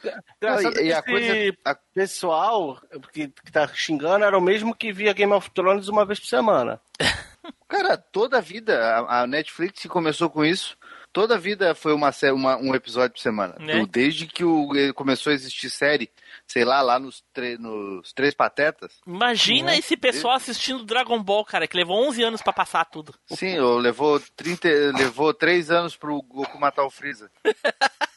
[0.61, 2.81] E- e que a coisa- a- pessoal
[3.11, 6.27] que, que tá xingando era o mesmo que via Game of Thrones uma vez por
[6.27, 6.79] semana.
[7.67, 10.77] Cara, toda a vida, a, a Netflix começou com isso,
[11.13, 13.55] toda a vida foi uma, uma- um episódio por semana.
[13.59, 13.85] Né?
[13.89, 16.09] Desde que o, ele começou a existir série,
[16.47, 17.23] sei lá, lá nos,
[17.59, 18.99] nos Três Patetas.
[19.07, 19.77] Imagina Uhum.
[19.77, 23.13] esse pessoal assistindo Dragon Ball, cara, que levou 11 anos pra passar tudo.
[23.27, 24.67] Sim, ou levou, 30,
[24.97, 27.29] levou três anos pro Goku matar o Freeza.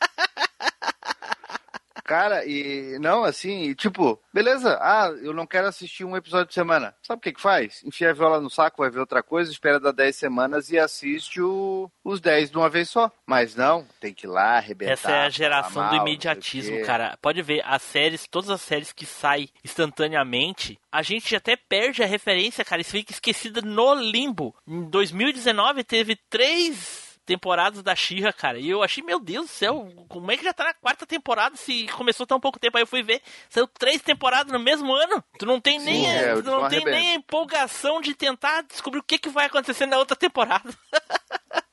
[2.07, 6.95] Cara, e não, assim, tipo, beleza, ah, eu não quero assistir um episódio por semana.
[7.03, 7.83] Sabe o que que faz?
[7.85, 11.41] Enfia a viola no saco, vai ver outra coisa, espera dar 10 semanas e assiste
[11.43, 13.11] o- os 10 de uma vez só.
[13.27, 14.93] Mas não, tem que ir lá, arrebentar.
[14.93, 17.19] Essa é a geração do mal, não sei o imediatismo, cara.
[17.21, 22.07] Pode ver, as séries, todas as séries que saem instantaneamente, a gente até perde a
[22.07, 24.55] referência, cara, e fica esquecida no limbo.
[24.67, 28.59] Em 2019 teve três temporadas da Xirra, cara.
[28.59, 31.57] E eu achei, meu Deus do céu, como é que já tá na quarta temporada
[31.57, 32.77] se começou tão pouco tempo?
[32.79, 33.21] Aí eu fui ver,
[33.51, 35.23] saiu três temporadas no mesmo ano.
[35.39, 38.63] Tu não tem nem, Sim, é, tu eles não tem nem a empolgação de tentar
[38.63, 40.73] descobrir o que, que vai acontecer na outra temporada.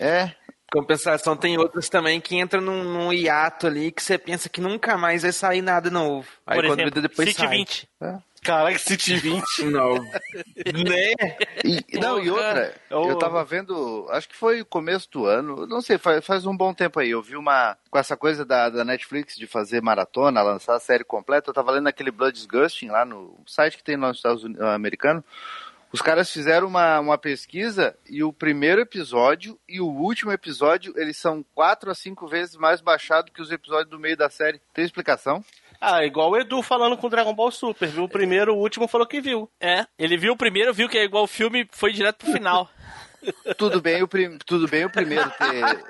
[0.00, 0.34] É,
[0.72, 4.96] Compensação, tem outras também que entram num, num hiato ali que você pensa que nunca
[4.96, 6.26] mais vai sair nada novo.
[6.46, 7.58] Aí Por quando exemplo, depois City sai.
[7.58, 7.88] 20.
[8.42, 9.64] Caraca, City 20.
[9.70, 9.94] Não.
[9.94, 11.12] né?
[11.64, 13.10] E, não, e outra, Porra.
[13.10, 16.56] eu tava vendo, acho que foi o começo do ano, não sei, faz, faz um
[16.56, 17.10] bom tempo aí.
[17.10, 21.04] Eu vi uma, com essa coisa da, da Netflix de fazer maratona, lançar a série
[21.04, 24.42] completa, eu tava lendo aquele Blood Disgusting lá no site que tem lá nos Estados
[24.42, 25.24] Unidos, americano.
[25.92, 31.18] Os caras fizeram uma, uma pesquisa e o primeiro episódio e o último episódio, eles
[31.18, 34.60] são quatro a cinco vezes mais baixados que os episódios do meio da série.
[34.72, 35.44] Tem explicação?
[35.84, 38.04] Ah, igual o Edu falando com o Dragon Ball Super, viu?
[38.04, 39.50] O primeiro, o último falou que viu.
[39.60, 42.70] É, ele viu o primeiro, viu que é igual o filme, foi direto pro final.
[43.56, 45.84] tudo bem o, prim, tudo bem o primeiro ter.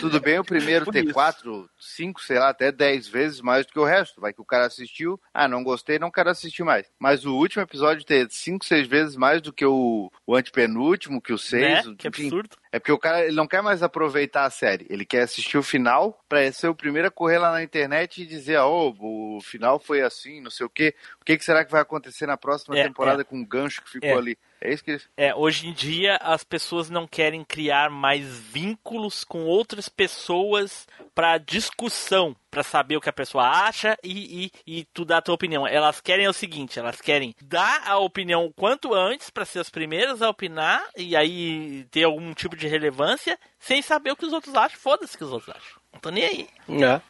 [0.00, 3.78] Tudo bem o primeiro ter quatro, cinco, sei lá, até dez vezes mais do que
[3.78, 4.20] o resto.
[4.20, 6.86] Vai que o cara assistiu, ah, não gostei, não quero assistir mais.
[6.98, 11.32] Mas o último episódio ter cinco, seis vezes mais do que o, o antepenúltimo, que
[11.32, 11.84] o seis.
[11.86, 11.92] Né?
[11.92, 12.26] o- Que enfim.
[12.26, 12.56] absurdo.
[12.70, 14.86] É porque o cara ele não quer mais aproveitar a série.
[14.90, 18.26] Ele quer assistir o final pra ser o primeiro a correr lá na internet e
[18.26, 20.94] dizer, ah, ô, o final foi assim, não sei o quê.
[21.20, 23.24] O que, que será que vai acontecer na próxima É, temporada é.
[23.24, 24.14] com o gancho que ficou É.
[24.14, 24.38] ali?
[24.60, 25.08] É isso que eles.
[25.16, 31.38] É, hoje em dia as pessoas não querem criar mais vínculos com outras pessoas para
[31.38, 35.34] discussão, para saber o que a pessoa acha e, e, e tu dar a tua
[35.34, 35.66] opinião.
[35.66, 39.70] Elas querem o seguinte, elas querem dar a opinião o quanto antes para ser as
[39.70, 44.32] primeiras a opinar e aí ter algum tipo de relevância sem saber o que os
[44.32, 44.78] outros acham.
[44.78, 45.77] Foda-se o que os outros acham.
[45.92, 46.48] Não tô nem aí.
[46.68, 47.00] É.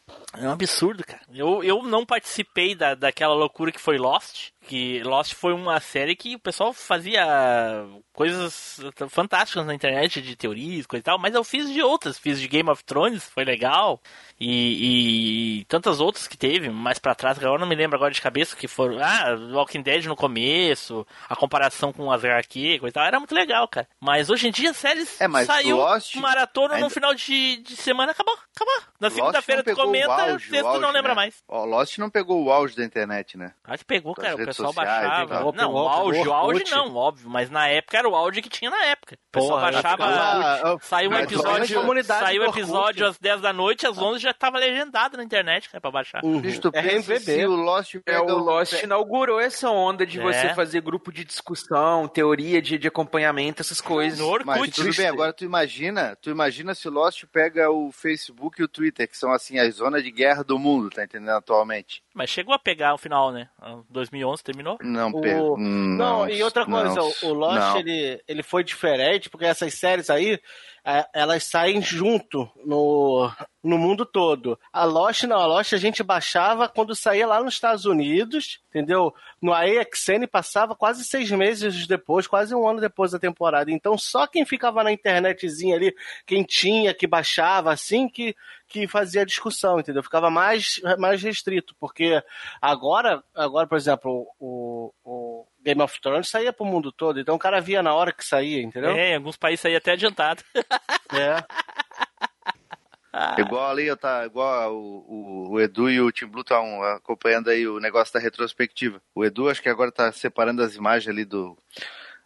[0.41, 1.21] É um absurdo, cara.
[1.33, 4.49] Eu, eu não participei da, daquela loucura que foi Lost.
[4.61, 7.25] Que Lost foi uma série que o pessoal fazia
[8.13, 8.79] coisas
[9.09, 12.19] fantásticas na internet de teorias, coisa e tal, mas eu fiz de outras.
[12.19, 13.99] Fiz de Game of Thrones, foi legal.
[14.39, 17.95] E, e tantas outras que teve mais pra trás, que agora eu não me lembro
[17.97, 18.99] agora de cabeça, que foram.
[19.01, 23.05] Ah, Walking Dead no começo, a comparação com as HQ, coisa e tal.
[23.05, 23.87] Era muito legal, cara.
[23.99, 27.75] Mas hoje em dia, séries É, mas saiu Lost maratona no ainda- final de, de
[27.75, 28.68] semana, acabou, acabou.
[28.99, 31.15] Na Lost segunda-feira tu o comenta, o sexta tu não lembra né?
[31.15, 31.35] mais.
[31.47, 33.53] Ó, Lost não pegou o auge da internet, né?
[33.63, 34.35] Acho que pegou, Das cara.
[34.35, 35.35] O pessoal sociais, baixava.
[35.37, 37.29] pegou, não, o auge, o auge não, óbvio.
[37.29, 39.15] Mas na época era o auge que tinha na época.
[39.15, 39.91] O pessoal Porra, baixava.
[40.05, 41.79] ficava- Saiu um episódio.
[41.79, 45.69] comunidade Saiu do episódio às 10 da noite, às 11 já tava legendado na internet,
[45.69, 46.21] cara, pra baixar.
[46.21, 47.19] Bicho, tu É pensa RMVB.
[47.19, 50.21] se o Lost É, pega o Lost inaugurou essa onda de É.
[50.21, 54.19] você fazer grupo de discussão, teoria de, de acompanhamento, essas coisas.
[54.19, 54.45] No Orkut.
[54.45, 58.65] Mas tudo bem, agora tu imagina, tu imagina se o Lost pega o Facebook e
[58.65, 62.01] o Twitter, que são assim as zonas de guerra do mundo, tá entendendo atualmente?
[62.13, 63.49] Mas chegou a pegar o final, né?
[63.89, 64.77] 2011 terminou.
[64.81, 65.39] Não O- pega.
[65.57, 67.77] Não, e outra coisa, não, o- Lost não.
[67.79, 70.39] ele, ele foi diferente, porque essas séries aí,
[71.13, 73.31] elas saem junto no,
[73.63, 74.59] no mundo todo.
[74.71, 79.13] A Lost não, a Lost a gente baixava quando saía lá nos Estados Unidos, entendeu?
[79.41, 83.71] No AXN passava quase seis meses depois, quase um ano depois da temporada.
[83.71, 85.93] Então só quem ficava na internetzinha ali,
[86.25, 88.35] quem tinha, que baixava assim, que,
[88.67, 90.03] que fazia discussão, entendeu?
[90.03, 92.21] Ficava mais, mais restrito, porque
[92.61, 97.39] agora, agora por exemplo, o, o Game of Thrones saía pro mundo todo, então o
[97.39, 98.91] cara via na hora que saía, entendeu?
[98.91, 100.43] É, em alguns países saía até adiantado.
[101.11, 101.43] É.
[103.41, 107.49] Igual ali, eu tá, igual o, o, o Edu e o Tim Blue estão acompanhando
[107.49, 109.01] aí o negócio da retrospectiva.
[109.15, 111.57] O Edu acho que agora tá separando as imagens ali do.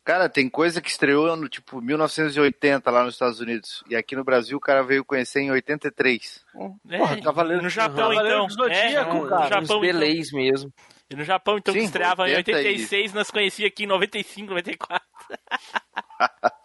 [0.04, 3.82] Cara, tem coisa que estreou no tipo 1980 lá nos Estados Unidos.
[3.90, 6.44] E aqui no Brasil o cara veio conhecer em 83.
[6.90, 8.48] É, Porra, Cavaleiro- no Japão, Cavaleiro então.
[8.48, 9.44] do Zodíaco, é, no cara.
[9.44, 9.80] Japão, Uns então.
[9.80, 10.74] belês mesmo.
[11.14, 13.88] E no Japão, então, que Sim, estreava em 80 e- 86, nós conhecia aqui em
[13.88, 15.08] 95, 94.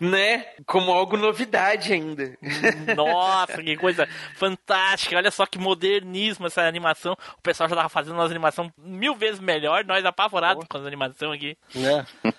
[0.00, 0.46] Né?
[0.66, 2.36] Como algo novidade ainda.
[2.96, 5.16] Nossa, que coisa fantástica.
[5.16, 7.16] Olha só que modernismo essa animação.
[7.38, 11.32] O pessoal já tava fazendo uma animação mil vezes melhor, nós apavorados com as animações
[11.32, 11.56] aqui.
[11.74, 12.06] Né?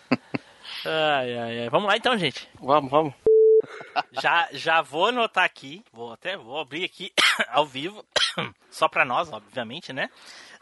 [0.85, 1.69] Ai, ai, ai.
[1.69, 2.47] Vamos lá então, gente.
[2.59, 3.13] Vamos, vamos.
[4.21, 7.11] Já, já vou anotar aqui, vou até vou abrir aqui
[7.49, 8.05] ao vivo,
[8.69, 10.09] só pra nós, obviamente, né?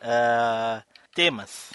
[0.07, 0.83] Ah,
[1.15, 1.73] temas.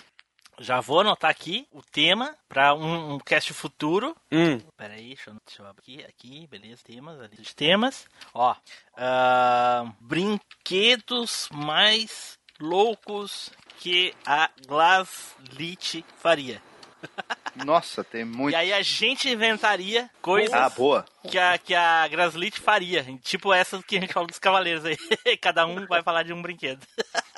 [0.61, 4.15] Já vou anotar aqui o tema pra um, um cast futuro.
[4.31, 4.59] Hum.
[4.77, 8.07] Peraí, deixa eu, deixa eu abrir aqui, aqui, beleza, temas, a lista de temas.
[8.32, 8.55] Ó,
[8.97, 13.51] ah, brinquedos mais loucos
[13.81, 16.62] que a Glaslit faria.
[17.65, 18.53] Nossa, tem muito.
[18.53, 21.05] E aí a gente inventaria coisas Ah, boa.
[21.28, 23.05] que a, que a Graslit faria.
[23.23, 24.97] Tipo essas que a gente falou dos cavaleiros aí.
[25.41, 26.87] Cada um vai falar de um brinquedo.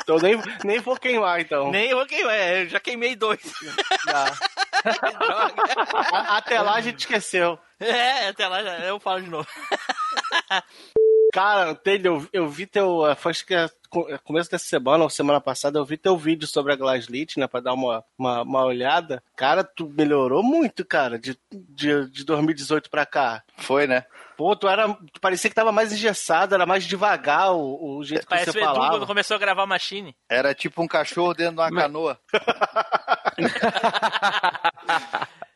[0.02, 1.70] Então nem, nem vou queimar, então.
[1.70, 3.40] Nem vou queimar, eu já queimei dois.
[4.06, 4.24] Já.
[6.36, 7.58] Até lá a gente esqueceu.
[7.78, 9.46] É, até lá já- eu falo de novo.
[11.32, 13.06] Cara, Taylor, eu, eu vi teu.
[13.06, 13.32] eh, Foi
[13.92, 16.76] que é co- começo dessa semana ou semana passada, eu vi teu vídeo sobre a
[16.76, 17.46] Glasslit, né?
[17.46, 19.22] Pra dar uma, uma, uma olhada.
[19.36, 23.42] Cara, tu melhorou muito, cara, de, de, de 2018 pra cá.
[23.58, 24.04] Foi, né?
[24.36, 24.88] Pô, tu era.
[25.12, 28.58] Tu parecia que tava mais engessado, era mais devagar o, o jeito que Parece você
[28.58, 28.90] o Edu falava.
[28.94, 30.16] quando começou a gravar Machine.
[30.28, 32.18] Era tipo um cachorro dentro de uma canoa.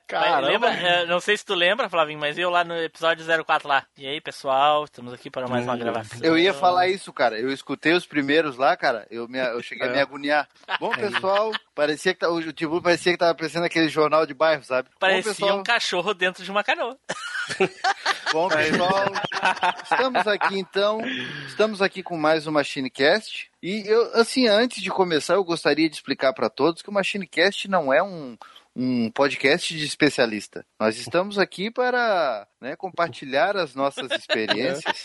[0.07, 0.47] Caramba.
[0.47, 3.85] lembra, é, não sei se tu lembra, Flavinho, mas eu lá no episódio 04 lá.
[3.99, 6.21] E aí, pessoal, estamos aqui para mais uma gravação.
[6.23, 7.37] Eu ia falar isso, cara.
[7.37, 9.05] Eu escutei os primeiros lá, cara.
[9.11, 10.49] Eu, me, eu cheguei a me agoniar.
[10.79, 14.63] Bom, pessoal, parecia que tá- o Tibu parecia que tava pensando naquele jornal de bairro,
[14.63, 14.89] sabe?
[14.91, 16.97] Bom, Parecia pessoal, um cachorro dentro de uma canoa.
[18.33, 19.13] bom, pessoal,
[19.83, 21.01] estamos aqui então.
[21.49, 23.51] Estamos aqui com mais um MachineCast.
[23.61, 27.69] E eu, assim, antes de começar, eu gostaria de explicar para todos que o MachineCast
[27.69, 28.37] não é um,
[28.79, 30.65] um podcast de especialista.
[30.79, 35.05] Nós estamos aqui para né, compartilhar as nossas experiências.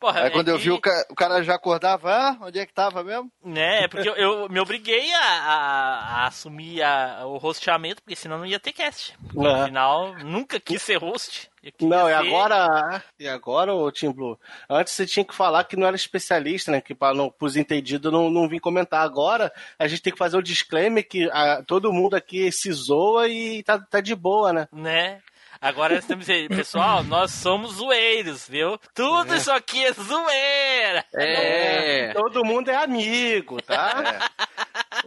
[0.00, 2.58] Porra, Aí é quando eu que- vi o, ca- o cara já acordava, ah, onde
[2.58, 3.30] é que tava mesmo?
[3.44, 8.38] Né, porque eu, eu me obriguei a, a- a assumir a- o rosteamento, porque senão
[8.38, 9.16] não ia ter cast.
[9.32, 9.62] Porque, É.
[9.62, 11.48] Afinal, nunca quis ser host.
[11.80, 14.38] Não, e ser- agora, e agora, ô Tim Blue,
[14.68, 16.80] antes você tinha que falar que não era especialista, né?
[16.80, 19.02] Que para não, pros entendidos não, não vim comentar.
[19.04, 23.28] Agora a gente tem que fazer o disclaimer que ah, todo mundo aqui se zoa
[23.28, 24.68] e tá, tá de boa, né?
[24.72, 25.20] Né?
[25.60, 28.78] Agora nós temos que dizer, pessoal, nós somos zoeiros, viu?
[28.92, 31.04] Tudo isso aqui é zoeira.
[31.14, 32.12] É.
[32.12, 34.28] Todo mundo é amigo, tá?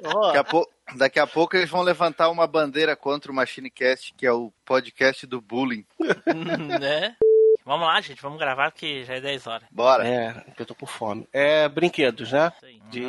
[0.03, 4.13] Ó, Daqui a, pou- daqui a pouco eles vão levantar uma bandeira contra o MachineCast,
[4.15, 5.85] que é o podcast do bullying.
[6.79, 7.15] né?
[7.65, 9.67] Vamos lá, gente, vamos gravar que já é 10 horas.
[9.69, 10.07] Bora.
[10.07, 11.27] É, porque eu tô com fome.
[11.33, 12.51] É brinquedos, né?
[12.89, 13.03] De...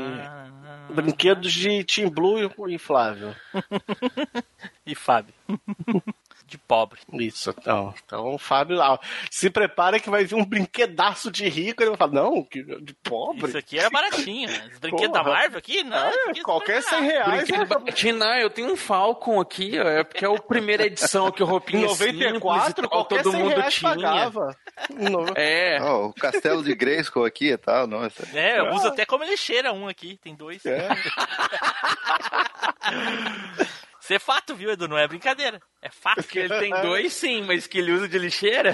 [0.93, 2.39] Brinquedos de Tim Blue
[2.69, 3.37] e Flávio.
[4.85, 5.35] E Fábio.
[6.49, 6.99] De pobre.
[7.12, 7.95] Isso, então.
[8.05, 8.99] Então o Fábio lá.
[9.31, 11.83] Se prepara que vai vir um brinquedaço de rico.
[11.83, 13.49] Ele vai falar, não, que- de pobre.
[13.49, 14.49] Isso aqui era baratinho.
[14.49, 14.70] né?
[14.73, 15.35] Os brinquedos da Porra.
[15.35, 15.85] Marvel aqui?
[15.85, 16.09] Não.
[16.09, 17.45] Isso aqui é qualquer super 100 reais.
[17.49, 21.31] Brinquedo baratinho, não, eu tenho um Falcon aqui, ó, é porque é a primeira edição
[21.31, 23.91] que o Em roupinha 94, simples e tal, qualquer todo 100 mundo reais tinha.
[23.95, 24.57] pagava.
[24.99, 25.79] No- É.
[25.83, 28.27] Ó, o castelo de Grayskull aqui e tal, nossa.
[28.35, 30.65] É, eu uso até como lixeira um aqui, tem dois.
[30.65, 30.89] É.
[34.09, 34.89] Isso é fato, viu, Edu?
[34.89, 35.60] Não é brincadeira.
[35.82, 36.22] É fato.
[36.22, 38.72] Porque ele tem dois sim, mas que ele usa de lixeira.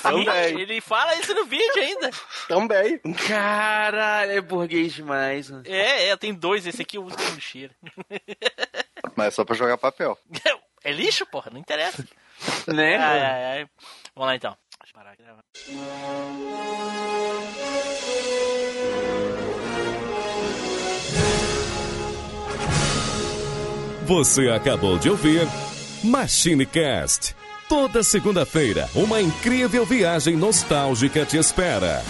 [0.00, 2.10] Sim, ele fala isso no vídeo ainda.
[2.46, 3.00] Também.
[3.26, 5.50] Caralho, é burguês demais.
[5.50, 5.64] mano.
[5.66, 6.64] É, é, tem dois.
[6.64, 7.74] Esse aqui eu uso como lixeira.
[9.16, 10.16] Mas é só pra jogar papel.
[10.84, 12.06] É lixo, porra, não interessa.
[12.68, 12.96] Né?
[12.98, 13.68] Ai, ai, ai.
[14.14, 14.56] Vamos lá então.
[14.80, 15.24] Deixa eu parar aqui.
[24.08, 25.46] Você acabou de ouvir
[26.02, 27.36] MachineCast.
[27.68, 32.02] Toda segunda-feira, uma incrível viagem nostálgica te espera.